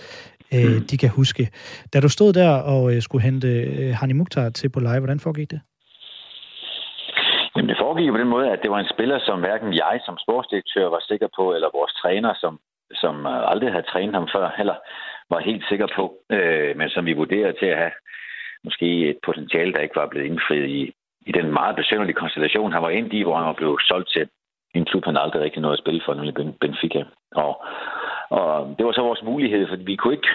øh, 0.55 0.77
mm. 0.77 0.87
de 0.87 0.97
kan 0.97 1.09
huske. 1.09 1.49
Da 1.93 2.01
du 2.01 2.09
stod 2.09 2.33
der 2.33 2.51
og 2.51 2.95
øh, 2.95 3.03
skulle 3.03 3.23
hente 3.23 3.49
øh, 3.49 3.95
Hani 3.95 4.13
Mukhtar 4.13 4.51
til 4.51 4.69
på 4.69 4.81
live, 4.81 4.99
hvordan 4.99 5.21
foregik 5.21 5.51
det? 5.51 5.61
Jamen, 7.57 7.69
det 7.69 7.79
foregik 7.79 8.11
på 8.11 8.19
den 8.19 8.35
måde, 8.35 8.51
at 8.51 8.63
det 8.63 8.71
var 8.71 8.79
en 8.79 8.93
spiller, 8.95 9.19
som 9.19 9.41
hverken 9.41 9.75
jeg 9.75 10.01
som 10.05 10.19
sportsdirektør 10.19 10.89
var 10.89 11.03
sikker 11.09 11.29
på, 11.37 11.55
eller 11.55 11.77
vores 11.79 11.93
træner, 11.93 12.35
som, 12.35 12.61
som 12.95 13.27
øh, 13.27 13.51
aldrig 13.51 13.73
havde 13.73 13.91
trænet 13.93 14.15
ham 14.15 14.29
før, 14.35 14.55
heller 14.57 14.77
var 15.31 15.41
helt 15.41 15.65
sikker 15.69 15.89
på, 15.97 16.05
øh, 16.31 16.77
men 16.77 16.91
som 16.91 17.07
vi 17.07 17.13
vurderede 17.13 17.59
til 17.59 17.67
at 17.67 17.79
have 17.79 17.93
måske 18.65 19.09
et 19.11 19.19
potentiale, 19.25 19.73
der 19.73 19.81
ikke 19.81 19.97
var 19.97 20.07
blevet 20.07 20.27
indfriet 20.27 20.69
i, 20.69 20.95
i 21.27 21.33
den 21.33 21.53
meget 21.53 21.77
besynderlige 21.77 22.21
konstellation, 22.23 22.73
han 22.73 22.83
var 22.83 22.91
ind 22.91 23.13
i, 23.13 23.23
hvor 23.23 23.37
han 23.37 23.47
var 23.47 23.53
blevet 23.53 23.83
solgt 23.89 24.11
til 24.13 24.29
en 24.75 24.85
klub, 24.85 25.05
han 25.05 25.17
aldrig 25.17 25.43
rigtig 25.43 25.63
nåede 25.63 25.73
at 25.73 25.79
spille 25.85 26.03
for, 26.05 26.15
nemlig 26.15 26.35
Benfica. 26.61 27.05
Og, 27.35 27.65
og 28.31 28.75
det 28.79 28.87
var 28.87 28.93
så 28.93 29.03
vores 29.03 29.23
mulighed, 29.23 29.69
for 29.69 29.77
vi 29.77 29.97
kunne 29.97 30.15
ikke, 30.15 30.29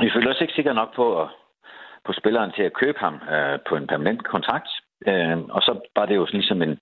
vi 0.00 0.10
følte 0.14 0.28
os 0.28 0.40
ikke 0.40 0.54
sikre 0.54 0.74
nok 0.74 0.94
på, 0.94 1.28
på 2.06 2.12
spilleren 2.12 2.52
til 2.52 2.62
at 2.62 2.72
købe 2.72 2.98
ham 2.98 3.14
øh, 3.32 3.58
på 3.68 3.76
en 3.76 3.86
permanent 3.86 4.24
kontrakt. 4.24 4.68
Øh, 5.06 5.38
og 5.38 5.62
så 5.62 5.80
var 5.96 6.06
det 6.06 6.16
jo 6.16 6.26
ligesom 6.32 6.62
en, 6.62 6.78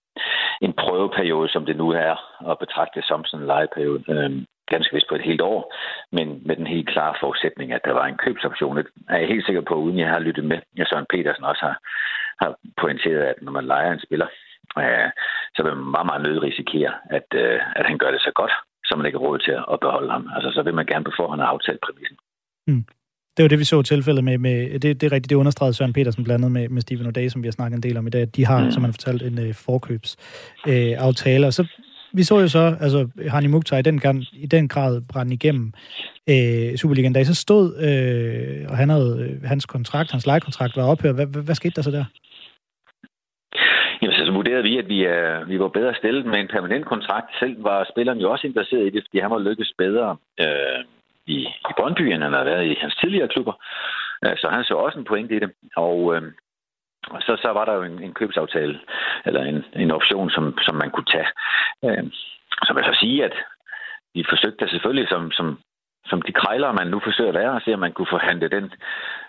en 0.61 0.73
prøveperiode, 0.73 1.49
som 1.49 1.67
det 1.67 1.77
nu 1.77 1.91
er, 1.91 2.15
at 2.51 2.59
betragte 2.59 3.03
som 3.03 3.25
sådan 3.25 3.43
en 3.43 3.47
legeperiode. 3.47 4.05
Øh, 4.09 4.43
ganske 4.73 4.95
vist 4.95 5.09
på 5.09 5.15
et 5.15 5.29
helt 5.31 5.41
år, 5.41 5.75
men 6.13 6.43
med 6.47 6.57
den 6.57 6.67
helt 6.67 6.89
klare 6.89 7.15
forudsætning, 7.21 7.73
at 7.73 7.85
der 7.85 7.93
var 7.93 8.07
en 8.07 8.23
købsoption. 8.25 8.77
Det 8.77 8.87
er 9.09 9.19
jeg 9.19 9.29
helt 9.29 9.47
sikker 9.47 9.61
på, 9.61 9.75
uden 9.75 9.99
jeg 9.99 10.09
har 10.09 10.19
lyttet 10.19 10.45
med. 10.45 10.59
Jeg 10.77 10.87
Søren 10.87 11.07
Petersen 11.11 11.45
også 11.45 11.63
har, 11.69 11.77
har 12.43 12.57
pointeret, 12.81 13.23
at 13.23 13.43
når 13.43 13.53
man 13.53 13.67
leger 13.67 13.93
en 13.93 14.07
spiller, 14.07 14.29
øh, 14.79 15.09
så 15.55 15.63
vil 15.63 15.77
man 15.77 15.91
meget, 15.95 16.07
meget 16.07 16.23
nødt 16.27 16.43
risikere, 16.43 16.93
at, 17.11 17.29
øh, 17.35 17.61
at 17.77 17.87
han 17.87 17.99
gør 17.99 18.11
det 18.11 18.21
så 18.21 18.33
godt, 18.35 18.53
så 18.85 18.97
man 18.97 19.07
ikke 19.07 19.19
har 19.19 19.27
råd 19.27 19.39
til 19.39 19.57
at 19.73 19.81
beholde 19.81 20.11
ham. 20.11 20.31
Altså, 20.37 20.51
så 20.55 20.63
vil 20.63 20.75
man 20.75 20.87
gerne 20.87 21.05
på 21.05 21.13
forhånd 21.17 21.41
have 21.41 21.53
aftalt 21.55 21.81
præmissen. 21.81 22.19
Mm. 22.67 22.85
Det 23.37 23.43
var 23.43 23.49
det, 23.49 23.59
vi 23.59 23.65
så 23.65 23.83
tilfældet 23.83 24.25
med, 24.25 24.39
med 24.39 24.79
det, 24.79 25.01
det 25.01 25.07
er 25.07 25.13
rigtigt, 25.13 25.31
det 25.31 25.37
understregede 25.37 25.75
Søren 25.75 25.93
Petersen 25.93 26.25
blandt 26.25 26.45
andet 26.45 26.53
med, 26.53 26.69
med 26.69 26.83
Steven 26.83 27.07
O'Day, 27.07 27.29
som 27.29 27.43
vi 27.43 27.47
har 27.47 27.53
snakket 27.53 27.77
en 27.77 27.83
del 27.83 27.97
om 27.97 28.07
i 28.07 28.11
dag. 28.11 28.29
De 28.37 28.47
har, 28.47 28.65
mm. 28.65 28.71
som 28.71 28.83
man 28.83 28.93
fortalt, 28.93 29.23
en 29.23 29.39
uh, 29.39 29.55
forkøbsaftale. 29.55 30.97
Uh, 30.97 31.07
aftale. 31.07 31.47
og 31.47 31.53
så 31.53 31.67
vi 32.19 32.23
så 32.23 32.37
jo 32.41 32.49
så, 32.49 32.65
altså 32.81 33.09
Hani 33.31 33.47
Mukhtar 33.47 33.79
i 33.79 33.83
den, 33.83 34.01
i 34.33 34.47
den 34.47 34.69
grad 34.69 35.03
brændt 35.13 35.33
igennem 35.33 35.73
øh, 36.33 36.77
Superligaen, 36.77 37.13
da 37.13 37.21
I 37.21 37.25
så 37.25 37.35
stod, 37.35 37.67
øh, 37.87 38.71
og 38.71 38.77
han 38.77 38.89
havde, 38.89 39.41
hans 39.45 39.67
kontrakt, 39.67 40.11
hans 40.11 40.27
lejekontrakt 40.27 40.77
var 40.77 40.91
ophørt. 40.91 41.15
Hvad, 41.15 41.27
hvad, 41.27 41.43
hvad 41.43 41.55
skete 41.55 41.77
der 41.77 41.83
så 41.83 41.91
der? 41.91 42.05
Jamen, 44.03 44.15
så 44.15 44.33
vurderede 44.33 44.63
vi, 44.63 44.79
at 44.79 44.89
vi, 44.89 45.05
er, 45.05 45.45
vi 45.51 45.59
var 45.59 45.69
bedre 45.69 45.95
stillet 45.95 46.27
med 46.27 46.39
en 46.41 46.53
permanent 46.55 46.87
kontrakt. 46.87 47.29
Selv 47.39 47.65
var 47.65 47.89
spilleren 47.93 48.19
jo 48.19 48.31
også 48.33 48.47
interesseret 48.47 48.87
i 48.87 48.91
det, 48.91 49.03
fordi 49.07 49.19
han 49.19 49.31
var 49.31 49.39
lykkes 49.39 49.73
bedre 49.79 50.17
øh, 50.41 50.81
i, 51.27 51.39
i 51.71 51.73
Brøndby, 51.79 52.01
end 52.01 52.23
han 52.23 52.33
har 52.33 52.45
været 52.45 52.65
i 52.67 52.77
hans 52.81 52.97
tidligere 52.97 53.29
klubber. 53.29 53.53
Øh, 54.25 54.37
så 54.37 54.49
han 54.49 54.65
så 54.65 54.75
også 54.75 54.99
en 54.99 55.05
pointe 55.05 55.37
i 55.37 55.39
det. 55.39 55.53
Og, 55.77 56.15
øh, 56.15 56.23
og 57.11 57.23
så, 57.23 57.37
så 57.43 57.49
var 57.49 57.65
der 57.65 57.75
jo 57.75 57.83
en, 57.83 58.03
en 58.03 58.15
købsaftale, 58.15 58.81
eller 59.27 59.43
en, 59.43 59.65
en 59.77 59.91
option, 59.91 60.31
som, 60.31 60.59
som 60.59 60.75
man 60.75 60.91
kunne 60.91 61.11
tage. 61.15 61.31
Øh, 61.85 62.05
så 62.65 62.73
vil 62.73 62.83
jeg 62.85 62.95
så 62.95 63.01
sige, 63.01 63.25
at 63.25 63.37
vi 64.15 64.25
forsøgte 64.29 64.69
selvfølgelig, 64.69 65.09
som, 65.09 65.31
som, 65.31 65.59
som 66.07 66.23
de 66.23 66.33
krejler, 66.33 66.73
man 66.73 66.87
nu 66.87 67.01
forsøger 67.05 67.33
at 67.33 67.39
være, 67.41 67.57
at 67.57 67.63
se, 67.65 67.75
om 67.75 67.81
man 67.81 67.93
kunne 67.93 68.15
forhandle 68.17 68.49
den 68.49 68.73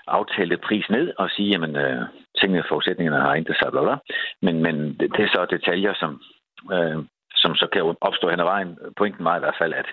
aftalte 0.08 0.58
pris 0.58 0.90
ned 0.90 1.14
og 1.18 1.30
sige, 1.30 1.50
jamen, 1.50 1.76
øh, 1.76 2.02
tingene 2.40 2.62
og 2.62 2.66
forudsætningerne 2.70 3.22
har 3.22 3.36
ikke 3.36 3.56
sig, 3.60 3.72
bla, 3.72 3.82
bla. 3.82 3.96
Men, 4.42 4.56
men 4.66 4.76
det, 5.00 5.08
det 5.16 5.24
er 5.24 5.30
så 5.34 5.46
detaljer, 5.50 5.94
som, 5.94 6.22
øh, 6.76 6.98
som 7.36 7.56
så 7.56 7.68
kan 7.74 7.96
opstå 8.02 8.30
hen 8.30 8.40
ad 8.40 8.46
vejen. 8.46 8.78
Pointen 8.98 9.26
var 9.26 9.36
i 9.38 9.40
hvert 9.40 9.58
fald, 9.60 9.74
at 9.74 9.90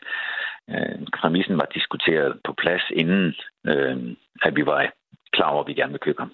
øh, 0.70 0.98
præmissen 1.20 1.56
var 1.58 1.68
diskuteret 1.74 2.40
på 2.44 2.52
plads, 2.52 2.82
inden 2.90 3.34
øh, 3.66 3.96
at 4.42 4.56
vi 4.56 4.66
var 4.66 4.92
klar 5.32 5.50
over, 5.50 5.62
at 5.62 5.68
vi 5.68 5.74
gerne 5.74 5.92
ville 5.92 6.06
købe 6.06 6.20
ham. 6.22 6.32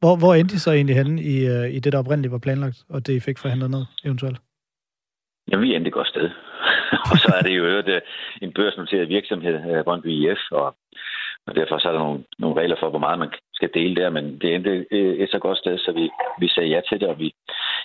Hvor, 0.00 0.16
hvor 0.16 0.34
endte 0.34 0.54
I 0.54 0.58
så 0.58 0.70
egentlig 0.72 0.96
henne 0.96 1.22
i, 1.22 1.36
øh, 1.54 1.66
i 1.76 1.78
det, 1.80 1.92
der 1.92 1.98
oprindeligt 1.98 2.32
var 2.32 2.44
planlagt, 2.46 2.78
og 2.88 3.06
det 3.06 3.12
I 3.12 3.20
fik 3.20 3.38
forhandlet 3.38 3.70
ned 3.70 3.84
eventuelt? 4.04 4.38
Ja, 5.50 5.56
vi 5.56 5.74
endte 5.74 5.90
godt 5.90 6.08
sted. 6.08 6.30
og 7.10 7.16
så 7.22 7.34
er 7.38 7.42
det 7.42 7.56
jo 7.56 7.64
øvrigt 7.64 7.88
øh, 7.88 8.00
en 8.42 8.52
børsnoteret 8.52 9.08
virksomhed, 9.08 9.56
øh, 9.70 9.84
Brøndby 9.84 10.06
IF, 10.06 10.42
og, 10.50 10.76
og 11.46 11.54
derfor 11.54 11.78
så 11.78 11.88
er 11.88 11.92
der 11.92 11.98
nogle, 11.98 12.24
nogle 12.38 12.60
regler 12.60 12.76
for, 12.80 12.90
hvor 12.90 12.98
meget 12.98 13.18
man 13.18 13.32
skal 13.54 13.70
dele 13.74 13.94
der, 14.00 14.10
men 14.10 14.24
det 14.40 14.54
endte 14.54 14.92
et 15.22 15.30
så 15.30 15.38
godt 15.38 15.58
sted, 15.58 15.78
så 15.78 15.92
vi, 15.92 16.10
vi 16.40 16.48
sagde 16.48 16.68
ja 16.68 16.80
til 16.88 17.00
det, 17.00 17.08
og 17.08 17.18
vi 17.18 17.34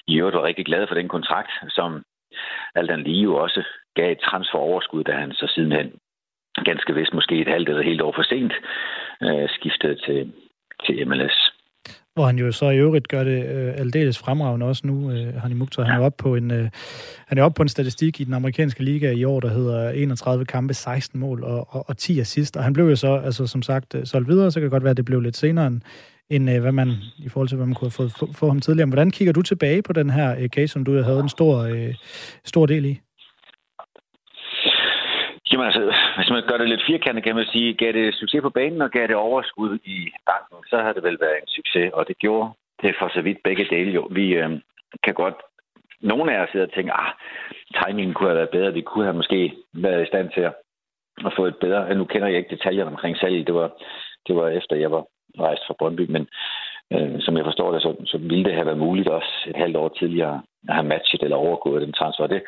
i 0.07 0.17
øvrigt 0.19 0.37
var 0.37 0.43
rigtig 0.43 0.65
glade 0.65 0.87
for 0.87 0.95
den 0.95 1.07
kontrakt, 1.07 1.51
som 1.69 2.03
alt 2.75 2.91
andet 2.91 3.07
lige 3.07 3.23
jo 3.23 3.35
også 3.35 3.63
gav 3.95 4.11
et 4.11 4.19
transferoverskud, 4.19 5.03
da 5.03 5.11
han 5.11 5.31
så 5.31 5.51
sidenhen 5.55 5.91
ganske 6.65 6.93
vist 6.93 7.13
måske 7.13 7.41
et 7.41 7.47
halvt 7.47 7.69
eller 7.69 7.83
helt 7.83 8.01
år 8.01 8.13
for 8.15 8.23
sent 8.23 8.53
øh, 9.21 9.49
skiftede 9.49 9.95
til, 10.05 10.33
til 10.85 11.07
MLS. 11.07 11.37
Hvor 12.15 12.25
han 12.25 12.37
jo 12.37 12.51
så 12.51 12.69
i 12.69 12.77
øvrigt 12.77 13.07
gør 13.07 13.23
det 13.23 13.39
øh, 13.55 13.73
aldeles 13.77 14.19
fremragende 14.19 14.65
også 14.65 14.87
nu. 14.87 15.11
Øh, 15.11 15.33
han 15.33 15.51
i 15.51 15.53
Mukhtar, 15.53 15.83
han 15.83 16.01
er 16.01 16.05
oppe 16.05 16.23
på 16.23 16.35
en 16.35 16.51
øh, 16.51 16.69
han 17.27 17.37
er 17.37 17.43
oppe 17.43 17.57
på 17.57 17.61
en 17.61 17.69
statistik 17.69 18.19
i 18.19 18.23
den 18.23 18.33
amerikanske 18.33 18.83
liga 18.83 19.11
i 19.11 19.23
år, 19.23 19.39
der 19.39 19.49
hedder 19.49 19.89
31 19.89 20.45
kampe, 20.45 20.73
16 20.73 21.19
mål 21.19 21.43
og, 21.43 21.67
og, 21.69 21.85
og 21.89 21.97
10 21.97 22.19
assist. 22.19 22.57
Og 22.57 22.63
han 22.63 22.73
blev 22.73 22.85
jo 22.85 22.95
så, 22.95 23.21
altså 23.25 23.47
som 23.47 23.61
sagt, 23.61 23.95
øh, 23.95 24.05
solgt 24.05 24.27
videre, 24.27 24.51
så 24.51 24.59
kan 24.59 24.63
det 24.63 24.71
godt 24.71 24.83
være, 24.83 24.91
at 24.91 24.97
det 24.97 25.05
blev 25.05 25.21
lidt 25.21 25.37
senere 25.37 25.67
end, 25.67 25.81
end 26.29 26.49
øh, 26.49 26.61
hvad 26.61 26.71
man, 26.71 26.89
i 27.25 27.29
forhold 27.29 27.47
til, 27.47 27.57
hvad 27.57 27.67
man 27.67 27.75
kunne 27.75 27.89
have 27.89 27.99
fået 28.01 28.15
få, 28.19 28.25
få 28.39 28.47
ham 28.47 28.59
tidligere. 28.59 28.89
Hvordan 28.89 29.11
kigger 29.11 29.33
du 29.33 29.41
tilbage 29.41 29.81
på 29.81 29.93
den 29.93 30.09
her 30.09 30.29
øh, 30.39 30.49
case, 30.49 30.67
som 30.67 30.85
du 30.85 30.91
havde 30.91 31.19
en 31.19 31.29
stor, 31.29 31.53
øh, 31.73 31.93
stor 32.43 32.65
del 32.65 32.85
i? 32.85 32.95
Jamen 35.51 35.65
altså, 35.65 35.83
hvis 36.17 36.29
man 36.29 36.43
gør 36.47 36.57
det 36.57 36.69
lidt 36.69 36.87
firkantet, 36.87 37.23
kan 37.23 37.35
man 37.35 37.45
sige, 37.53 37.73
gav 37.73 37.91
det 37.93 38.15
succes 38.15 38.41
på 38.41 38.49
banen 38.49 38.81
og 38.81 38.91
gav 38.91 39.07
det 39.07 39.15
overskud 39.15 39.79
i 39.85 39.97
banken, 40.29 40.57
så 40.69 40.77
har 40.77 40.93
det 40.93 41.03
vel 41.03 41.17
været 41.21 41.37
en 41.41 41.47
succes, 41.47 41.91
og 41.93 42.07
det 42.07 42.17
gjorde 42.17 42.49
det 42.81 42.95
for 42.99 43.09
så 43.13 43.21
vidt 43.21 43.43
begge 43.43 43.65
dele 43.69 43.91
jo. 43.91 44.07
Vi 44.11 44.25
øh, 44.33 44.49
kan 45.03 45.13
godt, 45.13 45.35
nogle 46.01 46.35
af 46.35 46.43
os 46.43 46.49
sidder 46.51 46.65
og 46.65 46.73
tænker, 46.73 46.93
ah, 46.93 47.13
timingen 47.81 48.13
kunne 48.13 48.29
have 48.29 48.37
været 48.37 48.55
bedre, 48.57 48.73
vi 48.73 48.81
kunne 48.81 49.05
have 49.05 49.19
måske 49.21 49.53
været 49.73 50.03
i 50.03 50.11
stand 50.11 50.29
til 50.33 50.41
at, 50.41 50.53
at 51.25 51.33
få 51.35 51.45
et 51.45 51.57
bedre, 51.61 51.95
nu 51.95 52.05
kender 52.05 52.27
jeg 52.27 52.37
ikke 52.37 52.55
detaljerne 52.55 52.91
omkring 52.91 53.17
salget, 53.17 53.47
det 53.47 53.55
var, 53.55 53.69
det 54.27 54.35
var 54.35 54.47
efter 54.49 54.75
jeg 54.75 54.91
var 54.91 55.05
rejst 55.39 55.63
fra 55.67 55.75
Brøndby, 55.79 56.05
men 56.09 56.27
øh, 56.93 57.21
som 57.21 57.37
jeg 57.37 57.45
forstår 57.45 57.71
det, 57.71 57.81
så, 57.81 57.95
så 58.05 58.17
ville 58.17 58.45
det 58.45 58.53
have 58.53 58.65
været 58.65 58.77
muligt 58.85 59.07
også 59.07 59.33
et 59.47 59.55
halvt 59.55 59.77
år 59.77 59.89
tidligere 59.89 60.41
at 60.69 60.75
have 60.75 60.87
matchet 60.87 61.23
eller 61.23 61.37
overgået 61.37 61.81
den 61.81 61.93
transfer. 61.93 62.27
Det, 62.27 62.41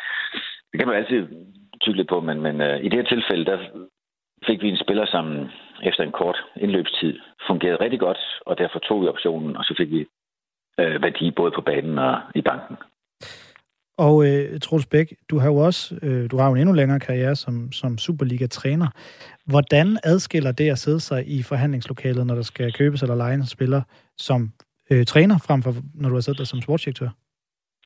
det 0.72 0.80
kan 0.80 0.88
man 0.88 0.98
altid 0.98 1.28
tydeligt 1.82 2.10
på, 2.10 2.20
men, 2.22 2.42
men 2.42 2.62
øh, 2.62 2.80
i 2.80 2.90
det 2.90 2.94
her 2.94 3.04
tilfælde, 3.04 3.46
der 3.46 3.58
fik 4.48 4.62
vi 4.62 4.70
en 4.70 4.84
spiller, 4.86 5.06
som 5.06 5.50
efter 5.84 6.04
en 6.04 6.12
kort 6.12 6.44
indløbstid 6.56 7.20
fungerede 7.48 7.84
rigtig 7.84 8.00
godt, 8.00 8.20
og 8.46 8.58
derfor 8.58 8.80
tog 8.80 9.02
vi 9.02 9.08
optionen, 9.08 9.58
og 9.58 9.64
så 9.64 9.74
fik 9.78 9.92
vi 9.92 10.06
øh, 10.80 11.02
værdi 11.04 11.32
både 11.32 11.52
på 11.52 11.62
banen 11.62 12.00
og 12.00 12.22
i 12.36 12.42
banken. 12.42 12.78
Og 13.98 14.28
øh, 14.28 14.60
Troels 14.60 14.86
Bæk, 14.86 15.14
du 15.30 15.40
har 15.40 15.48
jo 15.48 15.58
også 15.58 16.00
øh, 16.04 16.32
du 16.32 16.38
har 16.38 16.48
jo 16.48 16.54
en 16.54 16.60
endnu 16.60 16.74
længere 16.74 17.00
karriere 17.00 17.36
som, 17.36 17.72
som 17.72 17.98
Superliga-træner. 17.98 18.88
Hvordan 19.46 19.88
adskiller 20.04 20.52
det 20.52 20.70
at 20.70 20.78
sidde 20.78 21.00
sig 21.00 21.20
i 21.28 21.44
forhandlingslokalet, 21.44 22.28
når 22.28 22.36
der 22.36 22.42
skal 22.42 22.74
købes 22.74 23.02
eller 23.02 23.16
lejes 23.16 23.40
en 23.40 23.46
spiller, 23.46 23.82
som 24.18 24.42
øh, 24.92 25.06
træner, 25.06 25.36
frem 25.48 25.62
for 25.64 25.74
når 26.02 26.10
du 26.10 26.16
har 26.16 26.22
siddet 26.22 26.40
der 26.40 26.46
som 26.46 26.62
sportsdirektør? 26.62 27.10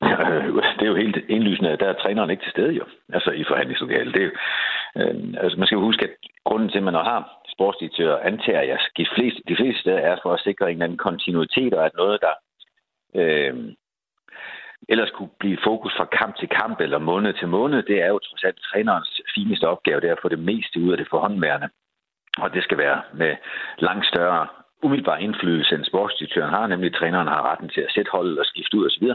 Det 0.77 0.87
er 0.87 0.93
jo 0.95 1.03
helt 1.05 1.17
indlysende, 1.29 1.69
at 1.71 1.79
der 1.79 1.89
er 1.89 2.01
træneren 2.01 2.29
ikke 2.29 2.43
til 2.43 2.51
stede 2.51 2.73
jo, 2.73 2.85
altså 3.13 3.31
i 3.31 3.43
forhandlingslokalet. 3.47 4.13
Det 4.13 4.21
er 4.21 4.29
jo, 4.29 4.33
øh, 4.99 5.43
altså 5.43 5.57
man 5.57 5.67
skal 5.67 5.75
jo 5.75 5.81
huske, 5.81 6.03
at 6.03 6.13
grunden 6.45 6.69
til, 6.69 6.77
at 6.77 6.83
man 6.83 6.93
har 6.93 7.41
sportsdirektør, 7.53 8.17
antager 8.17 8.61
jeg, 8.61 8.79
de 8.97 9.07
fleste, 9.15 9.41
de 9.47 9.55
fleste 9.55 9.81
steder 9.81 9.97
er 9.97 10.15
for 10.23 10.31
at 10.33 10.43
sikre 10.43 10.65
en 10.65 10.71
eller 10.71 10.85
anden 10.85 10.97
kontinuitet, 11.07 11.73
og 11.73 11.85
at 11.85 11.91
noget, 11.97 12.19
der 12.25 12.33
øh, 13.19 13.55
ellers 14.89 15.11
kunne 15.11 15.29
blive 15.39 15.57
fokus 15.63 15.93
fra 15.97 16.05
kamp 16.05 16.37
til 16.37 16.47
kamp 16.47 16.79
eller 16.81 16.99
måned 16.99 17.33
til 17.33 17.47
måned, 17.47 17.83
det 17.83 18.01
er 18.01 18.07
jo 18.07 18.19
trods 18.19 18.43
alt 18.43 18.59
trænerens 18.61 19.21
fineste 19.35 19.67
opgave, 19.67 20.01
det 20.01 20.09
er 20.09 20.15
at 20.15 20.21
få 20.21 20.29
det 20.29 20.39
meste 20.39 20.79
ud 20.79 20.91
af 20.91 20.97
det 20.97 21.07
forhåndværende. 21.09 21.69
Og 22.37 22.53
det 22.53 22.63
skal 22.63 22.77
være 22.77 23.01
med 23.13 23.35
langt 23.79 24.05
større 24.07 24.47
umiddelbar 24.83 25.17
indflydelse, 25.17 25.75
end 25.75 25.85
sportsdirektøren 25.85 26.53
har, 26.53 26.67
nemlig 26.67 26.93
træneren 26.93 27.27
har 27.27 27.51
retten 27.51 27.69
til 27.69 27.81
at 27.81 27.91
sætte 27.95 28.11
holdet 28.11 28.39
og 28.39 28.45
skifte 28.45 28.77
ud 28.77 28.85
osv., 28.85 29.07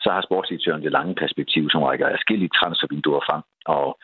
så 0.00 0.10
har 0.10 0.20
sportsdirektøren 0.20 0.82
det 0.82 0.92
lange 0.92 1.14
perspektiv, 1.14 1.70
som 1.70 1.82
rækker 1.82 2.08
afskillige 2.08 2.56
transfervinduer 2.58 3.20
frem. 3.28 3.42
Og, 3.64 3.98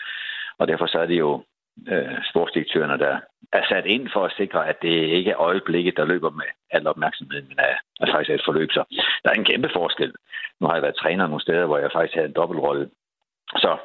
og 0.58 0.68
derfor 0.68 0.86
så 0.86 0.98
er 0.98 1.06
det 1.06 1.18
jo 1.18 1.44
øh, 1.88 2.18
sportsdirektørerne, 2.30 2.98
der 2.98 3.14
er 3.52 3.64
sat 3.68 3.86
ind 3.86 4.08
for 4.12 4.24
at 4.24 4.34
sikre, 4.36 4.68
at 4.68 4.76
det 4.82 4.94
ikke 5.18 5.30
er 5.30 5.40
øjeblikket, 5.40 5.96
der 5.96 6.04
løber 6.04 6.30
med 6.30 6.48
al 6.70 6.86
opmærksomheden, 6.86 7.48
men 7.48 7.58
er, 7.58 7.76
er 8.00 8.12
faktisk 8.12 8.30
et 8.30 8.46
forløb. 8.48 8.70
Så 8.72 8.82
der 9.24 9.30
er 9.30 9.34
en 9.34 9.44
kæmpe 9.44 9.70
forskel. 9.72 10.12
Nu 10.60 10.66
har 10.66 10.74
jeg 10.74 10.82
været 10.82 10.96
træner 11.02 11.26
nogle 11.26 11.42
steder, 11.42 11.66
hvor 11.66 11.78
jeg 11.78 11.90
faktisk 11.92 12.14
havde 12.14 12.28
en 12.28 12.38
dobbeltrolle. 12.40 12.88
Så, 13.56 13.76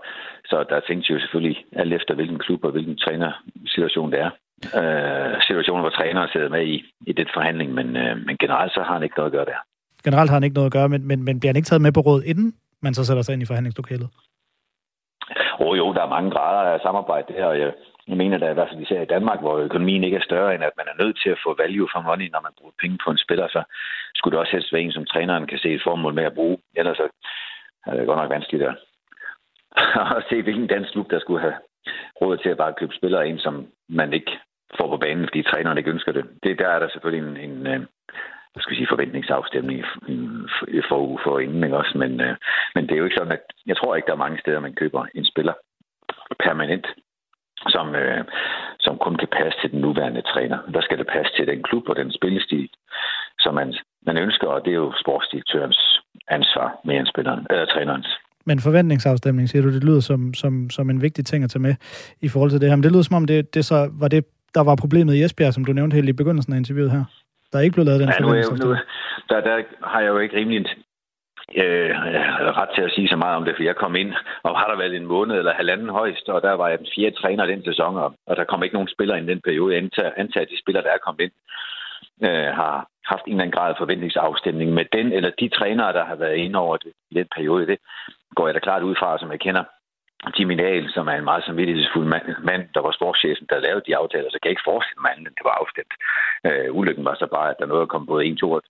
så 0.45 0.65
der 0.69 0.79
tænkte 0.79 1.13
jo 1.13 1.19
selvfølgelig 1.19 1.65
alt 1.71 1.93
efter, 1.93 2.13
hvilken 2.15 2.39
klub 2.39 2.63
og 2.63 2.71
hvilken 2.71 2.97
trænersituation 2.97 4.11
det 4.11 4.19
er. 4.19 4.31
Øh, 4.79 5.41
situationer, 5.41 5.81
hvor 5.81 5.89
træneren 5.89 6.29
sidder 6.29 6.49
med 6.49 6.67
i, 6.67 6.77
i 7.07 7.13
den 7.13 7.27
forhandling, 7.33 7.73
men, 7.73 7.97
øh, 7.97 8.17
men 8.25 8.37
generelt 8.37 8.73
så 8.73 8.81
har 8.83 8.93
han 8.93 9.03
ikke 9.03 9.17
noget 9.17 9.31
at 9.31 9.37
gøre 9.37 9.45
der. 9.45 9.59
Generelt 10.03 10.29
har 10.29 10.35
han 10.35 10.43
ikke 10.43 10.53
noget 10.53 10.65
at 10.65 10.71
gøre, 10.71 10.89
men, 10.89 11.07
men, 11.07 11.23
men 11.23 11.39
bliver 11.39 11.49
han 11.49 11.55
ikke 11.55 11.65
taget 11.65 11.81
med 11.81 11.91
på 11.91 11.99
råd, 11.99 12.23
inden 12.23 12.53
man 12.81 12.93
så 12.93 13.05
sætter 13.05 13.23
sig 13.23 13.33
ind 13.33 13.41
i 13.41 13.45
forhandlingslokalet? 13.45 14.09
Åh 15.59 15.67
oh, 15.67 15.77
jo, 15.77 15.93
der 15.93 16.01
er 16.01 16.15
mange 16.15 16.31
grader 16.31 16.71
af 16.71 16.79
samarbejde 16.81 17.33
der, 17.33 17.45
og 17.45 17.59
jeg, 17.59 17.73
jeg 18.07 18.17
mener 18.17 18.37
da 18.37 18.49
i 18.49 18.53
hvert 18.53 18.69
fald 18.69 18.81
især 18.81 19.01
i 19.01 19.11
Danmark, 19.15 19.39
hvor 19.39 19.57
økonomien 19.57 20.03
ikke 20.03 20.17
er 20.17 20.29
større, 20.29 20.55
end 20.55 20.63
at 20.63 20.77
man 20.77 20.87
er 20.91 21.03
nødt 21.03 21.19
til 21.23 21.29
at 21.29 21.43
få 21.45 21.55
value 21.57 21.89
for 21.93 22.01
money, 22.01 22.29
når 22.31 22.41
man 22.41 22.57
bruger 22.57 22.79
penge 22.81 22.97
på 23.03 23.11
en 23.11 23.17
spiller, 23.17 23.47
så 23.47 23.61
skulle 24.15 24.33
det 24.33 24.39
også 24.39 24.51
helst 24.51 24.73
være 24.73 24.81
en, 24.81 24.91
som 24.91 25.05
træneren 25.05 25.47
kan 25.47 25.59
se 25.59 25.69
et 25.73 25.83
formål 25.83 26.13
med 26.13 26.23
at 26.23 26.33
bruge. 26.33 26.57
Ellers 26.75 26.99
er 27.87 27.93
det 27.95 28.07
godt 28.07 28.19
nok 28.19 28.29
vanskeligt 28.29 28.63
at, 28.63 28.75
at 30.17 30.23
se, 30.29 30.41
hvilken 30.41 30.67
dansk 30.67 30.91
klub, 30.91 31.09
der 31.11 31.19
skulle 31.19 31.41
have 31.41 31.57
råd 32.21 32.37
til 32.37 32.49
at 32.49 32.57
bare 32.57 32.73
købe 32.79 32.93
spillere 32.95 33.29
ind, 33.29 33.39
som 33.39 33.67
man 33.89 34.13
ikke 34.13 34.31
får 34.77 34.87
på 34.87 34.97
banen, 34.97 35.25
fordi 35.27 35.43
træneren 35.43 35.77
ikke 35.77 35.91
ønsker 35.91 36.11
det. 36.11 36.25
det 36.43 36.59
der 36.59 36.67
er 36.67 36.79
der 36.79 36.89
selvfølgelig 36.89 37.29
en, 37.29 37.51
en, 37.51 37.67
øh, 37.67 37.79
skal 38.59 38.71
vi 38.71 38.79
sige, 38.79 38.93
forventningsafstemning 38.95 39.79
for, 40.89 40.99
for 41.23 41.39
inden, 41.39 41.63
ikke 41.63 41.77
også? 41.77 41.97
Men, 41.97 42.21
øh, 42.21 42.35
men 42.75 42.83
det 42.83 42.93
er 42.93 43.01
jo 43.01 43.07
ikke 43.07 43.19
sådan, 43.19 43.37
at 43.37 43.45
jeg 43.65 43.77
tror 43.77 43.95
ikke, 43.95 44.07
der 44.07 44.13
er 44.13 44.25
mange 44.25 44.39
steder, 44.39 44.59
man 44.59 44.79
køber 44.81 45.01
en 45.15 45.25
spiller 45.25 45.53
permanent, 46.45 46.87
som, 47.73 47.95
øh, 47.95 48.23
som 48.79 48.97
kun 48.97 49.15
kan 49.21 49.27
passe 49.39 49.57
til 49.61 49.71
den 49.71 49.81
nuværende 49.81 50.21
træner. 50.21 50.59
Der 50.73 50.81
skal 50.81 50.97
det 50.97 51.07
passe 51.15 51.31
til 51.37 51.47
den 51.47 51.63
klub 51.63 51.89
og 51.89 51.95
den 51.95 52.11
spillestil, 52.11 52.69
som 53.39 53.53
man, 53.53 53.73
man 54.05 54.17
ønsker, 54.17 54.47
og 54.47 54.61
det 54.65 54.71
er 54.71 54.81
jo 54.85 54.93
sportsdirektørens 55.03 56.01
ansvar 56.27 56.67
mere 56.85 56.99
end 56.99 57.07
spilleren, 57.13 57.47
eller 57.49 57.65
trænerens. 57.65 58.09
Men 58.45 58.59
forventningsafstemning, 58.59 59.49
siger 59.49 59.61
du, 59.61 59.71
det 59.73 59.83
lyder 59.83 59.99
som, 59.99 60.33
som, 60.33 60.69
som 60.69 60.89
en 60.89 61.01
vigtig 61.01 61.25
ting 61.25 61.43
at 61.43 61.49
tage 61.49 61.61
med 61.61 61.75
i 62.21 62.29
forhold 62.29 62.51
til 62.51 62.61
det 62.61 62.69
her. 62.69 62.75
Men 62.75 62.83
det 62.83 62.91
lyder 62.91 63.01
som 63.01 63.15
om, 63.15 63.25
det, 63.25 63.53
det 63.53 63.65
så 63.65 63.89
var 63.99 64.07
det, 64.07 64.25
der 64.55 64.63
var 64.63 64.75
problemet 64.75 65.15
i 65.15 65.23
Esbjerg, 65.23 65.53
som 65.53 65.65
du 65.65 65.73
nævnte 65.73 65.95
helt 65.95 66.09
i 66.09 66.13
begyndelsen 66.13 66.53
af 66.53 66.57
interviewet 66.57 66.91
her. 66.91 67.03
Der 67.51 67.57
er 67.57 67.63
ikke 67.63 67.73
blevet 67.73 67.87
lavet 67.87 68.01
den 68.01 68.09
ja, 68.09 68.19
nu, 68.19 68.29
er, 68.29 68.65
nu 68.65 68.75
der, 69.29 69.41
der 69.41 69.63
har 69.83 70.01
jeg 70.01 70.09
jo 70.09 70.17
ikke 70.17 70.37
rimelig 70.37 70.65
øh, 71.55 71.91
ret 72.59 72.69
til 72.75 72.81
at 72.81 72.91
sige 72.95 73.07
så 73.07 73.17
meget 73.17 73.35
om 73.35 73.45
det, 73.45 73.55
for 73.55 73.63
jeg 73.63 73.75
kom 73.75 73.95
ind, 73.95 74.13
og 74.43 74.59
har 74.59 74.67
der 74.67 74.77
været 74.77 74.95
en 74.95 75.05
måned 75.05 75.35
eller 75.37 75.53
halvanden 75.53 75.89
højst, 75.89 76.29
og 76.29 76.41
der 76.41 76.51
var 76.51 76.67
jeg 76.69 76.79
den 76.79 76.87
fjerde 76.95 77.15
træner 77.15 77.45
den 77.45 77.63
sæson, 77.63 77.97
og, 77.97 78.13
og 78.27 78.35
der 78.35 78.43
kom 78.43 78.63
ikke 78.63 78.75
nogen 78.75 78.93
spillere 78.95 79.17
ind 79.17 79.27
den 79.27 79.41
periode. 79.41 79.73
Jeg 79.73 79.83
antager, 79.83 80.11
antager 80.17 80.45
at 80.45 80.51
de 80.51 80.61
spillere, 80.63 80.83
der 80.83 80.91
er 80.91 81.05
kommet 81.05 81.21
ind, 81.25 81.35
øh, 82.27 82.49
har 82.61 82.87
haft 83.05 83.25
en 83.25 83.31
eller 83.31 83.43
anden 83.43 83.57
grad 83.57 83.69
af 83.69 83.77
forventningsafstemning 83.77 84.73
med 84.73 84.85
den 84.91 85.11
eller 85.11 85.31
de 85.39 85.49
trænere, 85.49 85.93
der 85.93 86.05
har 86.05 86.15
været 86.15 86.35
inde 86.35 86.59
over 86.59 86.77
det, 86.77 86.91
i 87.11 87.13
den 87.15 87.27
periode. 87.35 87.67
Det 87.67 87.77
går 88.35 88.47
jeg 88.47 88.55
da 88.55 88.59
klart 88.59 88.83
ud 88.83 88.95
fra, 88.99 89.19
som 89.19 89.31
jeg 89.31 89.39
kender 89.39 89.63
Jimmy 90.35 90.55
Nahl, 90.63 90.85
som 90.95 91.07
er 91.07 91.17
en 91.17 91.29
meget 91.31 91.43
samvittighedsfuld 91.43 92.07
mand, 92.13 92.25
mand, 92.49 92.63
der 92.75 92.81
var 92.81 92.91
sportschefen, 92.91 93.45
der 93.49 93.65
lavede 93.65 93.83
de 93.87 93.97
aftaler, 94.01 94.29
så 94.29 94.37
kan 94.37 94.47
jeg 94.47 94.55
ikke 94.55 94.69
forestille 94.71 95.01
mig, 95.01 95.11
at 95.11 95.37
det 95.39 95.45
var 95.49 95.55
afstemt. 95.61 95.93
Øh, 96.47 96.67
ulykken 96.79 97.05
var 97.09 97.15
så 97.21 97.27
bare, 97.35 97.49
at 97.49 97.59
der 97.59 97.65
nåede 97.65 97.85
at 97.87 97.93
komme 97.93 98.07
både 98.13 98.25
en, 98.25 98.37
to 98.37 98.47
og 98.57 98.61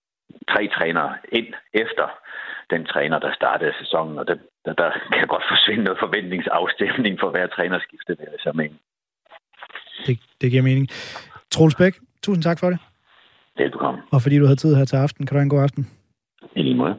tre 0.51 0.62
trænere 0.76 1.14
ind 1.39 1.49
efter 1.84 2.08
den 2.74 2.86
træner, 2.86 3.20
der 3.20 3.32
startede 3.34 3.74
sæsonen, 3.82 4.20
og 4.20 4.28
det, 4.28 4.39
der, 4.66 4.74
der 4.74 4.89
kan 5.18 5.28
godt 5.28 5.45
forsvinde 5.53 5.84
noget 5.84 5.99
forventningsafstemning 6.05 7.20
for 7.22 7.30
hver 7.34 7.47
trænerskifte, 7.47 8.12
vil 8.20 8.28
jeg 8.32 8.41
så 8.47 8.51
mene. 8.62 8.76
Det, 10.05 10.20
det 10.41 10.51
giver 10.51 10.64
mening. 10.64 10.88
Troels 11.51 11.76
Bæk, 11.76 11.95
tusind 12.24 12.43
tak 12.43 12.60
for 12.60 12.70
det. 12.70 12.80
Velbekomme. 13.58 13.99
Og 14.12 14.22
fordi 14.22 14.38
du 14.39 14.45
havde 14.45 14.62
tid 14.64 14.76
her 14.76 14.86
til 14.86 14.95
aften, 14.95 15.26
kan 15.26 15.34
du 15.34 15.39
have 15.39 15.43
en 15.43 15.55
god 15.55 15.64
aften. 15.64 15.97
I 16.58 16.62
lige 16.62 16.76
måde. 16.76 16.95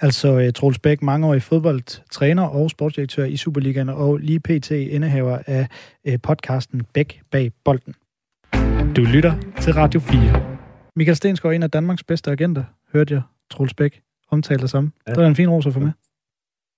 Altså 0.00 0.36
uh, 0.36 0.52
Troels 0.54 0.78
Bæk, 0.78 1.02
mangeårig 1.02 1.42
fodboldtræner 1.42 2.42
og 2.42 2.70
sportsdirektør 2.70 3.24
i 3.24 3.36
Superligaen, 3.36 3.88
og 3.88 4.16
lige 4.16 4.40
pt. 4.40 4.70
indehaver 4.70 5.38
af 5.46 5.66
uh, 6.08 6.14
podcasten 6.22 6.82
Bæk 6.94 7.20
bag 7.30 7.52
bolden. 7.64 7.94
Du 8.96 9.02
lytter 9.02 9.34
til 9.60 9.72
Radio 9.72 10.00
4. 10.00 10.56
Michael 10.96 11.16
Stensgaard, 11.16 11.54
en 11.54 11.62
af 11.62 11.70
Danmarks 11.70 12.04
bedste 12.04 12.30
agenter, 12.30 12.64
hørte 12.92 13.14
jeg 13.14 13.22
Troels 13.50 13.74
Bæk 13.74 14.02
omtale 14.32 14.60
dig 14.60 14.68
som. 14.68 14.92
Ja. 15.06 15.12
Det 15.12 15.22
var 15.22 15.28
en 15.28 15.36
fin 15.36 15.48
ros 15.48 15.66
at 15.66 15.72
få 15.72 15.80
med. 15.80 15.92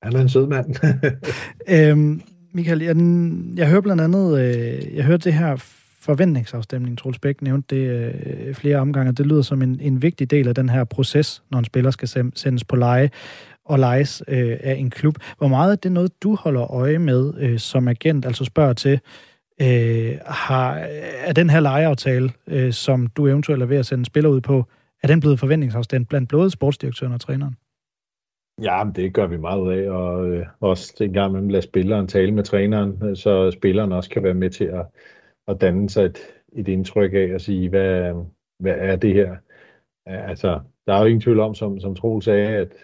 Han 0.03 0.17
er 0.17 0.21
en 0.21 0.29
sød 0.29 0.47
mand. 0.47 0.77
øhm, 1.91 2.23
Michael, 2.53 2.83
jeg, 2.83 2.97
jeg 3.57 3.69
hører 3.69 3.81
blandt 3.81 4.03
andet, 4.03 4.41
øh, 4.41 4.97
jeg 4.97 5.05
hørte 5.05 5.25
det 5.25 5.35
her 5.35 5.57
forventningsafstemning, 6.05 6.99
Troels 6.99 7.19
Bæk 7.19 7.43
nævnte 7.43 7.77
det 7.77 7.89
øh, 7.91 8.55
flere 8.55 8.77
omgange, 8.77 9.13
det 9.13 9.27
lyder 9.27 9.43
som 9.43 9.63
en, 9.63 9.81
en 9.81 10.03
vigtig 10.03 10.31
del 10.31 10.49
af 10.49 10.55
den 10.55 10.69
her 10.69 10.85
proces, 10.85 11.43
når 11.51 11.59
en 11.59 11.65
spiller 11.65 11.91
skal 11.91 12.09
sendes 12.35 12.65
på 12.65 12.77
leje 12.77 13.11
og 13.65 13.79
lejes 13.79 14.23
øh, 14.29 14.57
af 14.61 14.75
en 14.75 14.91
klub. 14.91 15.15
Hvor 15.39 15.49
meget 15.49 15.73
er 15.73 15.77
det 15.77 15.93
noget, 15.93 16.23
du 16.23 16.35
holder 16.35 16.73
øje 16.73 16.99
med 16.99 17.35
øh, 17.39 17.59
som 17.59 17.89
agent, 17.89 18.27
altså 18.27 18.45
spørger 18.45 18.73
til, 18.73 19.01
øh, 19.61 20.19
har, 20.27 20.75
er 21.25 21.33
den 21.33 21.51
her 21.51 21.61
lejeaftale, 21.61 22.31
øh, 22.47 22.73
som 22.73 23.07
du 23.07 23.27
eventuelt 23.27 23.63
er 23.63 23.67
ved 23.67 23.77
at 23.77 23.87
sende 23.87 24.05
spiller 24.05 24.31
ud 24.31 24.41
på, 24.41 24.65
er 25.03 25.09
den 25.09 25.21
blevet 25.21 25.41
forventningsafstemt 25.41 26.09
blandt 26.09 26.29
både 26.29 26.51
sportsdirektøren 26.51 27.13
og 27.13 27.21
træneren? 27.21 27.57
Ja, 28.63 28.85
det 28.97 29.15
gør 29.15 29.27
vi 29.27 29.37
meget 29.37 29.61
ud 29.61 29.73
af, 29.73 29.91
og 29.91 30.29
øh, 30.29 30.47
også 30.61 30.95
en 31.01 31.13
gang 31.13 31.31
imellem 31.31 31.49
lade 31.49 31.63
spilleren 31.63 32.07
tale 32.07 32.33
med 32.33 32.43
træneren, 32.43 33.03
øh, 33.03 33.17
så 33.17 33.51
spilleren 33.51 33.93
også 33.93 34.11
kan 34.11 34.23
være 34.23 34.35
med 34.35 34.51
til 34.51 34.65
at, 34.65 34.87
at 35.49 35.61
danne 35.61 35.91
sig 35.91 36.05
et, 36.05 36.19
et 36.53 36.69
indtryk 36.69 37.13
af 37.15 37.31
at 37.35 37.43
sige, 37.43 37.69
hvad, 37.69 38.15
hvad 38.59 38.75
er 38.79 38.97
det 38.97 39.15
her? 39.15 39.37
Altså, 40.07 40.61
der 40.87 40.95
er 40.95 41.01
jo 41.01 41.07
ingen 41.07 41.21
tvivl 41.21 41.41
om, 41.41 41.55
som, 41.55 41.81
som 41.81 41.95
Troel 41.95 42.23
sagde, 42.23 42.49
at 42.49 42.75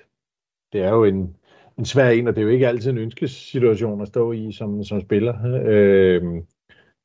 det 0.72 0.80
er 0.80 0.90
jo 0.90 1.04
en, 1.04 1.36
en 1.78 1.84
svær 1.84 2.08
en, 2.08 2.28
og 2.28 2.34
det 2.34 2.40
er 2.40 2.44
jo 2.44 2.52
ikke 2.52 2.68
altid 2.68 2.90
en 2.90 2.98
ønskesituation 2.98 4.00
at 4.00 4.08
stå 4.08 4.32
i 4.32 4.52
som, 4.52 4.84
som 4.84 5.00
spiller. 5.00 5.34
Øh, 5.66 6.42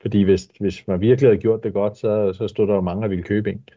fordi 0.02 0.24
hvis, 0.24 0.46
hvis 0.60 0.88
man 0.88 1.02
virkelig 1.02 1.30
havde 1.30 1.42
gjort 1.42 1.64
det 1.64 1.74
godt, 1.74 1.98
så, 1.98 2.34
så 2.34 2.48
stod 2.48 2.68
der 2.68 2.74
jo 2.74 2.82
mange, 2.82 3.02
der 3.02 3.08
ville 3.08 3.24
købe 3.24 3.52
en. 3.52 3.70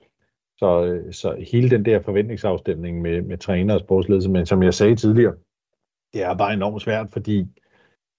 Så, 0.59 1.03
så 1.11 1.45
hele 1.53 1.71
den 1.71 1.85
der 1.85 2.03
forventningsafstemning 2.03 3.03
med, 3.03 3.23
med 3.23 3.39
træner 3.39 3.75
og 3.75 3.81
sportsledelse, 3.81 4.31
men 4.31 4.47
som 4.47 4.63
jeg 4.63 4.75
sagde 4.75 4.97
tidligere, 4.97 5.35
det 6.13 6.23
er 6.23 6.35
bare 6.35 6.55
enormt 6.55 6.83
svært, 6.83 7.07
fordi 7.13 7.47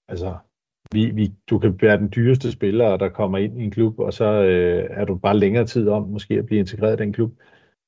altså, 0.08 0.38
vi, 0.92 1.12
vi, 1.12 1.32
du 1.50 1.60
kan 1.60 1.82
være 1.82 1.98
den 1.98 2.12
dyreste 2.16 2.52
spiller, 2.52 2.98
der 2.98 3.10
kommer 3.10 3.38
ind 3.38 3.62
i 3.62 3.64
en 3.64 3.72
klub, 3.72 4.00
og 4.00 4.14
så 4.14 4.26
øh, 4.26 4.88
er 4.90 5.06
du 5.06 5.16
bare 5.16 5.38
længere 5.38 5.66
tid 5.66 5.90
om 5.90 6.08
måske 6.08 6.34
at 6.34 6.46
blive 6.46 6.60
integreret 6.60 7.00
i 7.00 7.04
den 7.04 7.14
klub. 7.14 7.32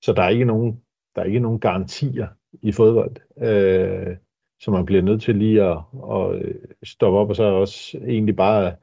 Så 0.02 0.14
der 0.14 0.24
er 0.24 0.30
ikke 0.30 0.46
nogen, 0.46 0.82
der 1.16 1.22
er 1.22 1.26
ikke 1.26 1.40
nogen 1.40 1.60
garantier 1.60 2.28
i 2.62 2.72
fodbold, 2.72 3.16
øh, 3.44 4.18
så 4.62 4.72
man 4.72 4.86
bliver 4.86 5.02
nødt 5.02 5.22
til 5.22 5.36
lige 5.36 5.64
at, 5.64 5.78
at 6.12 6.36
øh, 6.36 6.56
stoppe 6.84 7.20
op, 7.20 7.30
og 7.30 7.36
så 7.36 7.44
også 7.44 7.98
egentlig 7.98 8.36
bare 8.36 8.76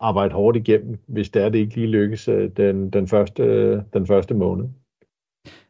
arbejde 0.00 0.34
hårdt 0.34 0.56
igennem, 0.56 0.98
hvis 1.06 1.30
det 1.30 1.42
er, 1.42 1.48
det 1.48 1.58
ikke 1.58 1.74
lige 1.74 1.86
lykkes 1.86 2.28
øh, 2.28 2.50
den, 2.56 2.90
den, 2.90 3.08
første, 3.08 3.44
den 3.92 4.06
første 4.06 4.34
måned. 4.34 4.68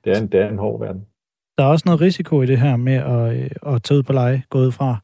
Det 0.05 0.17
er, 0.17 0.21
en, 0.21 0.27
det 0.27 0.41
er 0.41 0.49
en 0.49 0.59
hård 0.59 0.81
verden. 0.81 1.07
Der 1.59 1.65
er 1.65 1.69
også 1.69 1.83
noget 1.87 2.01
risiko 2.01 2.43
i 2.43 2.47
det 2.47 2.59
her 2.59 2.77
med 2.77 2.95
at, 2.95 3.37
øh, 3.37 3.75
at 3.75 3.83
tage 3.83 3.99
ud 3.99 4.03
på 4.03 4.13
leje, 4.13 4.43
gået 4.51 4.75
fra, 4.75 4.97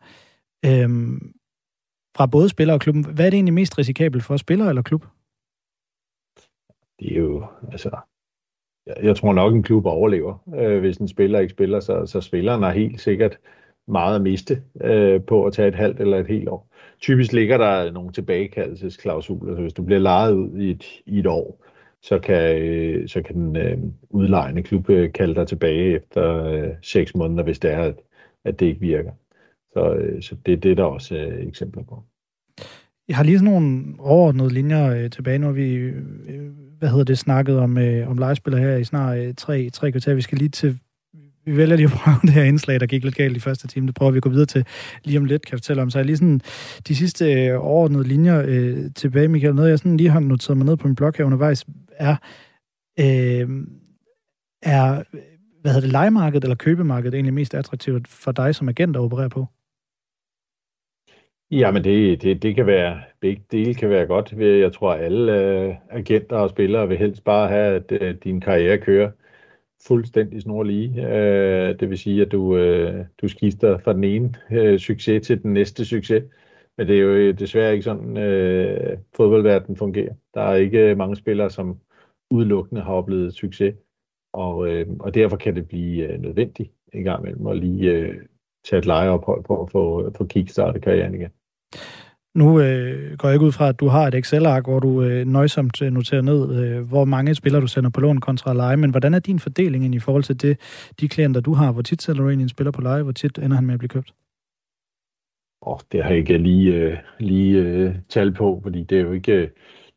øhm, 0.67 1.33
fra 2.17 2.27
både 2.27 2.49
spiller 2.49 2.75
og 2.75 2.81
klubben. 2.81 3.05
Hvad 3.05 3.27
er 3.27 3.31
det 3.31 3.37
egentlig 3.37 3.55
mest 3.55 3.79
risikabelt 3.79 4.25
for 4.25 4.37
spiller 4.37 4.69
eller 4.69 4.83
klub? 4.83 5.05
Det 7.01 7.13
er 7.13 7.21
jo, 7.21 7.47
altså, 7.73 7.91
jeg, 8.87 8.97
jeg 9.03 9.17
tror 9.17 9.33
nok, 9.33 9.55
en 9.55 9.63
klub 9.63 9.87
overlever. 9.87 10.39
Øh, 10.55 10.81
hvis 10.81 10.97
en 10.97 11.09
spiller 11.09 11.39
ikke 11.39 11.53
spiller, 11.53 11.81
så, 11.81 12.07
så 12.07 12.21
spilleren 12.21 12.63
har 12.63 12.71
helt 12.71 13.01
sikkert 13.01 13.39
meget 13.89 14.17
at 14.17 14.23
miste 14.23 14.63
øh, 14.81 15.23
på 15.23 15.47
at 15.47 15.53
tage 15.53 15.69
et 15.69 15.75
halvt 15.75 16.01
eller 16.01 16.19
et 16.19 16.27
helt 16.27 16.49
år. 16.49 16.69
Typisk 17.01 17.33
ligger 17.33 17.59
der 17.59 17.93
nogle 17.93 18.13
tilbagekaldelsesklausuler, 18.13 19.55
så 19.55 19.63
hvis 19.63 19.73
du 19.73 19.83
bliver 19.83 20.01
lejet 20.01 20.33
ud 20.33 20.59
i 20.59 20.71
et, 20.71 20.85
i 21.07 21.19
et 21.19 21.27
år, 21.27 21.65
så 22.03 22.19
kan, 22.19 22.63
øh, 22.63 23.09
så 23.09 23.23
kan 23.23 23.35
den 23.35 23.57
øh, 23.57 23.79
udlejende 24.11 24.63
klub 24.63 24.91
øh, 24.91 25.13
kalde 25.13 25.35
dig 25.35 25.47
tilbage 25.47 25.97
efter 25.97 26.45
øh, 26.45 26.69
seks 26.83 27.15
måneder, 27.15 27.43
hvis 27.43 27.59
det 27.59 27.73
er, 27.73 27.83
at, 27.83 28.01
at 28.45 28.61
det 28.61 28.67
ikke 28.67 28.81
virker. 28.81 29.13
Så, 29.73 29.95
øh, 29.95 30.23
så 30.23 30.37
det 30.47 30.53
er 30.53 30.57
det, 30.57 30.77
der 30.77 30.85
også 30.85 31.17
er 31.17 31.49
eksempler 31.49 31.83
på. 31.83 32.05
Jeg 33.09 33.17
har 33.17 33.25
lige 33.25 33.39
sådan 33.39 33.53
nogle 33.53 33.95
overordnede 33.99 34.55
linjer 34.55 34.95
øh, 34.95 35.11
tilbage, 35.11 35.39
når 35.39 35.53
vi 35.53 35.73
øh, 35.75 36.03
hvad 36.79 36.89
hedder 36.89 37.05
det, 37.05 37.19
snakket 37.19 37.59
om, 37.59 37.79
øh, 37.79 38.11
om 38.11 38.19
legespillere 38.19 38.61
her 38.63 38.77
i 38.77 38.85
snart 38.85 39.19
øh, 39.19 39.35
tre, 39.35 39.71
tre 39.71 39.91
kvarter. 39.91 40.15
Vi 40.15 40.21
skal 40.21 40.39
lige 40.39 40.49
til 40.49 40.79
vi 41.45 41.57
vælger 41.57 41.77
lige 41.77 41.87
at 41.87 41.93
prøve 41.93 42.17
det 42.23 42.31
her 42.31 42.43
indslag, 42.43 42.81
der 42.81 42.87
gik 42.87 43.05
lidt 43.05 43.15
galt 43.15 43.37
i 43.37 43.41
første 43.41 43.69
time. 43.69 43.87
Det 43.87 43.95
prøver 43.95 44.13
vi 44.13 44.17
at 44.17 44.23
gå 44.23 44.29
videre 44.29 44.47
til 44.47 44.67
lige 45.05 45.19
om 45.19 45.25
lidt, 45.25 45.47
kan 45.47 45.53
jeg 45.53 45.59
fortælle 45.59 45.83
om. 45.83 45.91
Så 45.91 45.99
jeg 45.99 46.07
lige 46.07 46.17
sådan 46.17 46.41
de 46.89 46.97
sidste 46.97 47.33
øh, 47.33 47.65
overordnede 47.65 48.05
linjer 48.05 48.43
øh, 48.47 48.77
tilbage, 48.95 49.29
Michael. 49.29 49.55
Noget, 49.55 49.71
jeg 49.71 49.79
sådan 49.79 49.97
lige 49.97 50.11
har 50.11 50.21
noteret 50.21 50.57
mig 50.57 50.67
ned 50.67 50.77
på 50.77 50.89
min 50.89 50.97
blog 50.97 51.13
her 51.19 51.25
undervejs, 51.25 51.67
er, 51.93 52.17
øh, 53.01 53.49
er 54.63 55.03
hvad 55.61 55.73
hedder 55.73 55.81
det, 55.81 55.93
legemarkedet 55.93 56.45
eller 56.45 56.57
købemarkedet 56.57 57.15
egentlig 57.15 57.35
mest 57.35 57.55
attraktivt 57.55 58.09
for 58.09 58.33
dig 58.33 58.55
som 58.55 58.69
agent 58.69 58.97
at 58.97 59.01
operere 59.01 59.31
på? 59.31 59.47
Ja, 61.51 61.71
men 61.71 61.85
det, 61.85 62.23
det, 62.23 62.43
det 62.43 62.55
kan 62.55 62.67
være, 62.67 63.03
begge 63.21 63.45
dele 63.53 63.75
kan 63.75 63.91
være 63.91 64.07
godt. 64.07 64.33
Jeg 64.33 64.73
tror, 64.73 64.93
at 64.93 65.05
alle 65.05 65.33
øh, 65.45 65.75
agenter 65.91 66.37
og 66.37 66.51
spillere 66.51 66.89
vil 66.89 66.99
helst 66.99 67.25
bare 67.25 67.49
have, 67.49 67.75
at 67.77 67.93
uh, 68.03 68.21
din 68.25 68.41
karriere 68.41 68.79
kører 68.79 69.11
fuldstændig 69.87 70.43
snorlige. 70.43 71.07
Øh, 71.09 71.81
det 71.81 71.91
vil 71.91 71.99
sige, 71.99 72.23
at 72.23 72.33
du, 72.33 72.57
øh, 72.57 73.05
du 73.23 73.29
skifter 73.29 73.79
fra 73.79 73.93
den 73.93 74.05
ene 74.05 74.35
øh, 74.53 74.79
succes 74.79 75.27
til 75.27 75.43
den 75.43 75.53
næste 75.53 75.85
succes. 75.85 76.25
Men 76.79 76.89
det 76.89 76.97
er 76.97 77.01
jo 77.01 77.11
øh, 77.11 77.39
desværre 77.39 77.73
ikke 77.73 77.83
sådan, 77.83 78.17
øh, 78.17 78.99
fodboldverdenen 79.17 79.77
fungerer. 79.77 80.15
Der 80.35 80.41
er 80.41 80.55
ikke 80.55 80.91
øh, 80.91 80.97
mange 80.99 81.17
spillere, 81.17 81.51
som 81.51 81.81
udelukkende 82.31 82.81
har 82.83 82.93
oplevet 82.95 83.35
succes. 83.35 83.75
Og, 84.33 84.69
øh, 84.69 84.87
og 85.01 85.15
derfor 85.15 85.37
kan 85.37 85.57
det 85.57 85.69
blive 85.69 86.13
øh, 86.13 86.21
nødvendigt 86.21 86.73
en 86.93 87.05
gang 87.05 87.23
imellem 87.23 87.47
at 87.47 87.59
lige 87.59 87.93
øh, 87.93 88.15
tage 88.65 88.79
et 88.79 88.87
lejeophold 88.87 89.45
på 89.45 89.63
at 89.63 89.71
få, 89.71 90.11
få 90.17 90.25
kickstartet 90.25 90.83
karrieren 90.83 91.15
igen. 91.15 91.31
Nu 92.35 92.61
øh, 92.61 93.19
går 93.19 93.29
jeg 93.29 93.35
ikke 93.35 93.47
ud 93.47 93.53
fra, 93.53 93.69
at 93.69 93.81
du 93.81 93.89
har 93.89 94.07
et 94.07 94.15
Excel-ark, 94.15 94.65
hvor 94.65 94.81
du 94.81 95.03
øh, 95.03 95.27
nøjsomt 95.27 95.83
øh, 95.83 95.93
noterer 95.93 96.23
ned, 96.23 96.65
øh, 96.65 96.89
hvor 96.89 97.05
mange 97.05 97.35
spillere 97.35 97.63
du 97.63 97.67
sender 97.67 97.91
på 97.91 98.01
lån 98.01 98.21
kontra 98.21 98.55
leje, 98.55 98.77
men 98.77 98.91
hvordan 98.91 99.15
er 99.15 99.19
din 99.19 99.39
fordeling 99.39 99.95
i 99.95 99.99
forhold 99.99 100.23
til 100.23 100.43
det, 100.43 100.61
de 101.01 101.09
klienter, 101.09 101.41
du 101.41 101.53
har? 101.53 101.73
Hvor 101.73 101.83
tit 101.83 102.03
sælger 102.03 102.23
du 102.23 102.29
egentlig 102.29 102.45
en 102.45 102.49
spiller 102.49 102.71
på 102.71 102.81
leje? 102.81 103.03
Hvor 103.03 103.13
tit 103.13 103.39
ender 103.39 103.55
han 103.55 103.67
med 103.67 103.75
at 103.75 103.79
blive 103.79 103.89
købt? 103.89 104.15
Oh, 105.63 105.79
det 105.93 106.03
har 106.03 106.11
jeg 106.11 106.19
ikke 106.19 106.39
lige, 106.39 106.75
øh, 106.75 106.97
lige 107.19 107.59
øh, 107.59 107.95
tal 108.09 108.33
på, 108.33 108.61
fordi 108.63 108.85
det 108.85 108.99
er 108.99 109.03
jo 109.03 109.13
ikke... 109.13 109.33
Øh, 109.33 109.49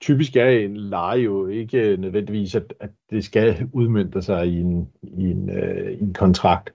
typisk 0.02 0.36
er 0.36 0.50
en 0.50 0.78
leje 0.78 1.20
jo 1.20 1.48
ikke 1.48 1.90
øh, 1.90 2.00
nødvendigvis, 2.00 2.56
at, 2.56 2.74
at 2.80 2.90
det 3.10 3.24
skal 3.24 3.70
udmyndte 3.74 4.22
sig 4.22 4.48
i 4.48 4.60
en, 4.60 4.90
i 5.04 5.24
en, 5.32 5.50
øh, 5.50 5.92
i 5.92 6.02
en 6.02 6.14
kontrakt. 6.14 6.74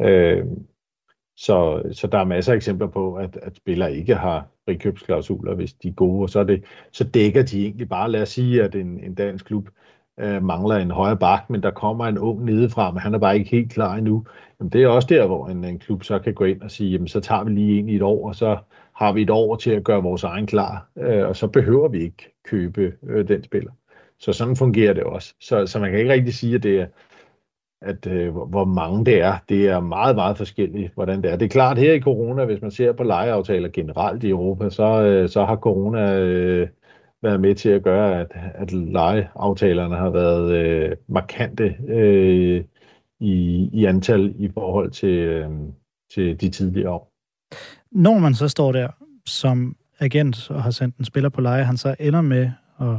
Øh, 0.00 0.44
så, 1.36 1.82
så 1.92 2.06
der 2.06 2.18
er 2.18 2.24
masser 2.24 2.52
af 2.52 2.56
eksempler 2.56 2.86
på, 2.86 3.14
at, 3.14 3.38
at 3.42 3.56
spillere 3.56 3.94
ikke 3.94 4.14
har 4.14 4.46
frikøbsklausuler, 4.64 5.54
hvis 5.54 5.72
de 5.72 5.88
er 5.88 5.92
gode, 5.92 6.22
og 6.22 6.30
så, 6.30 6.40
er 6.40 6.44
det, 6.44 6.64
så 6.92 7.04
dækker 7.04 7.42
de 7.42 7.62
egentlig 7.62 7.88
bare, 7.88 8.10
lad 8.10 8.22
os 8.22 8.28
sige, 8.28 8.62
at 8.62 8.74
en, 8.74 9.00
en 9.04 9.14
dansk 9.14 9.44
klub 9.44 9.68
øh, 10.20 10.42
mangler 10.44 10.76
en 10.76 10.90
højre 10.90 11.16
bak, 11.16 11.50
men 11.50 11.62
der 11.62 11.70
kommer 11.70 12.06
en 12.06 12.18
ung 12.18 12.44
nedefra, 12.44 12.90
men 12.90 13.00
han 13.00 13.14
er 13.14 13.18
bare 13.18 13.38
ikke 13.38 13.50
helt 13.50 13.72
klar 13.72 13.94
endnu. 13.94 14.24
Jamen, 14.60 14.70
det 14.70 14.82
er 14.82 14.88
også 14.88 15.08
der, 15.08 15.26
hvor 15.26 15.48
en, 15.48 15.64
en 15.64 15.78
klub 15.78 16.04
så 16.04 16.18
kan 16.18 16.34
gå 16.34 16.44
ind 16.44 16.62
og 16.62 16.70
sige, 16.70 16.90
jamen, 16.90 17.08
så 17.08 17.20
tager 17.20 17.44
vi 17.44 17.50
lige 17.50 17.78
ind 17.78 17.90
i 17.90 17.96
et 17.96 18.02
år, 18.02 18.28
og 18.28 18.34
så 18.34 18.58
har 18.92 19.12
vi 19.12 19.22
et 19.22 19.30
år 19.30 19.56
til 19.56 19.70
at 19.70 19.84
gøre 19.84 20.02
vores 20.02 20.24
egen 20.24 20.46
klar, 20.46 20.88
øh, 20.98 21.28
og 21.28 21.36
så 21.36 21.46
behøver 21.46 21.88
vi 21.88 22.02
ikke 22.02 22.34
købe 22.44 22.92
øh, 23.02 23.28
den 23.28 23.44
spiller. 23.44 23.70
Så 24.18 24.32
sådan 24.32 24.56
fungerer 24.56 24.92
det 24.92 25.02
også. 25.02 25.34
Så, 25.40 25.66
så 25.66 25.78
man 25.78 25.90
kan 25.90 25.98
ikke 25.98 26.12
rigtig 26.12 26.34
sige, 26.34 26.54
at 26.54 26.62
det 26.62 26.80
er, 26.80 26.86
at 27.82 28.06
øh, 28.06 28.34
hvor 28.34 28.64
mange 28.64 29.04
det 29.04 29.20
er. 29.20 29.38
Det 29.48 29.68
er 29.68 29.80
meget, 29.80 30.16
meget 30.16 30.36
forskelligt, 30.36 30.94
hvordan 30.94 31.22
det 31.22 31.32
er. 31.32 31.36
Det 31.36 31.44
er 31.44 31.50
klart, 31.50 31.78
her 31.78 31.92
i 31.92 32.00
corona, 32.00 32.44
hvis 32.44 32.62
man 32.62 32.70
ser 32.70 32.92
på 32.92 33.02
lejeaftaler 33.02 33.68
generelt 33.68 34.24
i 34.24 34.28
Europa, 34.28 34.70
så, 34.70 35.02
øh, 35.02 35.28
så 35.28 35.44
har 35.44 35.56
corona 35.56 36.18
øh, 36.18 36.68
været 37.22 37.40
med 37.40 37.54
til 37.54 37.68
at 37.68 37.82
gøre, 37.82 38.20
at, 38.20 38.32
at 38.34 38.72
lejeaftalerne 38.72 39.96
har 39.96 40.10
været 40.10 40.52
øh, 40.52 40.96
markante 41.08 41.76
øh, 41.88 42.64
i, 43.20 43.68
i 43.72 43.84
antal 43.84 44.34
i 44.38 44.50
forhold 44.54 44.90
til, 44.90 45.18
øh, 45.18 45.50
til 46.14 46.40
de 46.40 46.50
tidligere 46.50 46.90
år. 46.90 47.10
Når 47.92 48.18
man 48.18 48.34
så 48.34 48.48
står 48.48 48.72
der 48.72 48.88
som 49.26 49.76
agent 50.00 50.50
og 50.50 50.62
har 50.62 50.70
sendt 50.70 50.96
en 50.96 51.04
spiller 51.04 51.28
på 51.28 51.40
leje, 51.40 51.64
han 51.64 51.76
så 51.76 51.94
ender 52.00 52.20
med 52.20 52.50
at 52.80 52.96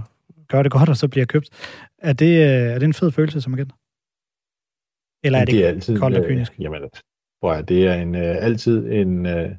gøre 0.47 0.63
det 0.63 0.71
godt, 0.71 0.89
og 0.89 0.97
så 0.97 1.07
bliver 1.07 1.26
købt. 1.26 1.49
Er 1.97 2.13
det, 2.13 2.36
øh, 2.36 2.73
er 2.73 2.80
det 2.80 2.84
en 2.84 2.93
fed 2.93 3.11
følelse 3.11 3.41
som 3.41 3.53
agent? 3.53 3.71
Eller 5.26 5.39
er 5.39 5.45
det, 5.45 5.53
det 5.53 5.65
er 5.65 5.69
altid, 5.69 5.99
koldt 5.99 6.17
og 6.17 6.23
øh, 6.23 6.30
kynisk? 6.30 6.53
Øh, 6.53 6.63
jamen, 6.63 6.82
prøv 7.41 7.51
at, 7.51 7.69
det 7.69 7.88
er 7.88 7.93
en, 7.93 8.15
øh, 8.15 8.36
altid 8.39 8.91
en 8.91 9.26
øh, 9.26 9.49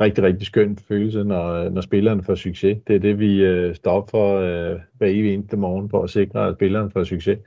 rigtig, 0.00 0.24
rigtig 0.24 0.46
skøn 0.46 0.76
følelse, 0.76 1.24
når, 1.24 1.68
når 1.68 1.80
spilleren 1.80 2.24
får 2.24 2.34
succes. 2.34 2.78
Det 2.86 2.96
er 2.96 3.00
det, 3.00 3.18
vi 3.18 3.44
øh, 3.44 3.74
står 3.74 3.92
op 3.92 4.10
for 4.10 4.38
øh, 4.38 4.80
hver 4.98 5.06
evig 5.06 5.34
eneste 5.34 5.56
morgen, 5.56 5.90
for 5.90 6.02
at 6.02 6.10
sikre, 6.10 6.48
at 6.48 6.54
spilleren 6.54 6.90
får 6.90 7.04
succes. 7.04 7.38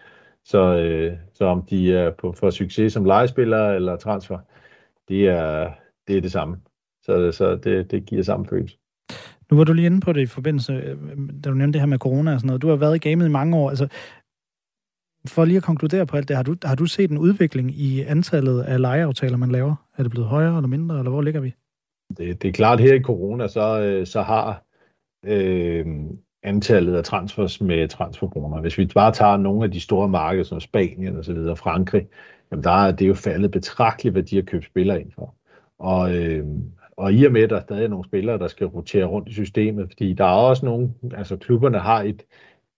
Så, 0.46 0.78
øh, 0.78 1.14
så 1.34 1.46
om 1.46 1.62
de 1.70 1.94
er 1.94 2.12
på, 2.12 2.32
for 2.32 2.50
succes 2.50 2.94
som 2.94 3.06
legespillere 3.06 3.76
eller 3.76 3.96
transfer, 3.96 4.38
det 5.10 5.28
er 5.28 5.70
det, 6.08 6.18
er 6.18 6.22
det 6.22 6.32
samme. 6.32 6.58
Så, 7.04 7.32
så 7.32 7.56
det, 7.56 7.92
det 7.92 8.06
giver 8.06 8.24
samme 8.24 8.46
følelse. 8.50 8.78
Nu 9.52 9.58
var 9.58 9.64
du 9.64 9.74
lige 9.74 9.86
inde 9.86 10.02
på 10.02 10.14
det 10.14 10.22
i 10.22 10.26
forbindelse, 10.26 10.74
øh, 10.74 10.98
da 11.44 11.50
du 11.50 11.56
nævnte 11.56 11.74
det 11.74 11.82
her 11.82 11.88
med 11.88 11.98
corona 11.98 12.34
og 12.34 12.40
sådan 12.40 12.48
noget. 12.48 12.62
Du 12.62 12.70
har 12.70 12.76
været 12.76 12.96
i 12.96 13.10
gamet 13.10 13.26
i 13.26 13.30
mange 13.30 13.58
år. 13.58 13.70
Altså, 13.70 13.88
for 15.28 15.46
lige 15.46 15.58
at 15.58 15.64
konkludere 15.64 16.06
på 16.06 16.18
alt 16.18 16.28
det, 16.28 16.36
har 16.36 16.44
du, 16.44 16.56
har 16.64 16.76
du 16.76 16.86
set 16.86 17.12
en 17.12 17.18
udvikling 17.18 17.72
i 17.72 18.02
antallet 18.02 18.62
af 18.62 18.82
lejeaftaler, 18.82 19.38
man 19.38 19.52
laver? 19.52 19.76
Er 19.98 20.04
det 20.04 20.12
blevet 20.12 20.30
højere 20.30 20.56
eller 20.56 20.68
mindre, 20.68 20.98
eller 20.98 21.12
hvor 21.12 21.22
ligger 21.22 21.42
vi? 21.42 21.54
Det, 22.18 22.42
det 22.42 22.48
er 22.48 22.52
klart, 22.52 22.80
her 22.80 22.94
i 22.94 23.02
corona, 23.02 23.48
så, 23.48 23.82
øh, 23.82 24.08
så 24.08 24.22
har 24.22 24.64
øh, 25.26 25.86
antallet 26.44 26.96
af 26.96 27.04
transfers 27.04 27.62
med 27.62 27.88
transferkroner. 27.88 28.62
Hvis 28.62 28.78
vi 28.78 28.86
bare 28.86 29.12
tager 29.12 29.38
nogle 29.38 29.64
af 29.64 29.72
de 29.72 29.80
store 29.80 30.08
markeder, 30.08 30.44
som 30.44 30.60
Spanien 30.60 31.18
og 31.18 31.26
så 31.26 31.34
videre, 31.34 31.56
Frankrig, 31.56 32.08
jamen 32.52 32.64
der 32.64 32.86
er 32.86 32.92
det 32.92 33.08
jo 33.08 33.14
faldet 33.14 33.52
betragteligt, 33.52 34.14
hvad 34.14 34.24
de 34.24 34.36
har 34.36 34.44
købt 34.44 34.66
spillere 34.66 35.02
ind 35.02 35.12
for. 35.12 35.36
Og, 35.80 36.16
øh, 36.16 36.46
og 36.98 37.14
i 37.14 37.26
og 37.26 37.32
med, 37.32 37.44
at 37.44 37.50
der 37.50 37.56
er 37.56 37.62
stadig 37.62 37.90
nogle 37.90 38.06
spillere, 38.06 38.38
der 38.38 38.48
skal 38.48 38.68
rotere 38.68 39.06
rundt 39.06 39.30
i 39.30 39.34
systemet, 39.34 39.90
fordi 39.90 40.14
der 40.14 40.26
er 40.26 40.36
også 40.50 40.66
nogle, 40.66 40.94
altså 41.14 41.38
klubberne 41.38 41.80
har 41.80 42.02
et, 42.02 42.24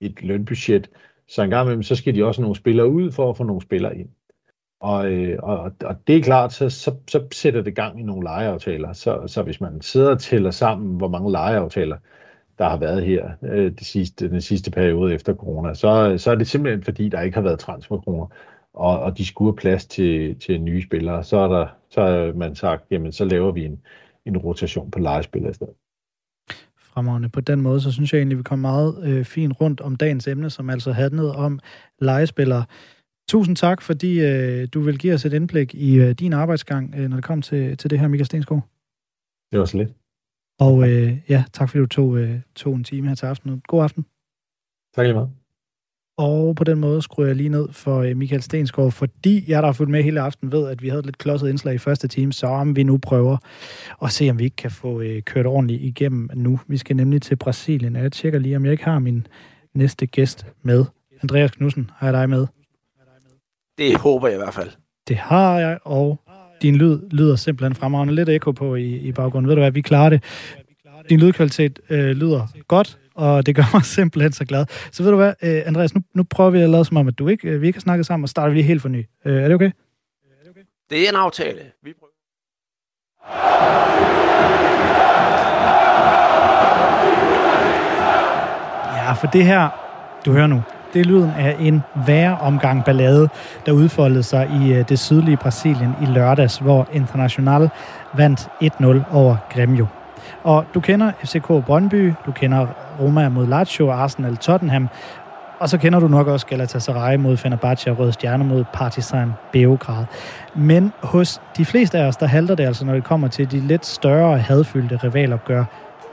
et 0.01 0.23
lønbudget, 0.23 0.89
så 1.27 1.43
en 1.43 1.49
gang 1.49 1.65
imellem, 1.65 1.83
så 1.83 1.95
skal 1.95 2.15
de 2.15 2.25
også 2.25 2.41
nogle 2.41 2.55
spillere 2.55 2.89
ud 2.89 3.11
for 3.11 3.29
at 3.29 3.37
få 3.37 3.43
nogle 3.43 3.61
spillere 3.61 3.97
ind. 3.97 4.09
Og, 4.79 5.11
øh, 5.11 5.39
og, 5.43 5.71
og 5.83 6.07
det 6.07 6.17
er 6.17 6.23
klart, 6.23 6.53
så, 6.53 6.69
så, 6.69 6.95
så 7.07 7.27
sætter 7.31 7.61
det 7.61 7.75
gang 7.75 7.99
i 7.99 8.03
nogle 8.03 8.23
lejeaftaler. 8.23 8.93
Så, 8.93 9.23
så 9.27 9.43
hvis 9.43 9.61
man 9.61 9.81
sidder 9.81 10.11
og 10.11 10.19
tæller 10.19 10.51
sammen, 10.51 10.97
hvor 10.97 11.07
mange 11.07 11.31
lejeaftaler, 11.31 11.97
der 12.57 12.69
har 12.69 12.77
været 12.77 13.05
her 13.05 13.31
øh, 13.43 13.71
det 13.71 13.85
sidste, 13.87 14.29
den 14.29 14.41
sidste 14.41 14.71
periode 14.71 15.13
efter 15.13 15.33
corona, 15.35 15.73
så, 15.73 16.17
så 16.17 16.31
er 16.31 16.35
det 16.35 16.47
simpelthen 16.47 16.83
fordi, 16.83 17.09
der 17.09 17.21
ikke 17.21 17.35
har 17.35 17.41
været 17.41 17.59
transferkroner, 17.59 18.27
og, 18.73 18.99
og 18.99 19.17
de 19.17 19.25
skulle 19.25 19.51
have 19.51 19.57
plads 19.57 19.85
til, 19.85 20.39
til 20.39 20.61
nye 20.61 20.83
spillere. 20.83 21.23
Så 21.23 21.37
er 21.37 21.47
der 21.47 21.67
så 21.89 22.33
man 22.35 22.55
sagt, 22.55 22.83
jamen 22.91 23.11
så 23.11 23.25
laver 23.25 23.51
vi 23.51 23.65
en, 23.65 23.81
en 24.25 24.37
rotation 24.37 24.91
på 24.91 24.99
lejespillere 24.99 25.51
i 25.51 25.53
stedet 25.53 25.73
fremragende. 26.97 27.29
På 27.29 27.41
den 27.41 27.61
måde, 27.61 27.81
så 27.81 27.91
synes 27.91 28.13
jeg 28.13 28.19
egentlig, 28.19 28.37
vi 28.37 28.43
kom 28.43 28.59
meget 28.59 28.91
øh, 29.07 29.25
fint 29.25 29.53
rundt 29.61 29.81
om 29.81 29.95
dagens 29.95 30.27
emne, 30.27 30.49
som 30.49 30.69
altså 30.69 30.91
handlede 30.91 31.35
om 31.35 31.59
legespillere. 32.01 32.65
Tusind 33.29 33.55
tak, 33.55 33.81
fordi 33.81 34.11
øh, 34.29 34.67
du 34.73 34.79
vil 34.81 34.97
give 34.99 35.13
os 35.13 35.25
et 35.25 35.33
indblik 35.33 35.75
i 35.75 35.95
øh, 35.95 36.11
din 36.11 36.33
arbejdsgang, 36.33 36.95
øh, 36.97 37.09
når 37.09 37.17
det 37.17 37.25
kom 37.25 37.41
til, 37.41 37.77
til 37.77 37.89
det 37.89 37.99
her, 37.99 38.07
Michael 38.07 38.25
Stensgaard. 38.25 38.63
Det 39.51 39.59
var 39.59 39.65
så 39.65 39.77
lidt. 39.77 39.91
Og 40.59 40.89
øh, 40.89 41.17
ja, 41.29 41.43
tak 41.53 41.69
fordi 41.69 41.79
du 41.79 41.87
tog, 41.87 42.17
øh, 42.17 42.39
tog 42.55 42.75
en 42.75 42.83
time 42.83 43.07
her 43.07 43.15
til 43.15 43.25
aften. 43.25 43.61
God 43.67 43.83
aften. 43.83 44.03
Tak 44.95 45.03
lige 45.05 45.13
meget. 45.13 45.29
Og 46.17 46.55
på 46.55 46.63
den 46.63 46.79
måde 46.79 47.01
skruer 47.01 47.27
jeg 47.27 47.35
lige 47.35 47.49
ned 47.49 47.67
for 47.71 48.01
øh, 48.01 48.17
Michael 48.17 48.41
Stensgaard, 48.41 48.91
fordi 48.91 49.43
jeg, 49.47 49.61
der 49.61 49.67
har 49.67 49.73
fulgt 49.73 49.91
med 49.91 50.03
hele 50.03 50.21
aften, 50.21 50.51
ved, 50.51 50.69
at 50.69 50.81
vi 50.81 50.89
havde 50.89 50.99
et 50.99 51.05
lidt 51.05 51.17
klodset 51.17 51.49
indslag 51.49 51.75
i 51.75 51.77
første 51.77 52.07
time, 52.07 52.33
så 52.33 52.47
om 52.47 52.75
vi 52.75 52.83
nu 52.83 52.97
prøver 52.97 53.37
at 54.03 54.11
se, 54.11 54.29
om 54.29 54.39
vi 54.39 54.43
ikke 54.43 54.55
kan 54.55 54.71
få 54.71 55.01
øh, 55.01 55.21
kørt 55.21 55.45
ordentligt 55.45 55.81
igennem 55.81 56.29
nu. 56.33 56.59
Vi 56.67 56.77
skal 56.77 56.95
nemlig 56.95 57.21
til 57.21 57.35
Brasilien, 57.35 57.95
og 57.95 58.03
jeg 58.03 58.11
tjekker 58.11 58.39
lige, 58.39 58.55
om 58.55 58.65
jeg 58.65 58.71
ikke 58.71 58.83
har 58.83 58.99
min 58.99 59.27
næste 59.73 60.05
gæst 60.05 60.45
med. 60.61 60.85
Andreas 61.21 61.51
Knudsen, 61.51 61.89
har 61.95 62.07
jeg 62.07 62.13
dig 62.13 62.29
med? 62.29 62.47
Det 63.77 63.97
håber 63.97 64.27
jeg 64.27 64.35
i 64.35 64.41
hvert 64.43 64.53
fald. 64.53 64.69
Det 65.07 65.17
har 65.17 65.59
jeg, 65.59 65.79
og 65.83 66.19
din 66.61 66.75
lyd 66.75 66.99
lyder 67.11 67.35
simpelthen 67.35 67.75
fremragende. 67.75 68.15
Lidt 68.15 68.29
ekko 68.29 68.51
på 68.51 68.75
i, 68.75 68.97
i 68.97 69.11
baggrunden. 69.11 69.47
Ved 69.49 69.55
du 69.55 69.61
hvad, 69.61 69.71
vi 69.71 69.81
klarer 69.81 70.09
det. 70.09 70.23
Din 71.09 71.19
lydkvalitet 71.19 71.79
øh, 71.89 72.09
lyder 72.09 72.47
godt, 72.67 72.99
og 73.17 73.45
det 73.45 73.55
gør 73.55 73.63
mig 73.73 73.85
simpelthen 73.97 74.31
så 74.31 74.45
glad. 74.45 74.65
Så 74.91 75.03
ved 75.03 75.11
du 75.11 75.17
hvad, 75.17 75.33
øh, 75.43 75.61
Andreas, 75.65 75.95
nu, 75.95 76.01
nu 76.13 76.23
prøver 76.23 76.49
vi 76.49 76.61
at 76.61 76.69
lade 76.69 76.85
som 76.85 76.97
om, 76.97 77.07
at 77.07 77.19
du 77.19 77.27
ikke, 77.27 77.47
øh, 77.47 77.61
vi 77.61 77.67
ikke 77.67 77.77
har 77.77 77.81
snakket 77.81 78.05
sammen, 78.05 78.23
og 78.23 78.29
starter 78.29 78.49
vi 78.49 78.55
lige 78.55 78.67
helt 78.67 78.81
for 78.81 78.89
ny. 78.89 79.05
Øh, 79.25 79.43
er 79.43 79.47
det 79.47 79.55
okay? 79.55 79.71
Det 80.89 81.05
er 81.05 81.09
en 81.09 81.15
aftale. 81.15 81.59
Vi 81.83 81.93
prøver. 81.99 82.11
Ja, 88.95 89.13
for 89.13 89.27
det 89.27 89.45
her, 89.45 89.69
du 90.25 90.31
hører 90.31 90.47
nu, 90.47 90.63
det 90.93 90.99
er 90.99 91.05
lyden 91.05 91.31
af 91.37 91.55
en 91.59 91.81
værre 92.07 92.37
omgang 92.37 92.85
ballade, 92.85 93.29
der 93.65 93.71
udfoldede 93.71 94.23
sig 94.23 94.49
i 94.61 94.73
øh, 94.73 94.89
det 94.89 94.99
sydlige 94.99 95.37
Brasilien 95.37 95.91
i 96.01 96.05
lørdags, 96.05 96.57
hvor 96.57 96.87
International 96.93 97.69
vandt 98.13 98.49
1-0 98.63 99.15
over 99.15 99.35
Grêmio. 99.53 99.96
Og 100.47 100.65
du 100.73 100.79
kender 100.79 101.11
FCK 101.23 101.47
Brøndby, 101.65 102.13
du 102.25 102.31
kender 102.31 102.67
Roma 102.99 103.29
mod 103.29 103.47
Lazio, 103.47 103.91
Arsenal 103.91 104.37
Tottenham, 104.37 104.89
og 105.59 105.69
så 105.69 105.77
kender 105.77 105.99
du 105.99 106.07
nok 106.07 106.27
også 106.27 106.45
Galatasaray 106.45 107.15
mod 107.15 107.37
Fenerbahce 107.37 107.91
og 107.91 107.99
Røde 107.99 108.13
Stjerne 108.13 108.43
mod 108.43 108.63
Partizan 108.73 109.33
Beograd. 109.51 110.05
Men 110.55 110.93
hos 111.03 111.41
de 111.57 111.65
fleste 111.65 111.97
af 111.97 112.07
os, 112.07 112.17
der 112.17 112.25
halter 112.25 112.55
det 112.55 112.63
altså, 112.63 112.85
når 112.85 112.93
det 112.93 113.03
kommer 113.03 113.27
til 113.27 113.51
de 113.51 113.59
lidt 113.59 113.85
større 113.85 114.37
hadfyldte 114.37 114.99
rivalopgør 115.03 115.63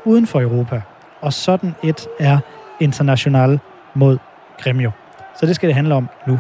uden 0.05 0.27
for 0.27 0.41
Europa. 0.41 0.81
Og 1.21 1.33
sådan 1.33 1.75
et 1.83 2.07
er 2.21 2.39
International 2.81 3.61
mod 3.95 4.19
Gremio. 4.63 4.91
Så 5.35 5.47
det 5.47 5.55
skal 5.55 5.67
det 5.67 5.75
handle 5.75 5.95
om 5.95 6.09
nu. 6.27 6.39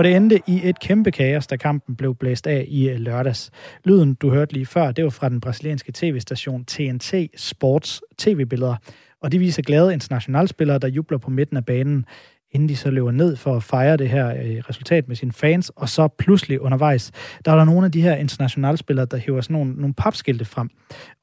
For 0.00 0.02
det 0.02 0.16
endte 0.16 0.40
i 0.46 0.60
et 0.64 0.80
kæmpe 0.80 1.10
kaos, 1.10 1.46
da 1.46 1.56
kampen 1.56 1.96
blev 1.96 2.14
blæst 2.14 2.46
af 2.46 2.64
i 2.68 2.88
lørdags. 2.88 3.50
Lyden, 3.84 4.14
du 4.14 4.30
hørte 4.30 4.52
lige 4.52 4.66
før, 4.66 4.92
det 4.92 5.04
var 5.04 5.10
fra 5.10 5.28
den 5.28 5.40
brasilianske 5.40 5.92
tv-station 5.94 6.64
TNT 6.64 7.14
Sports 7.36 8.02
tv-billeder. 8.18 8.76
Og 9.22 9.32
de 9.32 9.38
viser 9.38 9.62
glade 9.62 9.92
internationalspillere, 9.92 10.78
der 10.78 10.88
jubler 10.88 11.18
på 11.18 11.30
midten 11.30 11.56
af 11.56 11.64
banen, 11.64 12.04
inden 12.50 12.68
de 12.68 12.76
så 12.76 12.90
løber 12.90 13.10
ned 13.10 13.36
for 13.36 13.56
at 13.56 13.62
fejre 13.62 13.96
det 13.96 14.08
her 14.08 14.28
øh, 14.28 14.62
resultat 14.68 15.08
med 15.08 15.16
sine 15.16 15.32
fans. 15.32 15.70
Og 15.76 15.88
så 15.88 16.08
pludselig 16.18 16.60
undervejs, 16.60 17.10
der 17.44 17.52
er 17.52 17.56
der 17.56 17.64
nogle 17.64 17.84
af 17.84 17.92
de 17.92 18.02
her 18.02 18.16
internationalspillere, 18.16 19.06
der 19.10 19.16
hiver 19.16 19.40
sådan 19.40 19.54
nogle, 19.54 19.72
nogle 19.72 19.94
papskilte 19.94 20.44
frem. 20.44 20.70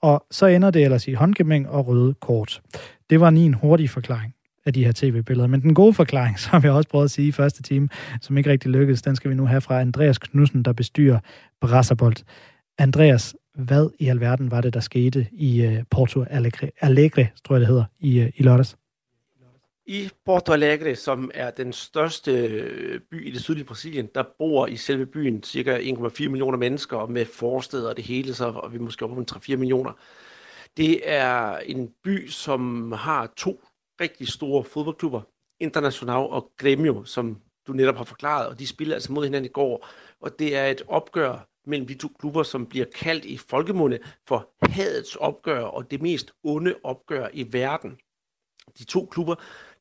Og 0.02 0.26
så 0.32 0.46
ender 0.46 0.72
det 0.72 0.84
ellers 0.84 1.08
i 1.08 1.14
håndgemæng 1.14 1.70
og 1.70 1.88
røde 1.88 2.14
kort. 2.14 2.62
Det 3.10 3.20
var 3.20 3.28
en 3.28 3.54
hurtig 3.54 3.90
forklaring 3.90 4.37
af 4.68 4.74
de 4.74 4.86
her 4.86 4.92
tv-billeder. 4.92 5.48
Men 5.48 5.62
den 5.62 5.74
gode 5.74 5.94
forklaring, 5.94 6.40
som 6.50 6.64
jeg 6.64 6.72
også 6.72 6.90
prøvet 6.90 7.06
at 7.06 7.12
sige 7.12 7.28
i 7.28 7.32
første 7.32 7.64
time, 7.64 7.90
som 8.22 8.38
ikke 8.38 8.50
rigtig 8.50 8.72
lykkedes, 8.72 9.02
den 9.02 9.16
skal 9.16 9.30
vi 9.30 9.36
nu 9.36 9.46
have 9.46 9.62
fra 9.62 9.82
Andreas 9.82 10.18
Knudsen, 10.18 10.64
der 10.64 10.74
bestyrer 10.74 11.20
Brasserbold. 11.62 12.16
Andreas, 12.78 13.36
hvad 13.56 13.90
i 14.00 14.08
alverden 14.08 14.52
var 14.52 14.62
det, 14.62 14.74
der 14.74 14.80
skete 14.80 15.28
i 15.32 15.68
uh, 15.68 15.74
Porto 15.92 16.26
Alegre, 16.30 16.70
Alegre 16.82 17.28
tror 17.46 17.56
jeg 17.56 17.60
det 17.60 17.68
hedder, 17.68 17.86
i, 18.00 18.22
uh, 18.22 18.28
i 18.36 18.44
lørdags? 18.44 18.78
I 19.90 20.10
Porto 20.26 20.54
Alegre, 20.54 20.96
som 20.96 21.32
er 21.34 21.52
den 21.52 21.74
største 21.74 22.32
øh, 22.32 23.00
by 23.12 23.28
i 23.28 23.32
det 23.32 23.42
sydlige 23.42 23.66
Brasilien, 23.66 24.10
der 24.16 24.24
bor 24.38 24.68
i 24.68 24.76
selve 24.76 25.06
byen 25.06 25.44
cirka 25.44 25.78
1,4 25.80 26.30
millioner 26.30 26.58
mennesker, 26.58 27.06
med 27.06 27.26
forsteder 27.26 27.90
og 27.90 27.98
det 27.98 28.06
hele, 28.06 28.34
så 28.34 28.46
og 28.46 28.74
vi 28.74 28.78
måske 28.78 29.06
op 29.06 29.16
på 29.16 29.24
3-4 29.32 29.56
millioner. 29.56 29.92
Det 30.78 31.00
er 31.04 31.58
en 31.58 31.90
by, 32.04 32.28
som 32.28 32.92
har 32.92 33.34
to 33.38 33.62
rigtig 34.02 34.28
store 34.28 34.64
fodboldklubber, 34.64 35.22
International 35.60 36.16
og 36.18 36.52
Gremio, 36.58 37.04
som 37.06 37.42
du 37.68 37.74
netop 37.74 37.96
har 37.96 38.04
forklaret, 38.04 38.48
og 38.48 38.60
de 38.60 38.68
spiller 38.68 38.96
altså 38.96 39.12
mod 39.12 39.24
hinanden 39.24 39.50
i 39.50 39.54
går. 39.54 39.88
Og 40.22 40.40
det 40.40 40.56
er 40.56 40.66
et 40.66 40.82
opgør 40.88 41.48
mellem 41.66 41.88
de 41.88 41.94
to 41.94 42.08
klubber, 42.20 42.44
som 42.44 42.66
bliver 42.66 42.86
kaldt 42.96 43.26
i 43.26 43.38
folkemunde 43.38 44.00
for 44.28 44.50
hadets 44.62 45.16
opgør 45.16 45.62
og 45.62 45.92
det 45.92 46.02
mest 46.02 46.32
onde 46.44 46.76
opgør 46.84 47.28
i 47.34 47.54
verden. 47.54 47.98
De 48.78 48.86
to 48.86 49.06
klubber, 49.06 49.36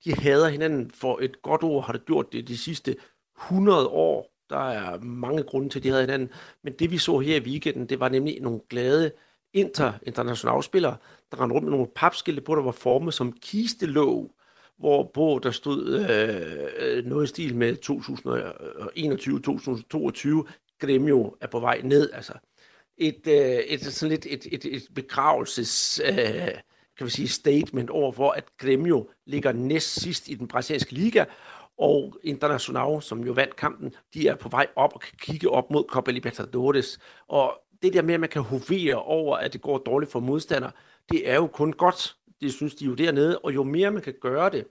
de 0.05 0.15
hader 0.15 0.49
hinanden 0.49 0.91
for 0.91 1.19
et 1.23 1.43
godt 1.43 1.63
ord, 1.63 1.85
har 1.85 1.93
det 1.93 2.07
gjort 2.07 2.33
det 2.33 2.49
de 2.49 2.59
sidste 2.59 2.97
100 3.39 3.89
år. 3.89 4.33
Der 4.51 4.71
er 4.71 5.01
mange 5.01 5.43
grunde 5.43 5.69
til, 5.69 5.79
at 5.79 5.83
de 5.83 5.89
havde 5.89 6.03
hinanden. 6.03 6.31
Men 6.63 6.73
det 6.73 6.91
vi 6.91 6.99
så 6.99 7.19
her 7.19 7.37
i 7.37 7.45
weekenden, 7.45 7.89
det 7.89 8.01
var 8.01 8.09
nemlig 8.09 8.41
nogle 8.41 8.61
glade 8.69 9.13
inter 9.57 9.93
internationale 10.03 10.63
spillere, 10.63 10.97
der 11.31 11.41
rendte 11.41 11.55
rundt 11.55 11.65
med 11.65 11.71
nogle 11.71 11.89
papskilte 11.95 12.41
på, 12.41 12.55
der 12.55 12.63
var 12.63 12.73
formet 12.73 13.15
som 13.15 13.33
kistelåg, 13.33 14.33
hvorpå 14.79 15.41
der 15.43 15.51
stod 15.51 15.95
øh, 16.11 16.99
øh, 16.99 17.05
noget 17.05 17.25
i 17.25 17.29
stil 17.29 17.57
med 17.57 17.77
2021-2022, 20.47 20.53
Gremio 20.81 21.37
er 21.41 21.47
på 21.47 21.61
vej 21.61 21.81
ned. 21.85 22.11
Altså 22.13 22.33
et, 22.99 23.27
øh, 23.27 23.59
et, 23.59 23.81
sådan 23.81 24.11
lidt 24.11 24.27
et, 24.27 24.47
et, 24.53 24.65
et 24.65 24.89
begravelses... 24.95 26.01
Øh, 26.05 26.49
kan 26.99 27.07
vi 27.07 27.11
sige, 27.11 27.29
statement 27.29 27.91
over 27.91 28.13
for, 28.13 28.31
at 28.31 28.45
Gremio 28.59 29.09
ligger 29.27 29.53
næst 29.53 30.01
sidst 30.01 30.29
i 30.29 30.35
den 30.35 30.49
brasilianske 30.49 30.93
liga, 30.93 31.25
og 31.79 32.19
Internacional, 32.23 33.03
som 33.03 33.25
jo 33.25 33.33
vandt 33.33 33.57
kampen, 33.57 33.95
de 34.15 34.29
er 34.29 34.35
på 34.35 34.49
vej 34.49 34.67
op 34.77 34.95
og 34.95 35.01
kan 35.01 35.19
kigge 35.19 35.51
op 35.51 35.71
mod 35.71 35.85
Copa 35.89 36.11
Libertadores. 36.11 36.99
Og 37.29 37.63
det 37.87 37.95
der 37.95 38.03
med, 38.03 38.15
at 38.15 38.21
man 38.21 38.29
kan 38.29 38.43
hovere 38.43 38.95
over, 38.95 39.37
at 39.37 39.53
det 39.53 39.61
går 39.61 39.79
dårligt 39.79 40.13
for 40.13 40.21
modstander, 40.21 40.71
det 41.11 41.31
er 41.31 41.35
jo 41.35 41.47
kun 41.47 41.73
godt. 41.73 42.17
Det 42.41 42.53
synes 42.53 42.75
de 42.75 42.85
jo 42.85 42.95
dernede, 42.95 43.39
og 43.39 43.55
jo 43.55 43.63
mere 43.63 43.91
man 43.91 44.03
kan 44.03 44.15
gøre 44.21 44.51
det, 44.51 44.65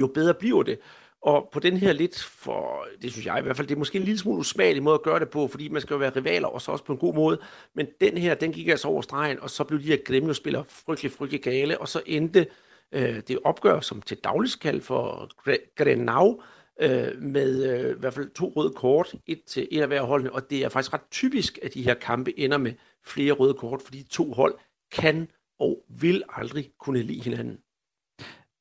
jo 0.00 0.06
bedre 0.06 0.34
bliver 0.34 0.62
det. 0.62 0.78
Og 1.22 1.48
på 1.52 1.60
den 1.60 1.76
her 1.76 1.92
lidt 1.92 2.22
for, 2.22 2.86
det 3.02 3.12
synes 3.12 3.26
jeg 3.26 3.38
i 3.38 3.42
hvert 3.42 3.56
fald, 3.56 3.68
det 3.68 3.74
er 3.74 3.78
måske 3.78 3.98
en 3.98 4.04
lille 4.04 4.18
smule 4.18 4.38
usmagelig 4.38 4.82
måde 4.82 4.94
at 4.94 5.02
gøre 5.02 5.20
det 5.20 5.30
på, 5.30 5.48
fordi 5.48 5.68
man 5.68 5.80
skal 5.80 5.94
jo 5.94 5.98
være 5.98 6.16
rivaler, 6.16 6.48
og 6.48 6.62
så 6.62 6.72
også 6.72 6.84
på 6.84 6.92
en 6.92 6.98
god 6.98 7.14
måde. 7.14 7.40
Men 7.74 7.86
den 8.00 8.18
her, 8.18 8.34
den 8.34 8.52
gik 8.52 8.68
altså 8.68 8.88
over 8.88 9.02
stregen, 9.02 9.40
og 9.40 9.50
så 9.50 9.64
blev 9.64 9.80
de 9.80 9.84
her 9.84 9.96
Gremio-spillere 10.04 10.64
frygtelig, 10.68 11.12
frygtelig 11.12 11.42
gale, 11.42 11.80
og 11.80 11.88
så 11.88 12.02
endte 12.06 12.46
øh, 12.92 13.20
det 13.28 13.38
opgør, 13.44 13.80
som 13.80 14.02
til 14.02 14.16
dagligt 14.16 14.60
kaldt 14.60 14.84
for 14.84 15.30
Grenau, 15.76 16.42
øh, 16.80 17.22
med 17.22 17.64
øh, 17.64 17.96
i 17.96 17.98
hvert 17.98 18.14
fald 18.14 18.30
to 18.30 18.52
røde 18.56 18.72
kort, 18.76 19.14
et 19.26 19.42
til 19.46 19.68
et 19.70 19.80
af 19.80 19.86
hver 19.86 20.02
holdene, 20.02 20.32
og 20.32 20.50
det 20.50 20.64
er 20.64 20.68
faktisk 20.68 20.94
ret 20.94 21.10
typisk, 21.10 21.58
at 21.62 21.74
de 21.74 21.82
her 21.82 21.94
kampe 21.94 22.38
ender 22.38 22.58
med 22.58 22.72
flere 23.06 23.32
røde 23.32 23.54
kort, 23.54 23.82
fordi 23.82 24.02
to 24.10 24.32
hold 24.32 24.54
kan 24.92 25.28
og 25.58 25.84
vil 25.88 26.22
aldrig 26.28 26.70
kunne 26.80 27.02
lide 27.02 27.22
hinanden. 27.22 27.58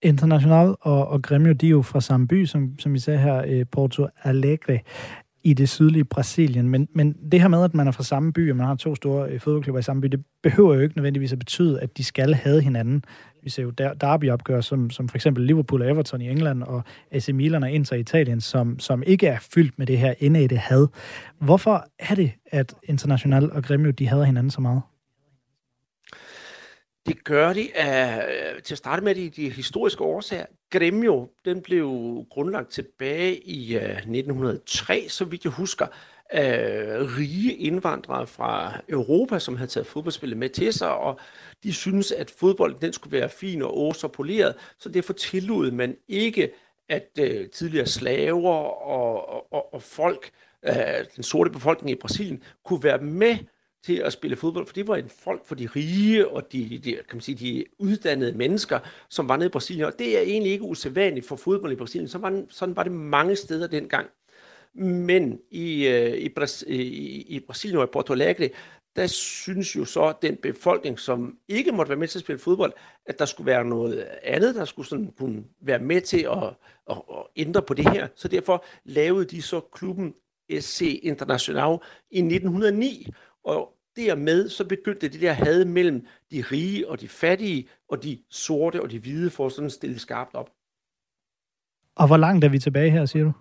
International 0.01 0.75
og, 0.81 1.07
og 1.07 1.21
Grêmio, 1.27 1.53
de 1.53 1.65
er 1.65 1.69
jo 1.69 1.81
fra 1.81 2.01
samme 2.01 2.27
by, 2.27 2.45
som, 2.45 2.79
som 2.79 2.93
vi 2.93 2.99
sagde 2.99 3.19
her, 3.19 3.43
eh, 3.45 3.65
Porto 3.71 4.07
Alegre 4.23 4.79
i 5.43 5.53
det 5.53 5.69
sydlige 5.69 6.03
Brasilien. 6.03 6.69
Men, 6.69 6.87
men 6.93 7.15
det 7.31 7.41
her 7.41 7.47
med, 7.47 7.63
at 7.63 7.73
man 7.73 7.87
er 7.87 7.91
fra 7.91 8.03
samme 8.03 8.33
by, 8.33 8.51
og 8.51 8.57
man 8.57 8.65
har 8.65 8.75
to 8.75 8.95
store 8.95 9.29
øh, 9.29 9.39
fodboldklubber 9.39 9.79
i 9.79 9.83
samme 9.83 10.01
by, 10.01 10.07
det 10.07 10.23
behøver 10.43 10.73
jo 10.73 10.79
ikke 10.79 10.95
nødvendigvis 10.95 11.31
at 11.31 11.39
betyde, 11.39 11.81
at 11.81 11.97
de 11.97 12.03
skal 12.03 12.33
have 12.33 12.61
hinanden. 12.61 13.03
Vi 13.43 13.49
ser 13.49 13.63
jo 13.63 13.69
der, 13.69 13.93
derby-opgør, 13.93 14.61
som, 14.61 14.89
som 14.89 15.09
for 15.09 15.17
eksempel 15.17 15.43
Liverpool 15.43 15.81
og 15.81 15.89
Everton 15.89 16.21
i 16.21 16.29
England, 16.29 16.63
og 16.63 16.83
AC 17.11 17.29
Milan 17.29 17.63
og 17.63 17.71
Inter 17.71 17.95
i 17.95 17.99
Italien, 17.99 18.41
som, 18.41 18.79
som 18.79 19.03
ikke 19.05 19.27
er 19.27 19.37
fyldt 19.53 19.79
med 19.79 19.87
det 19.87 19.97
her 19.97 20.13
indædte 20.19 20.57
had. 20.57 20.87
Hvorfor 21.39 21.85
er 21.99 22.15
det, 22.15 22.31
at 22.51 22.75
International 22.83 23.51
og 23.51 23.63
Gremio, 23.63 23.91
de 23.91 24.07
hader 24.07 24.23
hinanden 24.23 24.51
så 24.51 24.61
meget? 24.61 24.81
Det 27.05 27.23
gør 27.23 27.53
de 27.53 27.77
af, 27.77 28.27
øh, 28.55 28.61
til 28.61 28.73
at 28.73 28.77
starte 28.77 29.03
med 29.03 29.15
de, 29.15 29.29
de 29.29 29.49
historiske 29.49 30.03
årsager. 30.03 30.45
Gremio, 30.71 31.29
den 31.45 31.61
blev 31.61 31.87
grundlagt 32.29 32.69
tilbage 32.71 33.39
i 33.47 33.75
øh, 33.75 33.83
uh, 33.83 33.89
1903, 33.89 35.09
så 35.09 35.25
vidt 35.25 35.43
jeg 35.43 35.51
husker, 35.51 35.87
af 36.29 36.97
rige 37.17 37.55
indvandrere 37.55 38.27
fra 38.27 38.81
Europa, 38.89 39.39
som 39.39 39.55
havde 39.55 39.69
taget 39.71 39.87
fodboldspillet 39.87 40.37
med 40.37 40.49
til 40.49 40.73
sig, 40.73 40.95
og 40.95 41.19
de 41.63 41.73
synes, 41.73 42.11
at 42.11 42.31
fodbolden 42.31 42.81
den 42.81 42.93
skulle 42.93 43.19
være 43.19 43.29
fin 43.29 43.61
og 43.61 43.79
ås 43.81 44.03
og 44.03 44.11
poleret, 44.11 44.55
så 44.79 44.89
derfor 44.89 45.13
tillod 45.13 45.71
man 45.71 45.95
ikke, 46.07 46.51
at 46.89 47.07
uh, 47.19 47.49
tidligere 47.53 47.87
slaver 47.87 48.53
og, 48.53 49.53
og, 49.53 49.73
og 49.73 49.81
folk, 49.81 50.31
uh, 50.67 51.05
den 51.15 51.23
sorte 51.23 51.49
befolkning 51.49 51.91
i 51.97 52.01
Brasilien, 52.01 52.43
kunne 52.65 52.83
være 52.83 52.99
med 52.99 53.37
til 53.83 53.95
at 53.95 54.13
spille 54.13 54.37
fodbold, 54.37 54.65
for 54.67 54.73
det 54.73 54.87
var 54.87 54.95
en 54.95 55.09
folk 55.09 55.45
for 55.45 55.55
de 55.55 55.67
rige 55.75 56.27
og 56.27 56.51
de, 56.51 56.79
de, 56.83 56.91
kan 56.91 57.03
man 57.13 57.21
sige, 57.21 57.35
de 57.35 57.65
uddannede 57.79 58.37
mennesker, 58.37 58.79
som 59.09 59.29
var 59.29 59.37
nede 59.37 59.47
i 59.47 59.51
Brasilien. 59.51 59.85
Og 59.85 59.99
det 59.99 60.17
er 60.17 60.21
egentlig 60.21 60.51
ikke 60.51 60.65
usædvanligt 60.65 61.27
for 61.27 61.35
fodbold 61.35 61.71
i 61.71 61.75
Brasilien. 61.75 62.07
Så 62.07 62.17
var, 62.17 62.43
sådan 62.49 62.75
var 62.75 62.83
det 62.83 62.91
mange 62.91 63.35
steder 63.35 63.67
dengang. 63.67 64.07
Men 64.75 65.39
i, 65.51 65.87
øh, 65.87 66.17
i, 66.17 66.29
Bras, 66.29 66.63
i, 66.67 66.81
i 67.21 67.39
Brasilien 67.39 67.77
og 67.77 67.83
i 67.83 67.91
Porto 67.93 68.13
Alegre, 68.13 68.49
der 68.95 69.07
synes 69.07 69.75
jo 69.75 69.85
så 69.85 70.13
den 70.21 70.35
befolkning, 70.35 70.99
som 70.99 71.37
ikke 71.47 71.71
måtte 71.71 71.89
være 71.89 71.99
med 71.99 72.07
til 72.07 72.19
at 72.19 72.23
spille 72.23 72.39
fodbold, 72.39 72.73
at 73.05 73.19
der 73.19 73.25
skulle 73.25 73.45
være 73.45 73.65
noget 73.65 74.07
andet, 74.23 74.55
der 74.55 74.65
skulle 74.65 74.87
sådan 74.87 75.13
kunne 75.17 75.43
være 75.61 75.79
med 75.79 76.01
til 76.01 76.27
at, 76.31 76.43
at, 76.89 76.97
at 77.11 77.23
ændre 77.35 77.61
på 77.61 77.73
det 77.73 77.89
her. 77.89 78.07
Så 78.15 78.27
derfor 78.27 78.65
lavede 78.85 79.25
de 79.25 79.41
så 79.41 79.59
klubben 79.59 80.13
SC 80.59 80.99
International 81.03 81.77
i 82.11 82.19
1909, 82.19 83.07
og 83.43 83.73
dermed 83.95 84.49
så 84.49 84.65
begyndte 84.65 85.09
det 85.09 85.21
der 85.21 85.31
had 85.31 85.65
mellem 85.65 86.07
de 86.31 86.41
rige 86.51 86.89
og 86.89 87.01
de 87.01 87.07
fattige, 87.07 87.67
og 87.89 88.03
de 88.03 88.19
sorte 88.29 88.81
og 88.81 88.91
de 88.91 88.99
hvide, 88.99 89.29
for 89.29 89.49
sådan 89.49 89.69
stille 89.69 89.99
skarpt 89.99 90.35
op. 90.35 90.49
Og 91.95 92.07
hvor 92.07 92.17
langt 92.17 92.45
er 92.45 92.49
vi 92.49 92.59
tilbage 92.59 92.91
her, 92.91 93.05
siger 93.05 93.25
du? 93.25 93.31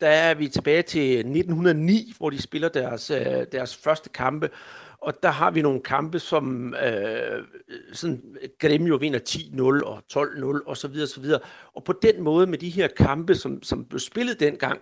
Der 0.00 0.08
er 0.08 0.34
vi 0.34 0.48
tilbage 0.48 0.82
til 0.82 1.18
1909, 1.18 2.12
hvor 2.18 2.30
de 2.30 2.42
spiller 2.42 2.68
deres, 2.68 3.10
øh, 3.10 3.46
deres 3.52 3.76
første 3.76 4.08
kampe. 4.08 4.50
Og 4.98 5.14
der 5.22 5.28
har 5.28 5.50
vi 5.50 5.62
nogle 5.62 5.80
kampe, 5.80 6.18
som 6.18 6.74
øh, 6.74 7.44
sådan, 7.92 8.36
Gremio 8.58 8.96
vinder 8.96 9.18
10-0 9.28 9.86
og 9.86 10.02
12-0 10.12 10.66
og 10.66 10.76
så 10.76 10.88
videre, 10.88 11.06
så 11.06 11.20
videre. 11.20 11.40
Og 11.74 11.84
på 11.84 11.92
den 12.02 12.22
måde 12.22 12.46
med 12.46 12.58
de 12.58 12.70
her 12.70 12.88
kampe, 12.88 13.34
som, 13.34 13.62
som 13.62 13.84
blev 13.84 13.98
spillet 13.98 14.40
dengang, 14.40 14.80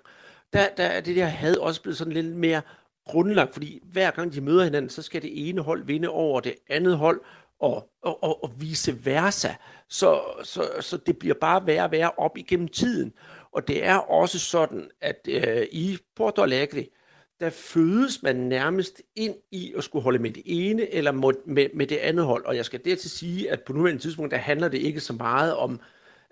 der, 0.52 0.68
der 0.76 0.84
er 0.84 1.00
det 1.00 1.16
der 1.16 1.24
had 1.24 1.56
også 1.56 1.82
blevet 1.82 1.96
sådan 1.96 2.12
lidt 2.12 2.36
mere 2.36 2.62
grundlagt, 3.08 3.52
fordi 3.52 3.80
hver 3.92 4.10
gang 4.10 4.32
de 4.32 4.40
møder 4.40 4.64
hinanden, 4.64 4.90
så 4.90 5.02
skal 5.02 5.22
det 5.22 5.48
ene 5.48 5.60
hold 5.60 5.84
vinde 5.84 6.08
over 6.08 6.40
det 6.40 6.54
andet 6.68 6.96
hold, 6.96 7.20
og, 7.60 7.90
og, 8.02 8.22
og, 8.24 8.44
og 8.44 8.52
vice 8.60 9.06
versa. 9.06 9.48
Så, 9.88 10.20
så, 10.42 10.62
så 10.80 10.96
det 10.96 11.18
bliver 11.18 11.34
bare 11.40 11.66
værre 11.66 11.84
og 11.84 11.90
værre 11.90 12.10
op 12.16 12.36
igennem 12.36 12.68
tiden. 12.68 13.12
Og 13.52 13.68
det 13.68 13.84
er 13.84 13.96
også 13.96 14.38
sådan, 14.38 14.90
at 15.00 15.28
øh, 15.28 15.66
i 15.72 15.98
Porto 16.16 16.42
Alegre, 16.42 16.86
der 17.40 17.50
fødes 17.50 18.22
man 18.22 18.36
nærmest 18.36 19.02
ind 19.16 19.34
i 19.52 19.72
at 19.76 19.84
skulle 19.84 20.02
holde 20.02 20.18
med 20.18 20.30
det 20.30 20.42
ene 20.46 20.94
eller 20.94 21.12
med, 21.12 21.68
med 21.74 21.86
det 21.86 21.96
andet 21.96 22.24
hold. 22.24 22.44
Og 22.44 22.56
jeg 22.56 22.64
skal 22.64 22.80
dertil 22.84 23.10
sige, 23.10 23.50
at 23.50 23.62
på 23.62 23.72
nuværende 23.72 24.02
tidspunkt, 24.02 24.30
der 24.30 24.36
handler 24.36 24.68
det 24.68 24.78
ikke 24.78 25.00
så 25.00 25.12
meget 25.12 25.56
om, 25.56 25.80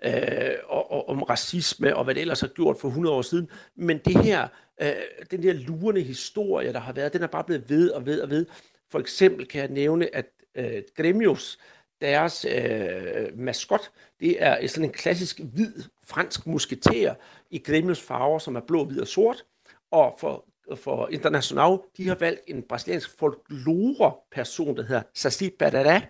øh, 0.05 0.51
og, 0.67 1.09
om 1.09 1.23
racisme 1.23 1.95
og 1.95 2.03
hvad 2.03 2.15
det 2.15 2.21
ellers 2.21 2.41
har 2.41 2.47
gjort 2.47 2.77
for 2.81 2.87
100 2.87 3.15
år 3.15 3.21
siden. 3.21 3.49
Men 3.75 3.97
det 3.97 4.23
her, 4.23 4.47
øh, 4.81 4.91
den 5.31 5.43
der 5.43 5.53
lurende 5.53 6.01
historie, 6.01 6.73
der 6.73 6.79
har 6.79 6.93
været, 6.93 7.13
den 7.13 7.23
er 7.23 7.27
bare 7.27 7.43
blevet 7.43 7.69
ved 7.69 7.89
og 7.91 8.05
ved 8.05 8.21
og 8.21 8.29
ved. 8.29 8.45
For 8.91 8.99
eksempel 8.99 9.47
kan 9.47 9.61
jeg 9.61 9.69
nævne, 9.69 10.15
at 10.15 10.25
øh, 10.55 10.83
Gremios, 10.97 11.59
deres 12.01 12.45
øh, 12.45 13.39
maskot, 13.39 13.91
det 14.19 14.43
er 14.43 14.67
sådan 14.67 14.85
en 14.85 14.93
klassisk 14.93 15.39
hvid 15.39 15.73
fransk 16.03 16.47
musketer 16.47 17.15
i 17.51 17.57
Gremios 17.57 18.01
farver, 18.01 18.39
som 18.39 18.55
er 18.55 18.59
blå, 18.59 18.85
hvid 18.85 19.01
og 19.01 19.07
sort. 19.07 19.45
Og 19.91 20.17
for 20.19 20.45
for 20.75 21.07
International, 21.11 21.77
de 21.97 22.07
har 22.07 22.15
valgt 22.15 22.41
en 22.47 22.63
brasiliansk 22.63 23.17
folklore-person, 23.19 24.77
der 24.77 24.83
hedder 24.83 25.01
Saci 25.13 25.49
Badada, 25.49 26.01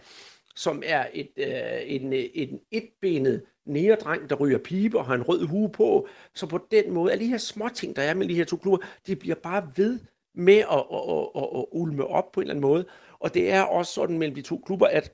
som 0.58 0.84
er 0.86 1.08
et, 1.14 1.32
øh, 1.38 1.82
en, 1.86 2.14
øh, 2.14 2.26
en 2.34 2.60
etbenet 2.72 3.44
næredreng, 3.66 4.30
der 4.30 4.36
ryger 4.36 4.58
pibe 4.58 4.98
og 4.98 5.06
har 5.06 5.16
en 5.16 5.24
rød 5.24 5.46
hue 5.46 5.70
på. 5.70 6.08
Så 6.34 6.48
på 6.48 6.60
den 6.72 6.94
måde, 6.94 7.12
alle 7.12 7.26
de 7.26 7.30
her 7.30 7.38
små 7.38 7.70
ting, 7.70 7.96
der 7.96 8.02
er 8.02 8.14
med 8.14 8.28
de 8.28 8.36
her 8.36 8.46
to 8.46 8.58
klubber, 8.58 8.86
de 9.08 9.16
bliver 9.16 9.36
bare 9.36 9.72
ved 9.76 10.00
med 10.36 10.58
at, 10.58 10.86
at, 10.94 11.02
at, 11.10 11.30
at, 11.36 11.60
at 11.60 11.66
ulme 11.72 12.08
op 12.08 12.32
på 12.32 12.40
en 12.40 12.44
eller 12.44 12.54
anden 12.54 12.62
måde. 12.62 12.86
Og 13.20 13.34
det 13.34 13.52
er 13.52 13.62
også 13.62 13.94
sådan 13.94 14.18
mellem 14.18 14.36
de 14.36 14.42
to 14.42 14.58
klubber, 14.66 14.88
at 14.88 15.14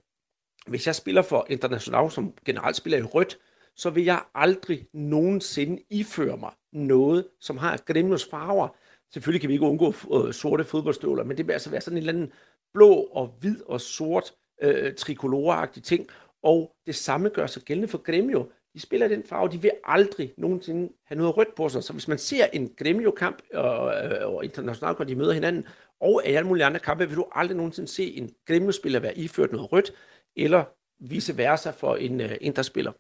hvis 0.68 0.88
jeg 0.88 0.96
spiller 0.96 1.22
for 1.22 1.46
International, 1.50 2.12
som 2.12 2.34
generelt 2.46 2.76
spiller 2.76 3.00
i 3.00 3.04
rødt, 3.04 3.40
så 3.76 3.90
vil 3.90 4.04
jeg 4.04 4.22
aldrig 4.36 4.88
nogensinde 4.94 5.84
iføre 5.90 6.38
mig 6.38 6.52
noget, 6.74 7.28
som 7.40 7.58
har 7.58 7.78
Gremlins 7.78 8.26
farver. 8.26 8.68
Selvfølgelig 9.14 9.42
kan 9.42 9.48
vi 9.48 9.54
ikke 9.54 9.66
undgå 9.66 9.94
øh, 10.14 10.34
sorte 10.34 10.64
fodboldstøvler, 10.64 11.24
men 11.24 11.38
det 11.38 11.48
vil 11.48 11.54
altså 11.54 11.70
være 11.70 11.82
sådan 11.82 11.98
en 11.98 12.02
eller 12.02 12.14
anden 12.14 12.32
blå 12.74 12.94
og 12.94 13.28
hvid 13.40 13.62
og 13.62 13.82
sort 13.82 14.34
øh, 14.64 14.94
trikoloreagtig 14.94 15.84
ting. 15.84 16.08
Og 16.44 16.72
det 16.86 16.96
samme 16.96 17.30
gør 17.30 17.48
sig 17.48 17.64
gældende 17.64 17.88
for 17.88 17.98
Gremio. 17.98 18.50
De 18.74 18.80
spiller 18.80 19.08
den 19.08 19.24
farve, 19.24 19.50
de 19.50 19.62
vil 19.62 19.72
aldrig 19.84 20.34
nogensinde 20.38 20.94
have 21.06 21.18
noget 21.18 21.38
rødt 21.38 21.56
på 21.56 21.70
sig. 21.70 21.84
Så 21.84 21.94
hvis 21.94 22.08
man 22.08 22.18
ser 22.18 22.46
en 22.54 22.70
Gremio-kamp 22.78 23.42
og, 23.54 24.06
øh, 24.06 24.34
og 24.34 24.46
internationalt, 24.46 25.00
når 25.00 25.06
de 25.06 25.16
møder 25.16 25.34
hinanden, 25.34 25.66
og 26.02 26.22
i 26.26 26.32
alle 26.32 26.48
mulige 26.48 26.66
andre 26.66 26.80
kampe, 26.80 27.08
vil 27.08 27.18
du 27.18 27.26
aldrig 27.32 27.58
nogensinde 27.58 27.88
se 27.88 28.18
en 28.18 28.30
Gremio-spiller 28.48 29.00
være 29.00 29.18
iført 29.18 29.52
noget 29.52 29.72
rødt, 29.72 29.92
eller 30.36 30.64
vice 31.00 31.38
versa 31.38 31.70
for 31.70 31.96
en 31.96 32.22
øh, 32.22 32.36
interspiller. 32.42 32.92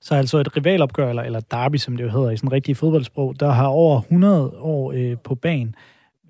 Så 0.00 0.14
altså 0.14 0.38
et 0.38 0.56
rivalopgør, 0.56 1.08
eller, 1.10 1.22
eller 1.22 1.40
derby, 1.40 1.76
som 1.76 1.96
det 1.96 2.04
jo 2.04 2.08
hedder 2.08 2.30
i 2.30 2.36
sådan 2.36 2.52
rigtig 2.52 2.76
fodboldsprog, 2.76 3.40
der 3.40 3.50
har 3.50 3.66
over 3.66 4.00
100 4.00 4.58
år 4.58 4.92
øh, 4.92 5.18
på 5.24 5.34
banen. 5.34 5.74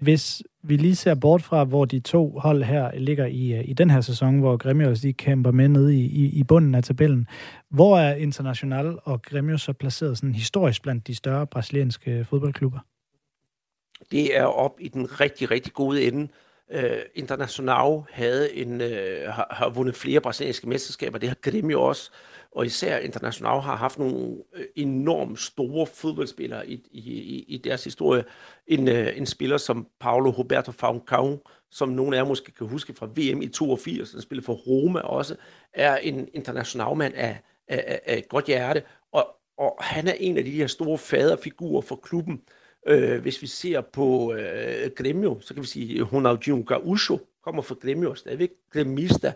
Hvis 0.01 0.43
vi 0.63 0.77
lige 0.77 0.97
ser 0.97 1.15
bort 1.15 1.43
fra, 1.43 1.65
hvor 1.65 1.85
de 1.85 2.01
to 2.01 2.39
hold 2.39 2.63
her 2.63 2.91
ligger 2.99 3.27
i, 3.27 3.53
øh, 3.53 3.69
i 3.69 3.73
den 3.73 3.91
her 3.91 4.01
sæson, 4.01 4.39
hvor 4.41 4.57
Gremios 4.57 5.01
de 5.01 5.13
kæmper 5.13 5.51
med 5.51 5.69
nede 5.69 5.97
i, 5.97 6.05
i, 6.05 6.39
i 6.39 6.45
bunden 6.45 6.75
af 6.75 6.83
tabellen, 6.83 7.27
hvor 7.71 7.99
er 7.99 8.15
International 8.15 8.99
og 9.03 9.23
Gremios 9.23 9.63
så 9.63 9.73
placeret 9.73 10.19
sådan 10.19 10.35
historisk 10.35 10.83
blandt 10.83 11.07
de 11.07 11.15
større 11.15 11.47
brasilianske 11.47 12.11
øh, 12.11 12.27
fodboldklubber? 12.27 12.79
Det 14.11 14.37
er 14.39 14.45
op 14.45 14.77
i 14.81 14.89
den 14.89 15.21
rigtig, 15.21 15.51
rigtig 15.51 15.73
gode 15.73 16.07
ende. 16.07 16.29
Uh, 16.75 16.81
International 17.15 18.03
havde 18.11 18.57
en, 18.57 18.81
uh, 18.81 18.87
har, 19.27 19.47
har 19.51 19.69
vundet 19.69 19.97
flere 19.97 20.21
brasilianske 20.21 20.69
mesterskaber, 20.69 21.19
det 21.19 21.29
har 21.29 21.37
Gremio 21.43 21.83
også 21.83 22.11
og 22.55 22.67
især 22.67 22.99
International 22.99 23.61
har 23.61 23.77
haft 23.77 23.99
nogle 23.99 24.37
øh, 24.55 24.65
enormt 24.77 25.41
store 25.41 25.87
fodboldspillere 25.87 26.69
i, 26.69 26.75
i, 26.93 27.45
i 27.49 27.57
deres 27.57 27.85
historie. 27.85 28.25
En, 28.67 28.89
øh, 28.89 29.19
en 29.19 29.27
spiller 29.27 29.57
som 29.57 29.87
Paulo 30.01 30.31
Roberto 30.31 30.73
Falcao, 30.73 31.39
som 31.71 31.89
nogle 31.89 32.17
af 32.17 32.21
jer 32.21 32.29
måske 32.29 32.53
kan 32.53 32.67
huske 32.67 32.95
fra 32.95 33.07
VM 33.07 33.43
i 33.43 33.49
82, 33.49 34.13
han 34.13 34.21
spillede 34.21 34.45
for 34.45 34.53
Roma 34.53 35.01
også, 35.01 35.37
er 35.73 35.97
en 35.97 36.29
international 36.35 36.97
mand 36.97 37.15
af, 37.15 37.41
af, 37.69 38.01
af 38.07 38.19
et 38.19 38.29
godt 38.29 38.47
hjerte, 38.47 38.83
og, 39.13 39.27
og 39.59 39.77
han 39.81 40.09
er 40.09 40.15
en 40.21 40.39
af 40.39 40.45
de 40.45 40.51
her 40.51 40.67
store 40.67 40.99
faderfigurer 40.99 41.81
for 41.81 41.97
klubben. 41.97 42.43
Øh, 42.87 43.21
hvis 43.21 43.43
vi 43.43 43.47
ser 43.47 43.81
på 43.81 44.33
øh, 44.33 44.91
Gremio, 44.97 45.41
så 45.41 45.55
kan 45.55 45.63
vi 45.63 45.69
sige, 45.69 46.03
Ronaldinho 46.03 46.75
Gaúcho 46.75 47.41
kommer 47.45 47.63
fra 47.63 47.75
Gremio, 47.75 48.15
stadigvæk 48.15 48.51
gremista, 48.73 49.33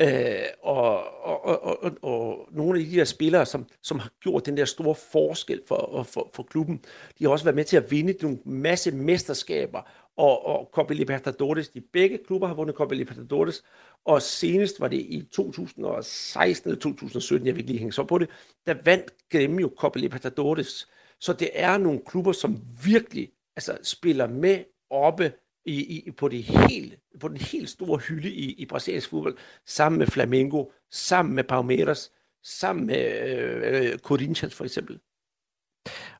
Øh, 0.00 0.42
og, 0.62 1.24
og, 1.24 1.44
og, 1.44 1.82
og, 1.82 1.92
og 2.02 2.48
nogle 2.52 2.80
af 2.80 2.86
de 2.86 2.96
der 2.96 3.04
spillere, 3.04 3.46
som, 3.46 3.66
som 3.82 3.98
har 3.98 4.10
gjort 4.20 4.46
den 4.46 4.56
der 4.56 4.64
store 4.64 4.94
forskel 4.94 5.62
for, 5.68 6.06
for, 6.08 6.30
for 6.34 6.42
klubben, 6.42 6.84
de 7.18 7.24
har 7.24 7.30
også 7.30 7.44
været 7.44 7.56
med 7.56 7.64
til 7.64 7.76
at 7.76 7.90
vinde 7.90 8.14
nogle 8.22 8.38
masse 8.44 8.90
mesterskaber 8.90 9.82
og, 10.16 10.46
og 10.46 10.70
Copa 10.72 10.94
Libertadores. 10.94 11.68
De 11.68 11.80
begge 11.80 12.18
klubber 12.26 12.46
har 12.46 12.54
vundet 12.54 12.76
Copa 12.76 12.94
Libertadores, 12.94 13.64
og 14.04 14.22
senest 14.22 14.80
var 14.80 14.88
det 14.88 14.98
i 15.00 15.28
2016 15.32 16.70
eller 16.70 16.80
2017, 16.80 17.46
jeg 17.46 17.54
vil 17.54 17.60
ikke 17.60 17.70
lige 17.70 17.78
hænge 17.78 17.92
så 17.92 18.04
på 18.04 18.18
det, 18.18 18.30
der 18.66 18.74
vandt 18.84 19.12
Gremio 19.32 19.72
Copa 19.76 19.98
Libertadores. 19.98 20.88
Så 21.20 21.32
det 21.32 21.50
er 21.52 21.78
nogle 21.78 22.00
klubber, 22.06 22.32
som 22.32 22.62
virkelig 22.84 23.30
altså, 23.56 23.78
spiller 23.82 24.26
med 24.26 24.64
oppe 24.90 25.32
i, 25.66 26.02
i, 26.06 26.10
på, 26.10 26.28
det 26.28 26.42
helt, 26.42 26.94
på 27.20 27.28
den 27.28 27.36
helt 27.36 27.68
store 27.68 28.00
hylde 28.08 28.30
i, 28.30 28.52
i 28.52 28.66
brasiliansk 28.66 29.10
fodbold, 29.10 29.36
sammen 29.66 29.98
med 29.98 30.06
Flamengo, 30.06 30.64
sammen 30.90 31.34
med 31.34 31.44
Palmeiras, 31.44 32.10
sammen 32.44 32.86
med 32.86 33.28
øh, 33.28 33.92
øh 33.92 33.98
Corinthians 33.98 34.54
for 34.54 34.64
eksempel. 34.64 34.98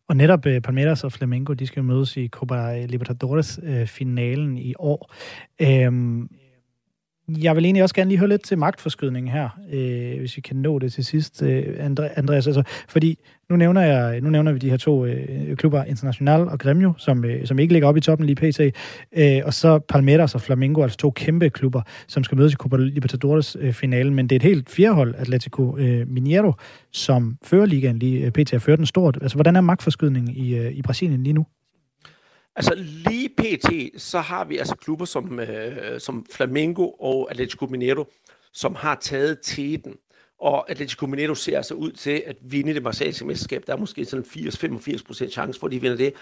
Og 0.08 0.16
netop 0.16 0.46
øh, 0.46 0.60
Palmeiras 0.60 1.04
og 1.04 1.12
Flamengo, 1.12 1.52
de 1.52 1.66
skal 1.66 1.84
mødes 1.84 2.16
i 2.16 2.28
Copa 2.28 2.86
Libertadores-finalen 2.86 4.58
øh, 4.58 4.64
i 4.64 4.74
år. 4.78 5.14
Øhm, 5.60 6.28
jeg 7.28 7.56
vil 7.56 7.64
egentlig 7.64 7.82
også 7.82 7.94
gerne 7.94 8.08
lige 8.08 8.18
høre 8.18 8.28
lidt 8.28 8.42
til 8.42 8.58
magtforskydningen 8.58 9.32
her, 9.32 9.48
øh, 9.72 10.18
hvis 10.18 10.36
vi 10.36 10.40
kan 10.40 10.56
nå 10.56 10.78
det 10.78 10.92
til 10.92 11.04
sidst, 11.04 11.42
øh, 11.42 11.64
Andreas. 12.16 12.46
Altså, 12.46 12.62
fordi 12.88 13.18
nu 13.50 13.56
nævner, 13.56 13.80
jeg, 13.80 14.20
nu 14.20 14.30
nævner 14.30 14.52
vi 14.52 14.58
de 14.58 14.70
her 14.70 14.76
to 14.76 15.06
øh, 15.06 15.56
klubber, 15.56 15.84
International 15.84 16.40
og 16.40 16.58
Gremio, 16.58 16.92
som, 16.98 17.24
øh, 17.24 17.46
som 17.46 17.58
ikke 17.58 17.72
ligger 17.72 17.88
oppe 17.88 17.98
i 17.98 18.00
toppen 18.00 18.26
lige 18.26 18.36
pt. 18.36 18.60
Øh, 19.16 19.40
og 19.44 19.54
så 19.54 19.78
Palmeiras 19.78 20.34
og 20.34 20.40
Flamengo, 20.40 20.82
altså 20.82 20.98
to 20.98 21.10
kæmpe 21.10 21.50
klubber, 21.50 21.82
som 22.08 22.24
skal 22.24 22.38
mødes 22.38 22.52
i 22.52 22.56
Copa 22.56 22.76
Libertadores 22.76 23.56
øh, 23.60 23.72
finalen. 23.72 24.14
Men 24.14 24.26
det 24.26 24.36
er 24.36 24.40
et 24.40 24.42
helt 24.42 24.70
fjerhold, 24.70 25.14
Atletico 25.18 25.76
øh, 25.76 26.08
Mineiro, 26.08 26.52
som 26.92 27.38
fører 27.44 27.66
ligaen 27.66 27.98
lige 27.98 28.24
øh, 28.26 28.30
pt. 28.30 28.54
og 28.54 28.62
fører 28.62 28.76
den 28.76 28.86
stort. 28.86 29.18
Altså, 29.22 29.36
hvordan 29.36 29.56
er 29.56 29.60
magtforskydningen 29.60 30.34
i, 30.36 30.54
øh, 30.54 30.72
i 30.72 30.82
Brasilien 30.82 31.22
lige 31.22 31.34
nu? 31.34 31.46
Altså 32.56 32.74
lige 32.76 33.28
pt, 33.28 34.02
så 34.02 34.20
har 34.20 34.44
vi 34.44 34.58
altså 34.58 34.76
klubber 34.76 35.04
som, 35.04 35.40
øh, 35.40 36.00
som 36.00 36.26
Flamengo 36.32 36.90
og 37.00 37.30
Atletico 37.30 37.66
Mineiro, 37.66 38.04
som 38.52 38.74
har 38.74 38.98
taget 39.00 39.38
teten. 39.42 39.96
Og 40.40 40.70
Atletico 40.70 41.06
Mineiro 41.06 41.34
ser 41.34 41.56
altså 41.56 41.74
ud 41.74 41.92
til 41.92 42.22
at 42.26 42.36
vinde 42.40 42.74
det 42.74 42.82
marseillske 42.82 43.26
mesterskab. 43.26 43.62
Der 43.66 43.72
er 43.72 43.76
måske 43.76 44.04
sådan 44.04 44.24
80-85% 44.24 45.30
chance 45.30 45.60
for, 45.60 45.66
at 45.66 45.72
de 45.72 45.80
vinder 45.80 45.96
det. 45.96 46.12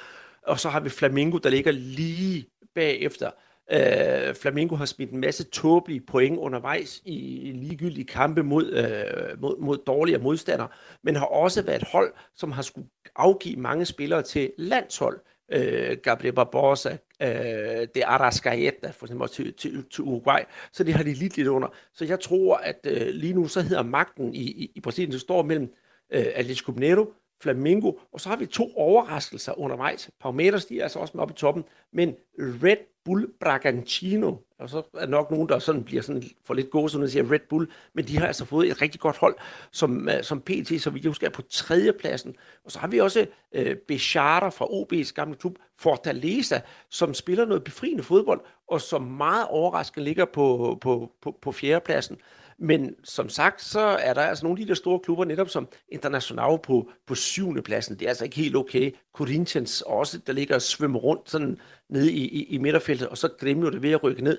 Og 0.47 0.61
så 0.61 0.68
har 0.68 0.80
vi 0.80 0.89
Flamengo, 0.89 1.39
der 1.39 1.51
ligger 1.51 1.72
lige 1.72 2.47
bagefter. 2.74 3.30
Øh, 3.72 4.35
Flamengo 4.35 4.76
har 4.76 4.85
smidt 4.85 5.11
en 5.11 5.20
masse 5.20 5.45
tåbelige 5.45 6.01
point 6.01 6.39
undervejs 6.39 7.03
i 7.05 7.53
ligegyldige 7.55 8.05
kampe 8.05 8.43
mod, 8.43 8.72
øh, 8.72 9.41
mod, 9.41 9.61
mod 9.61 9.78
dårligere 9.87 10.22
modstandere, 10.22 10.68
men 11.03 11.16
har 11.16 11.26
også 11.26 11.62
været 11.62 11.82
et 11.82 11.89
hold, 11.89 12.12
som 12.37 12.53
har 12.53 12.62
skulle 12.62 12.89
afgive 13.16 13.57
mange 13.57 13.85
spillere 13.85 14.22
til 14.22 14.53
landshold 14.59 15.20
øh, 15.53 15.97
Gabriel 16.03 16.35
Barbosa, 16.35 16.97
øh, 17.23 17.89
det 17.95 18.03
Arascaeta 18.05 18.91
for 18.91 19.07
eksempel 19.07 19.29
til, 19.29 19.55
til, 19.55 19.85
til 19.91 20.05
Uruguay, 20.05 20.41
så 20.73 20.85
det 20.85 20.95
har 20.95 21.03
de 21.03 21.15
lidt 21.15 21.37
lidt 21.37 21.49
under. 21.49 21.69
Så 21.93 22.05
jeg 22.05 22.21
tror, 22.21 22.57
at 22.57 22.87
øh, 22.87 23.07
lige 23.07 23.33
nu 23.33 23.49
så 23.49 23.61
hedder 23.61 23.83
magten 23.83 24.35
i, 24.35 24.43
i, 24.43 24.73
i 24.75 24.81
Brasilien, 24.81 25.13
det 25.13 25.21
står 25.21 25.43
mellem 25.43 25.75
øh, 26.11 26.27
Atletico 26.35 26.73
Mineiro, 26.73 27.13
Flamengo, 27.43 27.93
og 28.13 28.21
så 28.21 28.29
har 28.29 28.37
vi 28.37 28.47
to 28.47 28.71
overraskelser 28.77 29.59
undervejs. 29.59 30.11
Palmeiras, 30.21 30.65
de 30.65 30.79
er 30.79 30.83
altså 30.83 30.99
også 30.99 31.13
med 31.15 31.23
oppe 31.23 31.35
i 31.35 31.37
toppen, 31.37 31.65
men 31.93 32.15
Red 32.39 32.77
Bull 33.05 33.29
Bragantino, 33.41 34.37
og 34.59 34.71
så 34.71 34.83
er 34.95 35.07
nok 35.07 35.31
nogen, 35.31 35.49
der 35.49 35.59
sådan 35.59 35.85
bliver 35.85 36.03
sådan 36.03 36.23
for 36.45 36.55
lidt 36.55 36.71
gås, 36.71 36.95
når 36.95 37.01
de 37.01 37.11
siger 37.11 37.33
Red 37.33 37.41
Bull, 37.49 37.69
men 37.95 38.05
de 38.05 38.19
har 38.19 38.27
altså 38.27 38.45
fået 38.45 38.71
et 38.71 38.83
rigtig 38.83 39.01
godt 39.01 39.17
hold, 39.17 39.37
som, 39.71 40.09
øh, 40.09 40.23
som 40.23 40.41
PT, 40.41 40.83
så 40.83 40.91
vi 40.91 41.03
husker, 41.07 41.27
er 41.27 41.31
på 41.31 41.43
tredjepladsen. 41.43 42.37
Og 42.65 42.73
så 42.73 42.79
har 42.79 42.89
vi 42.89 43.01
også 43.01 43.27
øh, 43.53 43.77
Bechara 43.77 44.49
fra 44.49 44.65
OB's 44.65 45.13
gamle 45.13 45.37
klub, 45.37 45.59
Fortaleza, 45.79 46.61
som 46.91 47.15
spiller 47.15 47.45
noget 47.45 47.65
befriende 47.65 48.03
fodbold, 48.03 48.41
og 48.69 48.81
som 48.81 49.03
meget 49.03 49.47
overraskende 49.49 50.05
ligger 50.05 50.25
på, 50.25 50.79
på, 50.81 51.13
på, 51.23 51.39
på 51.43 51.53
fjerdepladsen. 51.53 52.19
Men 52.59 52.95
som 53.05 53.29
sagt, 53.29 53.63
så 53.63 53.81
er 53.81 54.15
der 54.15 54.23
altså 54.23 54.45
nogle 54.45 54.61
af 54.61 54.67
de 54.67 54.69
der 54.69 54.75
store 54.75 55.01
klubber, 55.01 55.25
netop 55.25 55.49
som 55.49 55.69
International 55.89 56.59
på, 56.63 56.91
på 57.07 57.15
syvende 57.15 57.63
pladsen. 57.63 57.99
Det 57.99 58.05
er 58.05 58.09
altså 58.09 58.25
ikke 58.25 58.37
helt 58.37 58.57
okay. 58.57 58.95
Corinthians 59.13 59.83
også, 59.87 60.19
der 60.19 60.33
ligger 60.33 60.55
og 60.55 60.63
svømmer 60.63 60.99
rundt 60.99 61.31
sådan 61.31 61.59
nede 61.89 62.13
i, 62.13 62.29
i, 62.29 62.45
i 62.45 62.59
midterfeltet, 62.59 63.09
og 63.09 63.19
så 63.19 63.29
Gremio 63.29 63.71
der 63.71 63.79
ved 63.79 63.93
at 63.93 64.03
rykke 64.03 64.25
ned. 64.25 64.39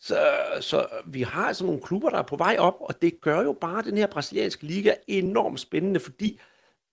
Så, 0.00 0.18
så 0.60 0.86
vi 1.06 1.22
har 1.22 1.46
altså 1.46 1.64
nogle 1.66 1.80
klubber, 1.80 2.10
der 2.10 2.18
er 2.18 2.22
på 2.22 2.36
vej 2.36 2.56
op, 2.58 2.76
og 2.80 3.02
det 3.02 3.20
gør 3.20 3.42
jo 3.42 3.52
bare 3.52 3.82
den 3.82 3.98
her 3.98 4.06
brasilianske 4.06 4.66
liga 4.66 4.94
enormt 5.06 5.60
spændende, 5.60 6.00
fordi 6.00 6.40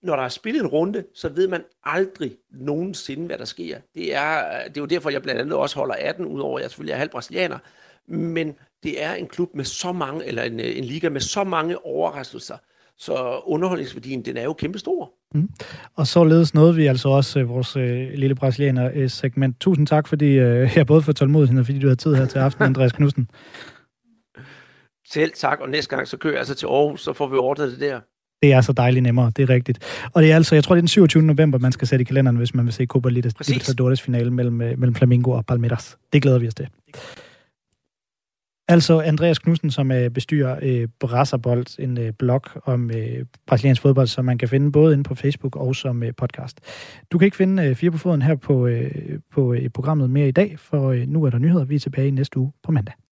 når 0.02 0.16
der 0.16 0.22
er 0.22 0.28
spillet 0.28 0.60
en 0.60 0.66
runde, 0.66 1.04
så 1.14 1.28
ved 1.28 1.48
man 1.48 1.64
aldrig 1.84 2.36
nogensinde, 2.50 3.26
hvad 3.26 3.38
der 3.38 3.44
sker. 3.44 3.78
Det 3.94 4.14
er, 4.14 4.62
det 4.68 4.76
er 4.76 4.80
jo 4.80 4.86
derfor, 4.86 5.10
jeg 5.10 5.22
blandt 5.22 5.40
andet 5.40 5.54
også 5.54 5.76
holder 5.76 5.94
18, 5.94 6.26
udover 6.26 6.58
at 6.58 6.62
jeg 6.62 6.70
selvfølgelig 6.70 6.92
er 6.92 6.98
halv 6.98 7.10
brasilianer. 7.10 7.58
Men 8.06 8.56
det 8.82 9.02
er 9.02 9.14
en 9.14 9.26
klub 9.26 9.48
med 9.54 9.64
så 9.64 9.92
mange, 9.92 10.26
eller 10.26 10.42
en, 10.42 10.60
en 10.60 10.84
liga 10.84 11.08
med 11.08 11.20
så 11.20 11.44
mange 11.44 11.86
overraskelser. 11.86 12.56
Så 12.98 13.40
underholdningsværdien, 13.44 14.24
den 14.24 14.36
er 14.36 14.42
jo 14.42 14.52
kæmpestor. 14.52 15.12
Mm. 15.34 15.48
Og 15.94 16.06
således 16.06 16.54
nåede 16.54 16.74
vi 16.74 16.86
altså 16.86 17.08
også 17.08 17.40
øh, 17.40 17.48
vores 17.48 17.76
øh, 17.76 18.12
lille 18.14 18.34
brasilianer-segment. 18.34 19.60
Tusind 19.60 19.86
tak, 19.86 20.08
fordi 20.08 20.26
øh, 20.26 20.72
jeg 20.76 20.86
både 20.86 21.02
for 21.02 21.12
tålmodigheden 21.12 21.58
og 21.58 21.66
fordi 21.66 21.78
du 21.78 21.88
har 21.88 21.94
tid 21.94 22.14
her 22.14 22.26
til 22.26 22.38
aften, 22.38 22.64
Andreas 22.64 22.92
Knudsen. 22.92 23.30
Selv 25.08 25.32
tak, 25.36 25.60
og 25.60 25.70
næste 25.70 25.96
gang 25.96 26.08
så 26.08 26.16
kører 26.16 26.32
jeg 26.32 26.38
altså 26.38 26.54
til 26.54 26.66
Aarhus, 26.66 27.02
så 27.02 27.12
får 27.12 27.26
vi 27.26 27.36
ordnet 27.36 27.72
det 27.72 27.80
der. 27.80 28.00
Det 28.42 28.52
er 28.52 28.60
så 28.60 28.72
dejligt 28.72 29.02
nemmere, 29.02 29.32
det 29.36 29.42
er 29.42 29.48
rigtigt. 29.54 29.78
Og 30.12 30.22
det 30.22 30.30
er 30.30 30.36
altså, 30.36 30.54
jeg 30.54 30.64
tror, 30.64 30.74
det 30.74 30.78
er 30.78 30.82
den 30.82 30.88
27. 30.88 31.22
november, 31.22 31.58
man 31.58 31.72
skal 31.72 31.88
sætte 31.88 32.02
i 32.02 32.04
kalenderen, 32.04 32.36
hvis 32.36 32.54
man 32.54 32.64
vil 32.64 32.72
se 32.72 32.86
Copa 32.86 33.08
Libertadores 33.08 34.02
finale 34.02 34.30
mellem, 34.30 34.60
øh, 34.60 34.78
mellem 34.78 34.94
Flamingo 34.94 35.30
og 35.30 35.46
Palmeiras. 35.46 35.98
Det 36.12 36.22
glæder 36.22 36.38
vi 36.38 36.48
os 36.48 36.54
til. 36.54 36.68
Altså 38.72 39.00
Andreas 39.00 39.38
Knudsen, 39.38 39.70
som 39.70 39.90
er 39.90 40.08
bestyrer 40.08 40.58
øh, 40.62 40.88
Brasserbold, 41.00 41.80
en 41.80 41.98
øh, 41.98 42.12
blog 42.12 42.42
om 42.64 42.90
øh, 42.90 43.24
brasiliansk 43.46 43.82
fodbold, 43.82 44.06
som 44.06 44.24
man 44.24 44.38
kan 44.38 44.48
finde 44.48 44.72
både 44.72 44.92
inde 44.92 45.04
på 45.04 45.14
Facebook 45.14 45.56
og 45.56 45.76
som 45.76 46.02
øh, 46.02 46.12
podcast. 46.16 46.60
Du 47.10 47.18
kan 47.18 47.24
ikke 47.24 47.36
finde 47.36 47.64
øh, 47.64 47.76
Fire 47.76 47.90
på 47.90 47.98
Foden 47.98 48.22
her 48.22 48.34
på, 48.34 48.66
øh, 48.66 48.90
på 49.32 49.54
øh, 49.54 49.68
programmet 49.68 50.10
mere 50.10 50.28
i 50.28 50.32
dag, 50.32 50.58
for 50.58 50.90
øh, 50.90 51.08
nu 51.08 51.24
er 51.24 51.30
der 51.30 51.38
nyheder. 51.38 51.64
Vi 51.64 51.74
er 51.74 51.78
tilbage 51.78 52.10
næste 52.10 52.38
uge 52.38 52.52
på 52.62 52.72
mandag. 52.72 53.02